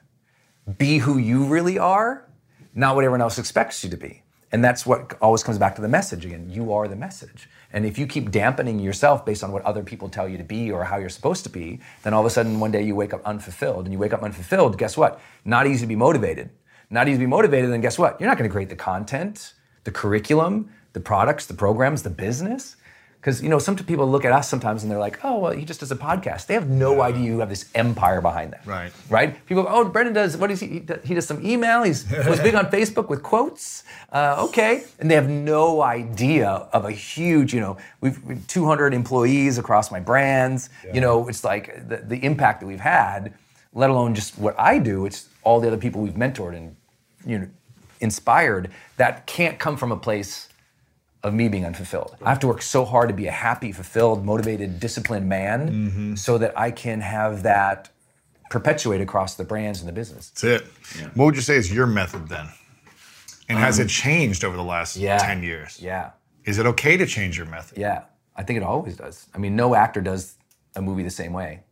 be 0.77 0.99
who 0.99 1.17
you 1.17 1.43
really 1.43 1.77
are, 1.77 2.25
not 2.73 2.95
what 2.95 3.03
everyone 3.03 3.21
else 3.21 3.37
expects 3.37 3.83
you 3.83 3.89
to 3.89 3.97
be. 3.97 4.23
And 4.53 4.63
that's 4.63 4.85
what 4.85 5.17
always 5.21 5.43
comes 5.43 5.57
back 5.57 5.75
to 5.75 5.81
the 5.81 5.87
message 5.87 6.25
again. 6.25 6.49
You 6.49 6.73
are 6.73 6.87
the 6.87 6.95
message. 6.95 7.49
And 7.73 7.85
if 7.85 7.97
you 7.97 8.05
keep 8.05 8.31
dampening 8.31 8.79
yourself 8.79 9.25
based 9.25 9.43
on 9.43 9.51
what 9.51 9.63
other 9.63 9.83
people 9.83 10.09
tell 10.09 10.27
you 10.27 10.37
to 10.37 10.43
be 10.43 10.71
or 10.71 10.83
how 10.83 10.97
you're 10.97 11.09
supposed 11.09 11.43
to 11.43 11.49
be, 11.49 11.79
then 12.03 12.13
all 12.13 12.19
of 12.21 12.25
a 12.25 12.29
sudden 12.29 12.59
one 12.59 12.71
day 12.71 12.81
you 12.83 12.95
wake 12.95 13.13
up 13.13 13.21
unfulfilled. 13.25 13.85
And 13.85 13.93
you 13.93 13.99
wake 13.99 14.13
up 14.13 14.23
unfulfilled, 14.23 14.77
guess 14.77 14.97
what? 14.97 15.21
Not 15.45 15.67
easy 15.67 15.81
to 15.81 15.87
be 15.87 15.95
motivated. 15.95 16.49
Not 16.89 17.07
easy 17.07 17.17
to 17.17 17.23
be 17.23 17.27
motivated, 17.27 17.71
then 17.71 17.81
guess 17.81 17.97
what? 17.97 18.19
You're 18.19 18.29
not 18.29 18.37
going 18.37 18.49
to 18.49 18.53
create 18.53 18.69
the 18.69 18.75
content, 18.75 19.53
the 19.85 19.91
curriculum, 19.91 20.69
the 20.93 20.99
products, 20.99 21.45
the 21.45 21.53
programs, 21.53 22.03
the 22.03 22.09
business. 22.09 22.75
Because 23.21 23.43
you 23.43 23.49
know, 23.49 23.59
some 23.59 23.75
people 23.75 24.09
look 24.09 24.25
at 24.25 24.31
us 24.31 24.49
sometimes 24.49 24.81
and 24.81 24.91
they're 24.91 24.97
like, 24.97 25.23
"Oh, 25.23 25.37
well, 25.37 25.51
he 25.51 25.63
just 25.63 25.81
does 25.81 25.91
a 25.91 25.95
podcast." 25.95 26.47
They 26.47 26.55
have 26.55 26.67
no 26.67 26.95
yeah. 26.95 27.01
idea 27.03 27.23
you 27.23 27.39
have 27.39 27.49
this 27.49 27.65
empire 27.75 28.19
behind 28.19 28.51
that. 28.53 28.65
Right. 28.65 28.91
Right. 29.11 29.45
People, 29.45 29.61
go, 29.61 29.69
"Oh, 29.69 29.85
Brendon 29.85 30.15
does 30.15 30.35
what 30.37 30.49
is 30.49 30.59
he? 30.59 30.83
He 31.03 31.13
does 31.13 31.27
some 31.27 31.45
email. 31.45 31.83
He's 31.83 32.09
was 32.09 32.39
big 32.39 32.55
on 32.55 32.65
Facebook 32.71 33.09
with 33.09 33.21
quotes." 33.21 33.83
Uh, 34.11 34.43
okay, 34.47 34.85
and 34.99 35.09
they 35.09 35.13
have 35.13 35.29
no 35.29 35.83
idea 35.83 36.49
of 36.49 36.85
a 36.85 36.91
huge, 36.91 37.53
you 37.53 37.59
know, 37.59 37.77
we've, 38.01 38.21
we've 38.23 38.45
200 38.47 38.93
employees 38.93 39.59
across 39.59 39.91
my 39.91 39.99
brands. 39.99 40.69
Yeah. 40.83 40.95
You 40.95 41.01
know, 41.01 41.27
it's 41.27 41.43
like 41.43 41.87
the, 41.87 41.97
the 41.97 42.25
impact 42.25 42.61
that 42.61 42.65
we've 42.65 42.79
had, 42.79 43.35
let 43.73 43.91
alone 43.91 44.15
just 44.15 44.39
what 44.39 44.59
I 44.59 44.79
do. 44.79 45.05
It's 45.05 45.29
all 45.43 45.59
the 45.59 45.67
other 45.67 45.77
people 45.77 46.01
we've 46.01 46.13
mentored 46.13 46.57
and 46.57 46.75
you 47.23 47.37
know 47.37 47.47
inspired. 47.99 48.71
That 48.97 49.27
can't 49.27 49.59
come 49.59 49.77
from 49.77 49.91
a 49.91 49.97
place 49.97 50.49
of 51.23 51.33
me 51.33 51.47
being 51.47 51.65
unfulfilled. 51.65 52.15
I 52.23 52.29
have 52.29 52.39
to 52.39 52.47
work 52.47 52.61
so 52.61 52.83
hard 52.83 53.09
to 53.09 53.15
be 53.15 53.27
a 53.27 53.31
happy, 53.31 53.71
fulfilled, 53.71 54.25
motivated, 54.25 54.79
disciplined 54.79 55.29
man 55.29 55.69
mm-hmm. 55.69 56.15
so 56.15 56.37
that 56.37 56.57
I 56.57 56.71
can 56.71 57.01
have 57.01 57.43
that 57.43 57.89
perpetuate 58.49 59.01
across 59.01 59.35
the 59.35 59.43
brands 59.43 59.79
and 59.79 59.87
the 59.87 59.93
business. 59.93 60.29
That's 60.29 60.43
it. 60.43 60.67
Yeah. 60.99 61.09
What 61.13 61.25
would 61.25 61.35
you 61.35 61.41
say 61.41 61.55
is 61.55 61.73
your 61.73 61.87
method 61.87 62.27
then? 62.27 62.47
And 63.47 63.57
um, 63.57 63.63
has 63.63 63.79
it 63.79 63.87
changed 63.87 64.43
over 64.43 64.57
the 64.57 64.63
last 64.63 64.97
yeah, 64.97 65.17
10 65.17 65.43
years? 65.43 65.79
Yeah. 65.81 66.11
Is 66.45 66.57
it 66.57 66.65
okay 66.65 66.97
to 66.97 67.05
change 67.05 67.37
your 67.37 67.47
method? 67.47 67.77
Yeah. 67.77 68.03
I 68.35 68.43
think 68.43 68.57
it 68.57 68.63
always 68.63 68.95
does. 68.97 69.27
I 69.35 69.37
mean, 69.37 69.55
no 69.55 69.75
actor 69.75 70.01
does 70.01 70.35
a 70.75 70.81
movie 70.81 71.03
the 71.03 71.09
same 71.09 71.33
way. 71.33 71.63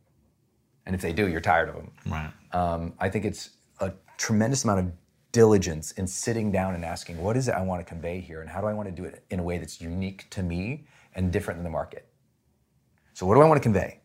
And 0.85 0.95
if 0.95 1.01
they 1.01 1.13
do, 1.13 1.27
you're 1.27 1.41
tired 1.41 1.69
of 1.69 1.75
them. 1.75 1.91
Right. 2.05 2.31
Um, 2.51 2.93
I 2.99 3.09
think 3.09 3.25
it's 3.25 3.51
a 3.79 3.93
tremendous 4.17 4.63
amount 4.63 4.79
of 4.79 4.91
diligence 5.31 5.91
in 5.91 6.07
sitting 6.07 6.51
down 6.51 6.75
and 6.75 6.83
asking, 6.83 7.21
what 7.21 7.37
is 7.37 7.47
it 7.47 7.53
I 7.53 7.61
want 7.61 7.79
to 7.81 7.85
convey 7.85 8.19
here, 8.19 8.41
and 8.41 8.49
how 8.49 8.61
do 8.61 8.67
I 8.67 8.73
want 8.73 8.89
to 8.89 8.95
do 8.95 9.05
it 9.05 9.23
in 9.29 9.39
a 9.39 9.43
way 9.43 9.57
that's 9.57 9.79
unique 9.79 10.29
to 10.31 10.43
me 10.43 10.85
and 11.15 11.31
different 11.31 11.57
than 11.59 11.63
the 11.63 11.69
market? 11.69 12.07
So, 13.13 13.25
what 13.25 13.35
do 13.35 13.41
I 13.41 13.45
want 13.45 13.57
to 13.57 13.63
convey? 13.63 13.99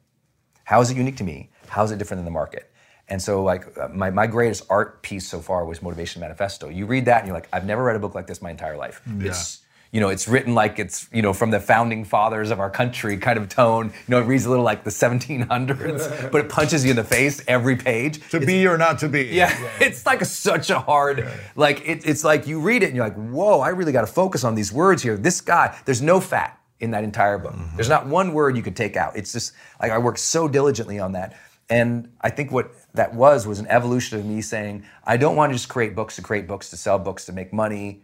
How 0.64 0.81
is 0.81 0.91
it 0.91 0.97
unique 0.97 1.16
to 1.18 1.25
me? 1.25 1.51
How 1.68 1.85
is 1.85 1.91
it 1.91 1.99
different 1.99 2.18
than 2.18 2.25
the 2.25 2.31
market? 2.31 2.72
And 3.09 3.20
so, 3.20 3.43
like, 3.43 3.77
uh, 3.79 3.89
my, 3.89 4.11
my 4.11 4.27
greatest 4.27 4.64
art 4.70 5.03
piece 5.03 5.29
so 5.29 5.41
far 5.41 5.64
was 5.66 5.83
Motivation 5.83 6.20
Manifesto. 6.20 6.68
You 6.68 6.87
read 6.87 7.05
that 7.05 7.18
and 7.18 7.27
you're 7.27 7.37
like, 7.37 7.49
I've 7.53 7.66
never 7.66 7.85
read 7.85 7.97
a 7.97 7.99
book 7.99 8.14
like 8.14 8.27
this 8.27 8.41
my 8.41 8.51
entire 8.51 8.77
life. 8.77 9.03
Yeah. 9.07 9.29
It's 9.29 9.61
you 9.95 10.01
know, 10.01 10.09
it's 10.09 10.27
written 10.27 10.57
like 10.57 10.81
it's, 10.81 11.09
you 11.13 11.23
know, 11.23 11.33
from 11.33 11.53
the 11.53 11.61
founding 11.61 12.05
fathers 12.05 12.51
of 12.51 12.59
our 12.59 12.69
country 12.69 13.17
kind 13.17 13.39
of 13.39 13.49
tone. 13.49 13.87
You 13.87 13.93
know, 14.09 14.19
it 14.19 14.25
reads 14.25 14.45
a 14.45 14.51
little 14.51 14.65
like 14.65 14.83
the 14.83 14.91
1700s, 14.91 16.31
but 16.33 16.41
it 16.41 16.49
punches 16.51 16.85
you 16.85 16.91
in 16.91 16.97
the 16.97 17.05
face 17.05 17.41
every 17.47 17.77
page. 17.77 18.29
To 18.31 18.39
it's, 18.39 18.47
be 18.47 18.67
or 18.67 18.77
not 18.77 18.99
to 18.99 19.09
be. 19.09 19.27
Yeah, 19.27 19.57
yeah. 19.57 19.71
it's 19.87 20.05
like 20.05 20.21
a, 20.21 20.25
such 20.25 20.69
a 20.69 20.81
hard, 20.81 21.19
yeah. 21.19 21.37
like, 21.55 21.89
it, 21.89 22.05
it's 22.05 22.25
like 22.25 22.49
you 22.49 22.61
read 22.61 22.83
it 22.83 22.87
and 22.87 22.97
you're 22.97 23.05
like, 23.05 23.15
whoa, 23.15 23.61
I 23.61 23.69
really 23.69 23.93
got 23.93 24.01
to 24.01 24.09
focus 24.09 24.43
on 24.43 24.57
these 24.57 24.73
words 24.73 25.01
here. 25.01 25.17
This 25.17 25.41
guy, 25.41 25.79
there's 25.85 26.03
no 26.03 26.19
fat 26.19 26.59
in 26.81 26.91
that 26.91 27.05
entire 27.05 27.39
book. 27.39 27.55
Mm-hmm. 27.55 27.77
There's 27.77 27.89
not 27.89 28.05
one 28.05 28.33
word 28.33 28.57
you 28.57 28.65
could 28.65 28.75
take 28.75 28.97
out. 28.97 29.17
It's 29.17 29.33
just 29.33 29.53
like 29.81 29.93
I 29.93 29.99
worked 29.99 30.19
so 30.19 30.49
diligently 30.49 30.99
on 30.99 31.13
that. 31.13 31.37
And 31.71 32.11
I 32.21 32.31
think 32.31 32.51
what 32.51 32.73
that 32.95 33.15
was 33.15 33.47
was 33.47 33.61
an 33.61 33.69
evolution 33.69 34.19
of 34.19 34.27
me 34.27 34.43
saying, 34.43 34.85
I 35.05 35.19
don't 35.19 35.37
want 35.37 35.53
to 35.53 35.55
just 35.55 35.69
create 35.69 35.95
books 35.95 36.17
to 36.17 36.23
create 36.23 36.49
books 36.49 36.71
to 36.71 36.77
sell 36.77 36.99
books 36.99 37.27
to 37.27 37.33
make 37.33 37.53
money 37.53 38.03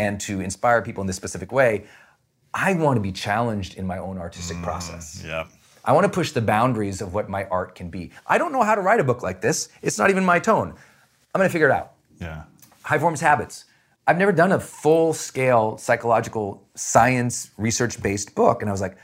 and 0.00 0.18
to 0.18 0.40
inspire 0.40 0.80
people 0.80 1.02
in 1.02 1.06
this 1.06 1.16
specific 1.16 1.52
way, 1.52 1.84
I 2.54 2.72
want 2.72 2.96
to 2.96 3.02
be 3.02 3.12
challenged 3.12 3.76
in 3.76 3.86
my 3.86 3.98
own 3.98 4.16
artistic 4.16 4.56
mm, 4.56 4.62
process. 4.62 5.22
Yeah. 5.24 5.46
I 5.84 5.92
want 5.92 6.04
to 6.04 6.10
push 6.10 6.32
the 6.32 6.40
boundaries 6.40 7.02
of 7.02 7.12
what 7.12 7.28
my 7.28 7.44
art 7.44 7.74
can 7.74 7.90
be. 7.90 8.10
I 8.26 8.38
don't 8.38 8.50
know 8.50 8.62
how 8.62 8.74
to 8.74 8.80
write 8.80 8.98
a 8.98 9.04
book 9.04 9.22
like 9.22 9.42
this. 9.42 9.68
It's 9.82 9.98
not 9.98 10.08
even 10.08 10.24
my 10.24 10.38
tone. 10.38 10.74
I'm 11.34 11.38
going 11.38 11.48
to 11.48 11.52
figure 11.52 11.68
it 11.68 11.72
out. 11.72 11.92
Yeah. 12.18 12.44
High 12.82 12.96
Performance 12.96 13.20
Habits. 13.20 13.66
I've 14.06 14.16
never 14.16 14.32
done 14.32 14.52
a 14.52 14.58
full 14.58 15.12
scale 15.12 15.76
psychological 15.76 16.66
science 16.74 17.50
research 17.58 18.02
based 18.02 18.34
book. 18.34 18.62
And 18.62 18.70
I 18.70 18.72
was 18.72 18.80
like, 18.80 18.96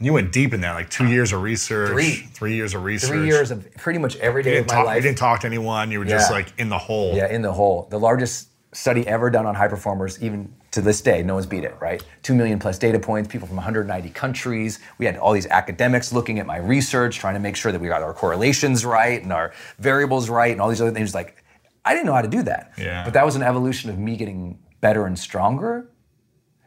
you 0.00 0.14
went 0.14 0.32
deep 0.32 0.54
in 0.54 0.62
that, 0.62 0.72
like 0.72 0.88
two 0.88 1.06
years 1.06 1.32
of 1.32 1.42
research, 1.42 1.90
three, 1.90 2.12
three 2.32 2.54
years 2.54 2.72
of 2.74 2.84
research, 2.84 3.10
three 3.10 3.26
years 3.26 3.50
of 3.50 3.68
pretty 3.76 3.98
much 3.98 4.16
every 4.16 4.42
day 4.42 4.58
of 4.58 4.68
my 4.68 4.74
talk, 4.74 4.86
life. 4.86 4.96
You 4.96 5.02
didn't 5.02 5.18
talk 5.18 5.40
to 5.40 5.46
anyone. 5.46 5.90
You 5.90 5.98
were 5.98 6.06
yeah. 6.06 6.12
just 6.12 6.30
like 6.30 6.52
in 6.56 6.68
the 6.68 6.78
hole. 6.78 7.14
Yeah, 7.14 7.28
in 7.28 7.42
the 7.42 7.52
hole. 7.52 7.88
The 7.90 7.98
largest 7.98 8.48
study 8.78 9.04
ever 9.08 9.28
done 9.28 9.44
on 9.44 9.56
high 9.56 9.66
performers, 9.66 10.22
even 10.22 10.54
to 10.70 10.80
this 10.80 11.00
day, 11.00 11.20
no 11.24 11.34
one's 11.34 11.46
beat 11.46 11.64
it, 11.64 11.74
right? 11.80 12.00
Two 12.22 12.32
million 12.32 12.60
plus 12.60 12.78
data 12.78 13.00
points, 13.00 13.28
people 13.28 13.48
from 13.48 13.56
190 13.56 14.08
countries. 14.10 14.78
We 14.98 15.06
had 15.06 15.16
all 15.16 15.32
these 15.32 15.48
academics 15.48 16.12
looking 16.12 16.38
at 16.38 16.46
my 16.46 16.58
research, 16.58 17.18
trying 17.18 17.34
to 17.34 17.40
make 17.40 17.56
sure 17.56 17.72
that 17.72 17.80
we 17.80 17.88
got 17.88 18.02
our 18.02 18.14
correlations 18.14 18.84
right 18.84 19.20
and 19.20 19.32
our 19.32 19.52
variables 19.80 20.30
right 20.30 20.52
and 20.52 20.60
all 20.60 20.68
these 20.68 20.80
other 20.80 20.92
things. 20.92 21.12
Like, 21.12 21.42
I 21.84 21.92
didn't 21.92 22.06
know 22.06 22.14
how 22.14 22.22
to 22.22 22.28
do 22.28 22.44
that. 22.44 22.72
Yeah. 22.78 23.02
But 23.04 23.14
that 23.14 23.26
was 23.26 23.34
an 23.34 23.42
evolution 23.42 23.90
of 23.90 23.98
me 23.98 24.16
getting 24.16 24.60
better 24.80 25.06
and 25.06 25.18
stronger 25.18 25.90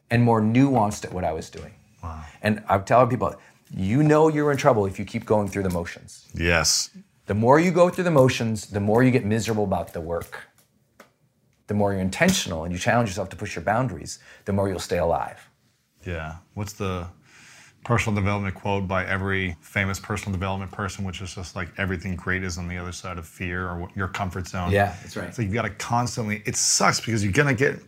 and 0.10 0.22
more 0.22 0.42
nuanced 0.42 1.06
at 1.06 1.14
what 1.14 1.24
I 1.24 1.32
was 1.32 1.50
doing. 1.50 1.74
Wow. 2.04 2.26
And 2.42 2.62
I 2.68 2.78
tell 2.80 3.08
people, 3.08 3.34
you 3.70 4.04
know 4.04 4.28
you're 4.28 4.52
in 4.52 4.58
trouble 4.58 4.86
if 4.86 5.00
you 5.00 5.06
keep 5.06 5.24
going 5.26 5.48
through 5.48 5.64
the 5.64 5.70
motions. 5.70 6.28
Yes 6.36 6.90
The 7.28 7.36
more 7.36 7.58
you 7.58 7.72
go 7.72 7.88
through 7.90 8.04
the 8.04 8.12
motions, 8.12 8.68
the 8.68 8.82
more 8.82 9.02
you 9.02 9.12
get 9.12 9.24
miserable 9.24 9.64
about 9.64 9.94
the 9.94 10.02
work. 10.02 10.51
The 11.68 11.74
more 11.74 11.94
you're 11.94 12.02
intentional 12.02 12.64
and 12.64 12.74
you 12.74 12.80
challenge 12.80 13.10
yourself 13.10 13.30
to 13.30 13.36
push 13.36 13.56
your 13.56 13.64
boundaries, 13.64 14.20
the 14.46 14.54
more 14.54 14.68
you'll 14.68 14.80
stay 14.80 14.98
alive. 14.98 15.50
Yeah. 16.06 16.36
What's 16.54 16.74
the 16.74 17.08
personal 17.84 18.16
development 18.16 18.54
quote 18.56 18.88
by 18.88 19.06
every 19.06 19.56
famous 19.62 20.00
personal 20.00 20.32
development 20.32 20.72
person, 20.72 21.04
which 21.04 21.22
is 21.22 21.34
just 21.34 21.56
like 21.56 21.70
everything 21.78 22.16
great 22.16 22.44
is 22.44 22.58
on 22.58 22.68
the 22.68 22.78
other 22.78 22.92
side 22.92 23.18
of 23.18 23.28
fear 23.28 23.68
or 23.70 23.90
your 23.96 24.08
comfort 24.08 24.48
zone. 24.48 24.72
Yeah, 24.72 24.96
that's 25.02 25.18
right. 25.18 25.34
So 25.34 25.42
you've 25.42 25.54
got 25.54 25.64
to 25.64 25.70
constantly. 25.72 26.44
It 26.46 26.56
sucks 26.56 27.00
because 27.00 27.24
you're 27.24 27.34
gonna 27.34 27.54
get. 27.54 27.80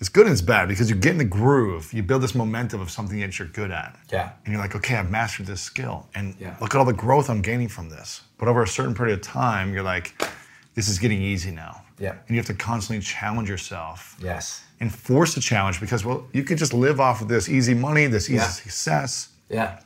It's 0.00 0.08
good 0.08 0.26
and 0.26 0.32
it's 0.32 0.42
bad 0.42 0.68
because 0.68 0.88
you 0.88 0.94
get 0.94 1.10
in 1.12 1.18
the 1.18 1.24
groove. 1.24 1.92
You 1.92 2.04
build 2.04 2.22
this 2.22 2.34
momentum 2.34 2.80
of 2.80 2.88
something 2.88 3.18
that 3.18 3.36
you're 3.38 3.48
good 3.48 3.72
at. 3.72 3.98
Yeah. 4.12 4.30
And 4.44 4.52
you're 4.52 4.62
like, 4.62 4.76
okay, 4.76 4.94
I've 4.94 5.10
mastered 5.10 5.46
this 5.46 5.60
skill, 5.60 6.08
and 6.14 6.36
Yeah. 6.38 6.56
look 6.60 6.72
at 6.74 6.78
all 6.78 6.84
the 6.84 6.92
growth 6.92 7.28
I'm 7.28 7.42
gaining 7.42 7.66
from 7.68 7.88
this. 7.88 8.22
But 8.38 8.46
over 8.48 8.62
a 8.62 8.68
certain 8.68 8.94
period 8.94 9.14
of 9.18 9.22
time, 9.24 9.74
you're 9.74 9.82
like, 9.82 10.14
this 10.74 10.88
is 10.88 11.00
getting 11.00 11.20
easy 11.20 11.50
now. 11.50 11.82
Yeah. 11.98 12.12
And 12.12 12.30
you 12.30 12.36
have 12.36 12.46
to 12.46 12.54
constantly 12.54 13.02
challenge 13.04 13.48
yourself 13.48 14.16
Yes. 14.22 14.62
and 14.80 14.94
force 14.94 15.36
a 15.36 15.40
challenge 15.40 15.80
because 15.80 16.04
well 16.04 16.26
you 16.32 16.44
could 16.44 16.58
just 16.58 16.72
live 16.72 17.00
off 17.00 17.20
of 17.22 17.28
this 17.28 17.48
easy 17.48 17.74
money 17.74 18.06
this 18.06 18.24
easy 18.28 18.36
Yeah. 18.36 18.48
success 18.48 19.28
Yeah. 19.48 19.80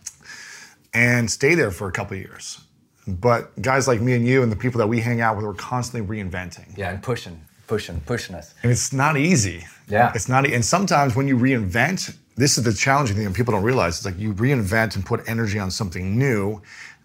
and 0.94 1.30
stay 1.30 1.54
there 1.54 1.70
for 1.70 1.88
a 1.88 1.92
couple 1.92 2.16
of 2.16 2.22
years 2.22 2.60
but 3.08 3.60
guys 3.60 3.88
like 3.88 4.00
me 4.00 4.12
and 4.14 4.26
you 4.26 4.42
and 4.44 4.52
the 4.52 4.56
people 4.56 4.78
that 4.78 4.86
we 4.86 5.00
hang 5.00 5.20
out 5.20 5.36
with 5.36 5.44
are 5.44 5.54
constantly 5.54 6.06
reinventing 6.16 6.76
Yeah, 6.76 6.90
and 6.90 7.02
pushing, 7.02 7.40
pushing, 7.66 8.00
pushing 8.06 8.36
us. 8.36 8.54
and 8.62 8.70
it's 8.70 8.92
not 8.92 9.16
easy 9.16 9.66
Yeah. 9.88 10.12
it's 10.14 10.28
not 10.28 10.46
and 10.46 10.64
sometimes 10.64 11.16
when 11.16 11.26
you 11.28 11.36
reinvent 11.36 12.14
this 12.36 12.56
is 12.58 12.64
the 12.64 12.72
challenging 12.72 13.16
thing 13.16 13.26
and 13.26 13.34
people 13.34 13.52
don't 13.52 13.64
realize 13.64 13.96
it's 13.96 14.04
like 14.06 14.18
you 14.18 14.34
reinvent 14.34 14.94
and 14.96 15.04
put 15.04 15.22
energy 15.28 15.58
on 15.58 15.70
something 15.70 16.18
new 16.18 16.60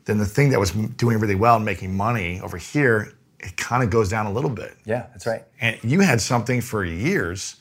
then 0.06 0.18
the 0.20 0.26
thing 0.26 0.50
that 0.52 0.60
was 0.60 0.72
doing 0.72 1.20
really 1.20 1.36
well 1.36 1.56
and 1.58 1.66
making 1.66 1.96
money 1.96 2.40
over 2.42 2.58
here 2.58 3.14
it 3.40 3.56
kind 3.58 3.84
of 3.84 3.90
goes 3.90 4.10
down 4.10 4.26
a 4.26 4.32
little 4.32 4.50
bit 4.50 4.76
Yeah, 4.86 5.06
that's 5.12 5.28
right. 5.28 5.44
and 5.62 5.78
you 5.84 6.00
had 6.02 6.20
something 6.22 6.60
for 6.62 6.84
years, 6.84 7.58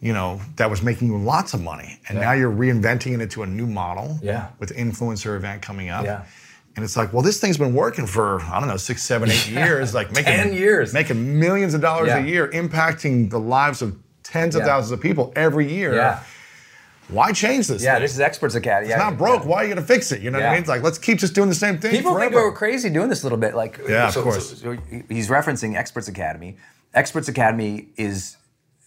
you 0.00 0.12
know, 0.12 0.40
that 0.56 0.70
was 0.70 0.82
making 0.82 1.08
you 1.08 1.18
lots 1.18 1.52
of 1.54 1.60
money, 1.60 2.00
and 2.08 2.16
Yeah. 2.18 2.24
now 2.26 2.32
you're 2.32 2.52
reinventing 2.52 3.12
it 3.14 3.20
into 3.20 3.42
a 3.42 3.46
new 3.46 3.66
model. 3.66 4.18
Yeah. 4.22 4.46
With 4.58 4.70
influencer 4.76 5.36
event 5.36 5.62
coming 5.62 5.88
up. 5.90 6.04
Yeah. 6.04 6.22
And 6.76 6.84
it's 6.84 6.96
like, 6.96 7.12
well, 7.12 7.22
this 7.22 7.40
thing's 7.40 7.58
been 7.58 7.74
working 7.74 8.06
for 8.06 8.40
I 8.42 8.60
don't 8.60 8.68
know 8.68 8.76
six, 8.76 9.02
seven, 9.02 9.30
eight 9.30 9.48
years, 9.50 9.92
like 9.92 10.10
making 10.12 10.32
10 10.32 10.52
years. 10.54 10.94
making 10.94 11.38
millions 11.40 11.74
of 11.74 11.80
dollars 11.80 12.08
Yeah. 12.08 12.18
a 12.18 12.22
year, 12.24 12.48
impacting 12.48 13.28
the 13.30 13.40
lives 13.40 13.82
of 13.82 13.96
tens 14.22 14.54
of 14.54 14.60
Yeah. 14.60 14.66
thousands 14.68 14.92
of 14.92 15.00
people 15.00 15.32
every 15.34 15.70
year. 15.70 15.94
Yeah. 15.96 16.20
Why 17.12 17.32
change 17.32 17.66
this? 17.68 17.82
Yeah, 17.82 17.94
thing? 17.94 18.02
this 18.02 18.14
is 18.14 18.20
Experts 18.20 18.54
Academy. 18.54 18.88
It's 18.90 18.96
yeah, 18.98 19.02
not 19.02 19.18
broke. 19.18 19.42
yeah. 19.42 19.48
Why 19.48 19.56
are 19.58 19.64
you 19.66 19.74
gonna 19.74 19.86
fix 19.86 20.12
it? 20.12 20.20
You 20.22 20.30
know 20.30 20.38
what 20.38 20.46
I 20.48 20.50
mean? 20.52 20.60
It's 20.60 20.68
like 20.68 20.82
let's 20.82 20.98
keep 20.98 21.18
just 21.18 21.34
doing 21.34 21.48
the 21.48 21.54
same 21.54 21.78
thing. 21.78 21.90
People 21.92 22.18
think 22.18 22.32
we're 22.32 22.52
crazy 22.52 22.90
doing 22.90 23.08
this 23.08 23.22
a 23.22 23.26
little 23.26 23.38
bit. 23.38 23.54
Like, 23.54 23.78
Yeah, 23.88 24.08
of 24.08 24.14
so- 24.14 24.22
course. 24.22 24.50
so- 24.60 24.74
so 24.76 24.78
he's 25.08 25.28
referencing 25.28 25.76
Experts 25.76 26.08
Academy. 26.08 26.56
Experts 26.94 27.28
Academy 27.28 27.88
is 27.96 28.36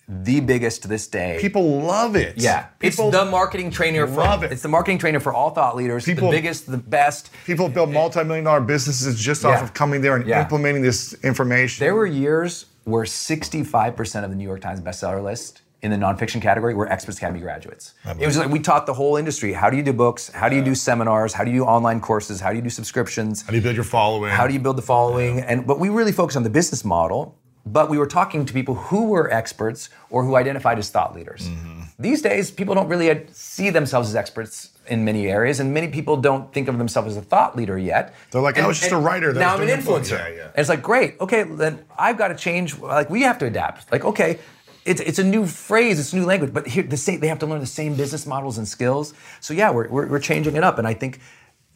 the 0.10 0.42
biggest 0.42 0.82
to 0.82 0.88
this 0.90 1.08
day. 1.08 1.38
People 1.40 1.82
love 1.82 2.18
it. 2.18 2.34
yeah, 2.38 2.66
People 2.80 3.08
it's 3.08 3.18
the 3.18 3.24
marketing 3.26 3.72
trainer 3.72 4.06
for 4.06 4.16
love 4.16 4.44
it. 4.44 4.52
it's 4.52 4.62
the 4.62 4.68
marketing 4.68 4.98
trainer 4.98 5.22
for 5.22 5.34
all 5.34 5.52
thought 5.52 5.78
leaders. 5.78 6.04
People- 6.04 6.30
the 6.30 6.36
biggest, 6.38 6.70
the 6.70 6.78
best. 6.78 7.30
People 7.46 7.70
build 7.70 7.90
multi-million 7.90 8.44
dollar 8.44 8.60
businesses 8.60 9.18
just 9.18 9.46
off 9.46 9.64
of 9.64 9.74
coming 9.74 10.02
there 10.02 10.16
and 10.18 10.28
Yeah. 10.28 10.42
implementing 10.42 10.82
this 10.84 11.14
information. 11.24 11.84
There 11.86 11.96
were 11.96 12.06
years 12.06 12.66
where 12.84 13.06
65% 13.06 14.26
of 14.26 14.30
the 14.30 14.36
New 14.36 14.44
York 14.44 14.60
Times 14.60 14.82
bestseller 14.82 15.24
list 15.24 15.62
in 15.84 15.92
the 15.92 15.98
nonfiction 15.98 16.42
category 16.42 16.74
were 16.74 16.90
Experts 16.92 17.18
Academy 17.18 17.42
graduates. 17.42 17.94
It 18.20 18.26
was 18.26 18.38
like 18.38 18.50
we 18.50 18.60
taught 18.60 18.86
the 18.86 18.94
whole 18.94 19.18
industry. 19.18 19.52
How 19.54 19.70
do 19.70 19.78
you 19.78 19.84
do 19.84 19.94
books, 19.94 20.30
how 20.30 20.48
do 20.50 20.56
you 20.56 20.64
do 20.64 20.74
seminars, 20.74 21.34
how 21.34 21.44
do 21.44 21.52
you 21.52 21.60
do 21.60 21.66
online 21.66 22.00
courses, 22.00 22.40
how 22.40 22.50
do 22.50 22.56
you 22.56 22.62
do 22.62 22.70
subscriptions, 22.70 23.42
How 23.42 23.52
do 23.52 23.58
you 23.58 23.62
build 23.62 23.76
your 23.76 23.84
following? 23.84 24.32
how 24.32 24.48
do 24.48 24.54
you 24.54 24.60
build 24.60 24.78
the 24.78 24.82
following? 24.82 25.42
And 25.42 25.68
but 25.68 25.80
we 25.80 25.90
really 25.90 26.14
focused 26.14 26.38
on 26.38 26.44
the 26.44 26.50
business 26.50 26.84
model 26.84 27.38
but 27.66 27.90
we 27.90 27.98
were 27.98 28.08
talking 28.08 28.46
to 28.46 28.54
people 28.54 28.76
who 28.76 29.08
were 29.08 29.32
experts 29.32 29.90
or 30.10 30.26
who 30.26 30.36
identified 30.36 30.78
as 30.80 30.90
thought 30.90 31.16
leaders. 31.16 31.48
Mm-hmm. 31.48 31.82
these 31.98 32.22
days 32.22 32.52
people 32.52 32.76
don't 32.76 32.90
really 32.90 33.26
see 33.32 33.70
themselves 33.70 34.10
as 34.10 34.16
experts 34.16 34.72
in 34.88 35.06
many 35.06 35.28
areas 35.30 35.62
and 35.62 35.74
many 35.74 35.88
people 35.88 36.18
don't 36.18 36.52
think 36.54 36.68
of 36.68 36.78
themselves 36.78 37.12
as 37.12 37.18
a 37.18 37.22
thought 37.22 37.56
leader 37.56 37.78
yet. 37.78 38.14
They're 38.32 38.42
like, 38.42 38.58
I 38.58 38.68
was 38.68 38.80
just 38.80 38.92
a 38.92 38.98
writer 38.98 39.32
that 39.32 39.40
now 39.40 39.54
i'm 39.56 39.62
an 39.62 39.68
doing 39.68 39.80
a 39.80 39.84
book." 39.84 40.02
influencer. 40.04 40.20
Yeah, 40.20 40.28
yeah. 40.28 40.44
and 40.46 40.58
it's 40.58 40.70
like 40.70 40.82
great 40.82 41.16
okay 41.22 41.44
then 41.44 41.86
i've 41.98 42.18
got 42.18 42.30
to 42.30 42.36
change 42.36 42.78
like 42.80 43.10
we 43.10 43.22
have 43.22 43.38
to 43.40 43.46
adapt. 43.46 43.92
Like 43.92 44.04
okay 44.04 44.40
it's, 44.86 45.02
it's 45.02 45.20
a 45.20 45.24
new 45.24 45.46
phrase, 45.46 46.00
it's 46.00 46.14
a 46.14 46.16
new 46.18 46.26
language, 46.26 46.54
but 46.54 46.68
here 46.68 46.84
the 46.84 46.98
same, 46.98 47.20
they 47.20 47.28
have 47.28 47.40
to 47.40 47.46
learn 47.46 47.60
the 47.60 47.66
same 47.66 47.96
business 47.96 48.26
models 48.26 48.58
and 48.58 48.68
skills. 48.68 49.14
So 49.40 49.54
yeah, 49.54 49.72
we're, 49.72 49.88
we're, 49.90 50.08
we're 50.08 50.20
changing 50.20 50.56
it 50.56 50.64
up, 50.64 50.78
and 50.78 50.88
I 50.88 50.94
think 50.94 51.20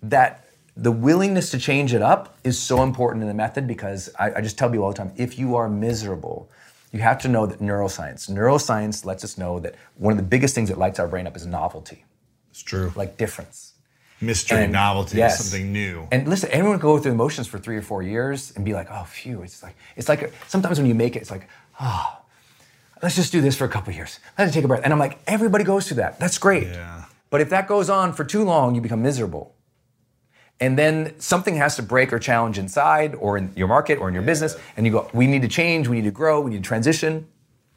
that 0.04 0.46
the 0.76 0.92
willingness 0.92 1.50
to 1.52 1.58
change 1.58 1.94
it 1.94 2.02
up 2.02 2.38
is 2.44 2.60
so 2.60 2.84
important 2.84 3.24
in 3.24 3.28
the 3.28 3.34
method 3.34 3.66
because 3.68 4.10
I, 4.20 4.34
I 4.36 4.42
just 4.42 4.58
tell 4.58 4.70
people 4.70 4.86
all 4.86 4.92
the 4.92 4.98
time, 4.98 5.12
if 5.18 5.40
you 5.40 5.56
are 5.56 5.68
miserable, 5.68 6.50
you 6.92 7.00
have 7.00 7.18
to 7.20 7.28
know 7.28 7.46
that 7.48 7.60
neuroscience, 7.60 8.30
neuroscience 8.30 9.04
lets 9.04 9.24
us 9.24 9.38
know 9.38 9.60
that 9.60 9.76
one 9.96 10.12
of 10.12 10.18
the 10.18 10.24
biggest 10.24 10.54
things 10.54 10.70
that 10.70 10.78
lights 10.78 11.00
our 11.00 11.08
brain 11.08 11.26
up 11.28 11.36
is 11.36 11.46
novelty, 11.46 12.06
It's 12.52 12.62
true. 12.62 12.92
like 12.96 13.18
difference. 13.18 13.74
mystery, 14.22 14.64
And- 14.66 14.74
novelty, 14.74 15.18
yes. 15.18 15.44
something 15.44 15.72
new. 15.74 16.08
And 16.12 16.28
listen, 16.28 16.50
everyone 16.52 16.80
can 16.80 16.88
go 16.90 16.98
through 17.00 17.12
the 17.12 17.18
motions 17.18 17.48
for 17.48 17.58
three 17.60 17.78
or 17.78 17.82
four 17.82 18.04
years 18.04 18.52
and 18.56 18.64
be 18.64 18.74
like, 18.74 18.88
oh, 18.92 19.04
phew. 19.04 19.42
It's 19.44 19.62
like 19.64 19.76
it's 19.96 20.10
like 20.10 20.32
sometimes 20.48 20.78
when 20.80 20.88
you 20.88 20.96
make 20.96 21.16
it, 21.16 21.22
it's 21.22 21.30
like, 21.32 21.48
oh, 21.80 22.17
let's 23.02 23.16
just 23.16 23.32
do 23.32 23.42
this 23.42 23.56
for 23.56 23.66
a 23.66 23.70
couple 23.70 23.94
years. 23.94 24.20
Let's 24.38 24.54
take 24.54 24.64
a 24.64 24.68
breath. 24.68 24.82
And 24.84 24.94
I'm 24.94 25.00
like, 25.00 25.20
everybody 25.28 25.64
goes 25.64 25.88
through 25.88 25.98
that. 25.98 26.20
That's 26.20 26.38
great. 26.38 26.68
Yeah. 26.68 27.06
But 27.30 27.42
if 27.42 27.50
that 27.50 27.68
goes 27.68 27.90
on 27.90 28.14
for 28.14 28.24
too 28.24 28.44
long, 28.44 28.76
you 28.76 28.82
become 28.82 29.02
miserable. 29.02 29.56
And 30.60 30.78
then 30.78 31.20
something 31.20 31.56
has 31.56 31.76
to 31.76 31.84
break 31.84 32.12
or 32.12 32.20
challenge 32.20 32.58
inside 32.58 33.14
or 33.16 33.38
in 33.38 33.54
your 33.56 33.68
market 33.68 34.00
or 34.00 34.08
in 34.08 34.14
your 34.14 34.24
business. 34.24 34.56
And 34.76 34.86
you 34.86 34.92
go, 34.92 35.10
we 35.14 35.28
need 35.28 35.44
to 35.44 35.48
change, 35.48 35.88
we 35.88 35.98
need 35.98 36.06
to 36.06 36.12
grow, 36.12 36.42
we 36.42 36.52
need 36.52 36.64
to 36.64 36.68
transition. 36.68 37.28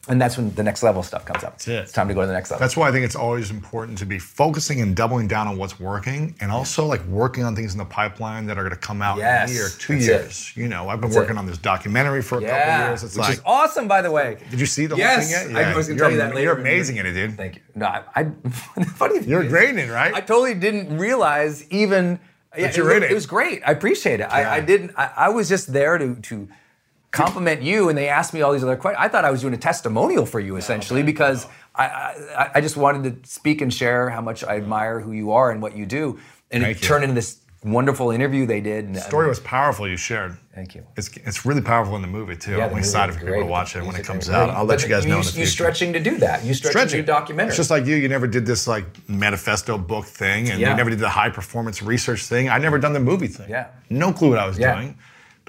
And 0.09 0.21
that's 0.21 0.39
when 0.39 0.53
the 0.55 0.63
next 0.63 0.83
level 0.83 1.03
stuff 1.03 1.27
comes 1.27 1.45
up. 1.45 1.53
That's 1.53 1.69
it. 1.69 1.75
It's 1.75 1.93
time 1.93 2.09
to 2.09 2.15
go 2.15 2.23
to 2.23 2.27
the 2.27 2.33
next 2.33 2.51
level. 2.51 2.61
That's 2.61 2.75
why 2.75 2.89
I 2.89 2.93
think 2.93 3.05
it's 3.05 3.15
always 3.15 3.51
important 3.51 3.99
to 3.99 4.07
be 4.07 4.19
focusing 4.19 4.81
and 4.81 4.97
doubling 4.97 5.29
down 5.29 5.47
on 5.47 5.59
what's 5.59 5.79
working 5.79 6.35
and 6.41 6.51
also 6.51 6.87
like 6.87 7.05
working 7.05 7.45
on 7.45 7.55
things 7.55 7.73
in 7.73 7.79
the 7.79 7.85
pipeline 7.85 8.47
that 8.47 8.57
are 8.57 8.63
going 8.63 8.75
to 8.75 8.81
come 8.81 9.03
out 9.03 9.19
Yes, 9.19 9.51
in 9.51 9.57
a 9.57 9.59
year, 9.59 9.69
two 9.79 9.95
that's 9.97 10.07
years. 10.07 10.57
You 10.57 10.69
know, 10.69 10.89
I've 10.89 11.03
been 11.03 11.11
That's 11.11 11.19
working 11.19 11.37
it. 11.37 11.41
on 11.41 11.47
this 11.47 11.59
documentary 11.59 12.23
for 12.23 12.39
a 12.39 12.41
couple 12.41 12.57
yeah, 12.57 12.89
years. 12.89 13.05
It's 13.05 13.15
which 13.15 13.21
like, 13.27 13.35
is 13.35 13.43
awesome, 13.45 13.89
by 13.89 14.01
the 14.01 14.11
way. 14.11 14.39
did 14.51 14.59
you 14.59 14.65
see 14.67 14.87
the 14.87 14.97
yes, 14.97 15.31
whole 15.31 15.45
thing 15.45 15.55
yet? 15.57 15.65
I 15.67 15.77
was 15.77 15.87
going 15.87 15.99
to 15.99 16.03
you're, 16.03 16.09
tell 16.09 16.13
you 16.13 16.17
that 16.19 16.35
later. 16.35 16.43
You're 16.45 16.59
amazing 16.59 16.97
in 16.97 17.05
it, 17.07 17.13
dude. 17.13 17.37
Thank 17.37 17.57
you. 17.57 17.63
No, 17.75 17.87
I, 17.87 18.03
I 18.17 18.25
funny. 18.95 19.19
thing 19.21 19.29
You're 19.29 19.43
is, 19.45 19.53
great 19.53 19.69
in 19.69 19.79
it, 19.79 19.91
right? 19.91 20.15
I 20.15 20.21
totally 20.23 20.55
didn't 20.55 20.97
realize 20.97 21.71
even. 21.71 22.19
Yeah, 22.57 22.73
you're 22.75 22.91
it, 22.93 22.97
in 22.97 23.03
it. 23.05 23.11
It 23.13 23.15
was 23.15 23.27
great. 23.27 23.63
I 23.67 23.73
appreciate 23.73 24.21
it. 24.21 24.25
I, 24.25 24.57
I 24.57 24.61
didn't. 24.61 24.93
I, 24.97 25.13
I 25.15 25.29
was 25.29 25.49
just 25.49 25.73
there 25.73 25.99
to 25.99 26.15
to 26.17 26.49
compliment 27.13 27.63
you, 27.63 27.89
and 27.89 27.99
they 27.99 28.09
asked 28.09 28.33
me 28.35 28.43
all 28.43 28.53
these 28.53 28.63
other 28.63 28.77
questions. 28.77 29.03
I 29.05 29.09
thought 29.09 29.25
I 29.25 29.31
was 29.31 29.41
doing 29.41 29.55
a 29.55 29.59
testimonial 29.59 30.27
for 30.27 30.41
you 30.41 30.57
essentially 30.57 31.03
because 31.03 31.47
I, 31.75 31.85
I 31.85 32.51
I 32.57 32.61
just 32.61 32.77
wanted 32.77 33.23
to 33.25 33.29
speak 33.31 33.61
and 33.61 33.73
share 33.73 34.11
how 34.11 34.21
much 34.21 34.45
I 34.45 34.57
admire 34.57 35.01
who 35.01 35.13
you 35.13 35.33
are 35.33 35.51
and 35.51 35.61
what 35.63 35.77
you 35.77 35.87
do, 35.87 36.19
and 36.51 36.63
Thank 36.63 36.77
it 36.79 36.83
you. 36.83 36.89
turned 36.89 37.05
into 37.05 37.15
this 37.15 37.39
wonderful 37.63 38.11
interview 38.11 38.47
they 38.47 38.61
did. 38.63 38.87
And, 38.87 38.95
The 38.97 39.01
story 39.01 39.29
was 39.29 39.39
powerful. 39.41 39.87
You 39.87 39.97
shared. 39.99 40.39
Thank 40.55 40.75
you. 40.75 40.83
It's 40.97 41.09
it's 41.17 41.45
really 41.45 41.61
powerful 41.61 41.95
in 41.97 42.03
the 42.03 42.09
movie 42.09 42.37
too. 42.37 42.57
Yeah, 42.57 42.67
I'm 42.67 42.77
excited 42.79 43.15
for 43.15 43.21
people 43.21 43.41
to 43.41 43.47
watch 43.47 43.77
it 43.77 43.85
when 43.85 43.97
it 43.97 44.05
comes 44.05 44.31
out. 44.31 44.47
great. 44.47 44.57
I'll 44.57 44.65
let 44.65 44.77
But 44.79 44.83
you 44.85 44.89
guys 44.89 45.05
know 45.07 45.19
in 45.21 45.27
the 45.27 45.39
You 45.41 45.47
stretching 45.47 45.93
to 45.93 46.01
do 46.01 46.17
that. 46.19 46.45
You 46.45 46.55
stretching 46.55 46.89
to 46.89 46.97
do 46.99 47.03
documentary. 47.03 47.49
It's 47.49 47.57
just 47.57 47.71
like 47.71 47.87
you. 47.87 47.97
You 47.97 48.09
never 48.09 48.27
did 48.27 48.47
this 48.47 48.67
like 48.67 48.87
manifesto 49.09 49.77
book 49.79 50.07
thing, 50.07 50.49
and 50.51 50.61
Yeah. 50.61 50.71
you 50.71 50.77
never 50.77 50.91
did 50.91 51.01
the 51.01 51.09
high 51.09 51.29
performance 51.31 51.83
research 51.83 52.23
thing. 52.25 52.49
I 52.49 52.59
never 52.59 52.79
done 52.79 52.93
the 52.95 53.01
movie 53.01 53.27
thing. 53.29 53.51
Yeah. 53.51 53.67
No 53.91 54.13
clue 54.13 54.31
what 54.31 54.39
I 54.39 54.47
was 54.47 54.59
Yeah. 54.59 54.75
doing. 54.77 54.97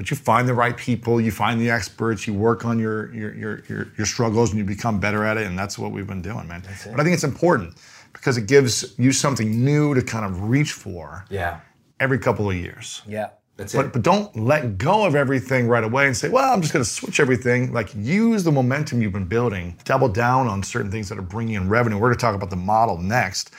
But 0.01 0.09
you 0.09 0.17
find 0.17 0.47
the 0.47 0.55
right 0.55 0.75
people, 0.75 1.21
you 1.21 1.29
find 1.29 1.61
the 1.61 1.69
experts, 1.69 2.25
you 2.25 2.33
work 2.33 2.65
on 2.65 2.79
your 2.79 3.13
your 3.13 3.35
your 3.35 3.63
your, 3.69 3.87
your 3.99 4.07
struggles, 4.07 4.49
and 4.49 4.57
you 4.57 4.65
become 4.65 4.99
better 4.99 5.23
at 5.23 5.37
it. 5.37 5.45
And 5.45 5.55
that's 5.55 5.77
what 5.77 5.91
we've 5.91 6.07
been 6.07 6.23
doing, 6.23 6.47
man. 6.47 6.63
But 6.89 6.99
I 6.99 7.03
think 7.03 7.13
it's 7.13 7.23
important 7.23 7.75
because 8.11 8.35
it 8.35 8.47
gives 8.47 8.95
you 8.97 9.11
something 9.11 9.63
new 9.63 9.93
to 9.93 10.01
kind 10.01 10.25
of 10.25 10.49
reach 10.49 10.71
for 10.71 11.23
yeah, 11.29 11.59
every 11.99 12.17
couple 12.17 12.49
of 12.49 12.55
years. 12.55 13.03
yeah. 13.07 13.29
That's 13.57 13.75
But, 13.75 13.85
it. 13.85 13.93
but 13.93 14.01
don't 14.01 14.35
let 14.35 14.79
go 14.79 15.05
of 15.05 15.13
everything 15.13 15.67
right 15.67 15.83
away 15.83 16.07
and 16.07 16.17
say, 16.17 16.29
well, 16.29 16.51
I'm 16.51 16.61
just 16.61 16.73
going 16.73 16.83
to 16.83 16.89
switch 16.89 17.19
everything. 17.19 17.71
Like, 17.71 17.93
use 17.95 18.43
the 18.43 18.51
momentum 18.51 19.03
you've 19.03 19.13
been 19.13 19.25
building, 19.27 19.77
double 19.83 20.09
down 20.09 20.47
on 20.47 20.63
certain 20.63 20.89
things 20.89 21.09
that 21.09 21.19
are 21.19 21.21
bringing 21.35 21.53
in 21.53 21.69
revenue. 21.69 21.97
We're 21.97 22.07
going 22.07 22.17
to 22.17 22.21
talk 22.21 22.33
about 22.33 22.49
the 22.49 22.55
model 22.55 22.97
next 22.97 23.51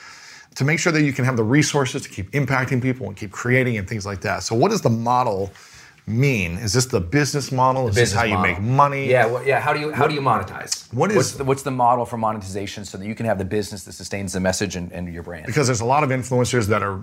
to 0.55 0.65
make 0.65 0.79
sure 0.79 0.91
that 0.91 1.03
you 1.03 1.13
can 1.13 1.23
have 1.23 1.37
the 1.37 1.43
resources 1.43 2.01
to 2.01 2.09
keep 2.09 2.31
impacting 2.31 2.81
people 2.81 3.07
and 3.07 3.15
keep 3.15 3.31
creating 3.31 3.77
and 3.77 3.87
things 3.87 4.05
like 4.05 4.19
that. 4.21 4.43
So, 4.43 4.55
what 4.55 4.73
is 4.73 4.81
the 4.81 4.89
model 4.89 5.53
mean? 6.05 6.57
Is 6.57 6.73
this 6.73 6.85
the 6.85 6.99
business 6.99 7.51
model? 7.51 7.87
Is 7.87 7.95
this 7.95 8.09
business 8.13 8.19
how 8.19 8.25
you 8.25 8.37
make 8.39 8.59
money? 8.61 9.09
Yeah, 9.09 9.25
well, 9.27 9.45
yeah. 9.45 9.59
How 9.59 9.73
do 9.73 9.79
you 9.79 9.91
how 9.91 10.07
do 10.07 10.13
you 10.13 10.21
monetize? 10.21 10.91
What 10.93 11.11
is- 11.11 11.17
what's 11.17 11.31
the, 11.33 11.43
what's 11.43 11.63
the 11.63 11.71
model 11.71 12.05
for 12.05 12.17
monetization 12.17 12.85
so 12.85 12.97
that 12.97 13.05
you 13.05 13.15
can 13.15 13.25
have 13.25 13.37
the 13.37 13.45
business 13.45 13.83
that 13.85 13.93
sustains 13.93 14.33
the 14.33 14.39
message 14.39 14.75
and, 14.75 14.91
and 14.91 15.11
your 15.13 15.23
brand? 15.23 15.45
Because 15.45 15.67
there's 15.67 15.81
a 15.81 15.85
lot 15.85 16.03
of 16.03 16.09
influencers 16.09 16.67
that 16.67 16.83
are 16.83 17.01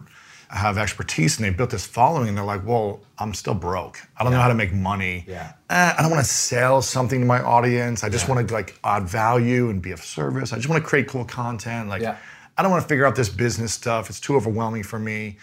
have 0.49 0.79
expertise 0.79 1.39
and 1.39 1.45
they 1.47 1.51
built 1.51 1.71
this 1.71 1.87
following 1.87 2.27
and 2.29 2.37
they're 2.37 2.45
like, 2.45 2.67
well, 2.67 3.01
I'm 3.19 3.33
still 3.35 3.55
broke. 3.55 4.01
I 4.17 4.25
don't 4.25 4.33
know 4.33 4.41
how 4.41 4.49
to 4.49 4.55
make 4.55 4.73
money. 4.73 5.25
Yeah. 5.29 5.53
Eh, 5.71 5.95
I 5.97 6.03
don't 6.03 6.11
want 6.11 6.25
to 6.25 6.29
sell 6.31 6.83
something 6.83 7.21
to 7.21 7.25
my 7.27 7.41
audience. 7.41 8.03
I 8.03 8.09
just 8.09 8.29
want 8.29 8.49
to 8.49 8.53
like 8.53 8.77
add 8.83 9.05
value 9.05 9.71
and 9.71 9.81
be 9.81 9.93
of 9.93 10.01
service. 10.03 10.53
I 10.53 10.57
just 10.57 10.69
want 10.69 10.83
to 10.83 10.89
create 10.89 11.07
cool 11.07 11.25
content. 11.25 11.89
Like, 11.89 12.03
Yeah. 12.03 12.17
I 12.59 12.63
don't 12.63 12.73
want 12.73 12.83
to 12.83 12.89
figure 12.89 13.07
out 13.07 13.15
this 13.15 13.29
business 13.29 13.73
stuff. 13.73 14.11
It's 14.11 14.19
too 14.19 14.35
overwhelming 14.35 14.83
for 14.83 14.99
me. 14.99 15.37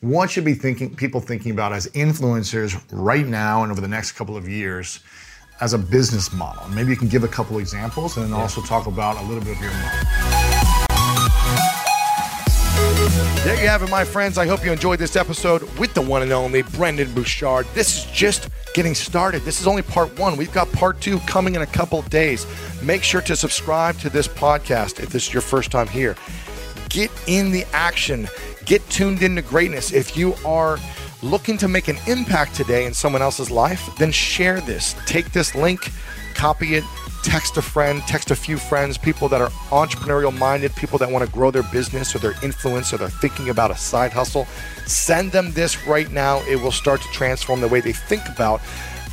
What 0.00 0.30
should 0.30 0.46
be 0.46 0.54
thinking 0.54 0.96
people 0.96 1.20
thinking 1.20 1.52
about 1.52 1.74
as 1.74 1.86
influencers 1.88 2.82
right 2.90 3.26
now 3.26 3.64
and 3.64 3.70
over 3.70 3.82
the 3.82 3.88
next 3.88 4.12
couple 4.12 4.34
of 4.34 4.48
years 4.48 5.00
as 5.60 5.74
a 5.74 5.78
business 5.78 6.32
model? 6.32 6.66
Maybe 6.70 6.88
you 6.88 6.96
can 6.96 7.08
give 7.08 7.22
a 7.22 7.28
couple 7.28 7.58
examples 7.58 8.16
and 8.16 8.24
then 8.24 8.32
also 8.32 8.62
talk 8.62 8.86
about 8.86 9.18
a 9.18 9.22
little 9.24 9.44
bit 9.44 9.56
of 9.56 9.62
your 9.62 9.70
model. 9.72 9.90
There 13.44 13.60
you 13.60 13.68
have 13.68 13.82
it, 13.82 13.90
my 13.90 14.04
friends. 14.04 14.38
I 14.38 14.46
hope 14.46 14.64
you 14.64 14.72
enjoyed 14.72 14.98
this 14.98 15.16
episode 15.16 15.64
with 15.78 15.92
the 15.92 16.00
one 16.00 16.22
and 16.22 16.32
only 16.32 16.62
Brendon 16.62 17.12
Burchard. 17.12 17.66
This 17.74 17.98
is 17.98 18.10
just 18.10 18.48
getting 18.72 18.94
started. 18.94 19.42
This 19.42 19.60
is 19.60 19.66
only 19.66 19.82
part 19.82 20.18
one. 20.18 20.38
We've 20.38 20.50
got 20.50 20.72
part 20.72 20.98
two 21.02 21.18
coming 21.20 21.56
in 21.56 21.60
a 21.60 21.66
couple 21.66 22.00
days. 22.02 22.46
Make 22.82 23.02
sure 23.02 23.20
to 23.20 23.36
subscribe 23.36 23.98
to 23.98 24.08
this 24.08 24.28
podcast 24.28 24.98
if 24.98 25.10
this 25.10 25.26
is 25.28 25.34
your 25.34 25.42
first 25.42 25.70
time 25.70 25.88
here. 25.88 26.16
Get 26.88 27.10
in 27.26 27.52
the 27.52 27.66
action, 27.72 28.28
get 28.66 28.86
tuned 28.90 29.22
into 29.22 29.42
greatness. 29.42 29.92
If 29.92 30.16
you 30.16 30.34
are 30.44 30.78
looking 31.22 31.58
to 31.58 31.68
make 31.68 31.88
an 31.88 31.98
impact 32.06 32.54
today 32.54 32.86
in 32.86 32.94
someone 32.94 33.22
else's 33.22 33.50
life, 33.50 33.88
then 33.98 34.10
share 34.10 34.60
this. 34.60 34.94
Take 35.06 35.32
this 35.32 35.54
link, 35.54 35.90
copy 36.34 36.74
it, 36.74 36.84
text 37.22 37.56
a 37.56 37.62
friend, 37.62 38.02
text 38.02 38.30
a 38.30 38.36
few 38.36 38.56
friends, 38.56 38.96
people 38.96 39.28
that 39.28 39.40
are 39.40 39.50
entrepreneurial 39.70 40.36
minded, 40.36 40.74
people 40.76 40.98
that 40.98 41.10
want 41.10 41.24
to 41.24 41.30
grow 41.30 41.50
their 41.50 41.62
business 41.64 42.14
or 42.14 42.18
their 42.18 42.34
influence 42.42 42.92
or 42.92 42.96
they're 42.96 43.08
thinking 43.08 43.50
about 43.50 43.70
a 43.70 43.76
side 43.76 44.12
hustle. 44.12 44.46
Send 44.86 45.32
them 45.32 45.52
this 45.52 45.86
right 45.86 46.10
now. 46.10 46.40
It 46.48 46.56
will 46.56 46.72
start 46.72 47.02
to 47.02 47.08
transform 47.08 47.60
the 47.60 47.68
way 47.68 47.80
they 47.80 47.92
think 47.92 48.22
about 48.28 48.60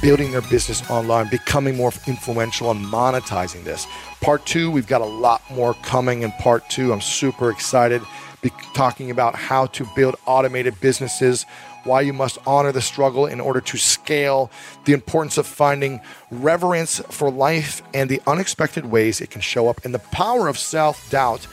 building 0.02 0.32
their 0.32 0.42
business 0.42 0.88
online, 0.90 1.28
becoming 1.30 1.76
more 1.76 1.92
influential, 2.06 2.72
and 2.72 2.86
monetizing 2.86 3.64
this. 3.64 3.88
Part 4.22 4.46
two, 4.46 4.70
we've 4.70 4.88
got 4.88 5.02
a 5.02 5.06
lot 5.06 5.42
more 5.52 5.74
coming 5.76 6.22
in 6.22 6.32
part 6.34 6.70
two. 6.70 6.94
I'm 6.94 7.02
super 7.02 7.50
excited. 7.50 8.02
Be 8.42 8.52
talking 8.74 9.10
about 9.12 9.36
how 9.36 9.66
to 9.68 9.88
build 9.96 10.16
automated 10.26 10.80
businesses 10.80 11.46
why 11.88 12.02
you 12.02 12.14
must 12.14 12.38
honor 12.46 12.72
the 12.72 12.82
struggle 12.82 13.26
in 13.26 13.40
order 13.40 13.62
to 13.62 13.78
scale, 13.78 14.52
the 14.86 14.94
importance 14.94 15.38
of 15.38 15.48
finding 15.48 16.02
reverence 16.30 17.00
for 17.10 17.32
life 17.32 17.82
and 17.94 18.10
the 18.10 18.22
unexpected 18.28 18.86
ways 18.86 19.22
it 19.22 19.32
can 19.32 19.42
show 19.42 19.70
up, 19.70 19.84
and 19.86 19.94
the 19.94 20.00
power 20.00 20.48
of 20.48 20.60
self 20.60 21.10
doubt 21.10 21.48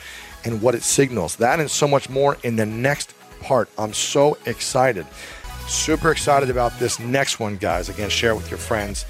and 0.44 0.60
what 0.60 0.74
it 0.74 0.82
signals. 0.82 1.36
That 1.36 1.60
and 1.60 1.70
so 1.70 1.88
much 1.88 2.10
more 2.10 2.36
in 2.42 2.56
the 2.56 2.66
next 2.66 3.14
part. 3.40 3.70
I'm 3.78 3.94
so 3.94 4.36
excited. 4.44 5.06
Super 5.66 6.10
excited 6.10 6.50
about 6.50 6.78
this 6.78 6.98
next 7.00 7.40
one, 7.40 7.56
guys. 7.56 7.88
Again, 7.88 8.10
share 8.10 8.32
it 8.32 8.36
with 8.36 8.50
your 8.50 8.58
friends. 8.58 9.06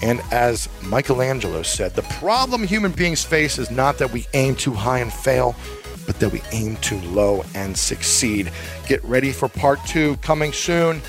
And 0.00 0.22
as 0.30 0.68
Michelangelo 0.82 1.62
said, 1.62 1.94
the 1.94 2.02
problem 2.02 2.66
human 2.66 2.92
beings 2.92 3.24
face 3.24 3.58
is 3.58 3.70
not 3.70 3.98
that 3.98 4.10
we 4.10 4.26
aim 4.32 4.54
too 4.54 4.72
high 4.72 5.00
and 5.00 5.12
fail 5.12 5.54
but 6.08 6.18
that 6.20 6.30
we 6.30 6.40
aim 6.52 6.74
too 6.76 6.98
low 7.02 7.44
and 7.54 7.76
succeed. 7.76 8.50
Get 8.86 9.04
ready 9.04 9.30
for 9.30 9.46
part 9.46 9.78
two 9.86 10.16
coming 10.16 10.54
soon. 10.54 11.02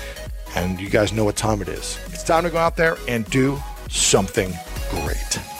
And 0.54 0.78
you 0.78 0.90
guys 0.90 1.10
know 1.10 1.24
what 1.24 1.36
time 1.36 1.62
it 1.62 1.68
is. 1.68 1.98
It's 2.08 2.22
time 2.22 2.44
to 2.44 2.50
go 2.50 2.58
out 2.58 2.76
there 2.76 2.98
and 3.08 3.24
do 3.30 3.58
something 3.88 4.52
great. 4.90 5.59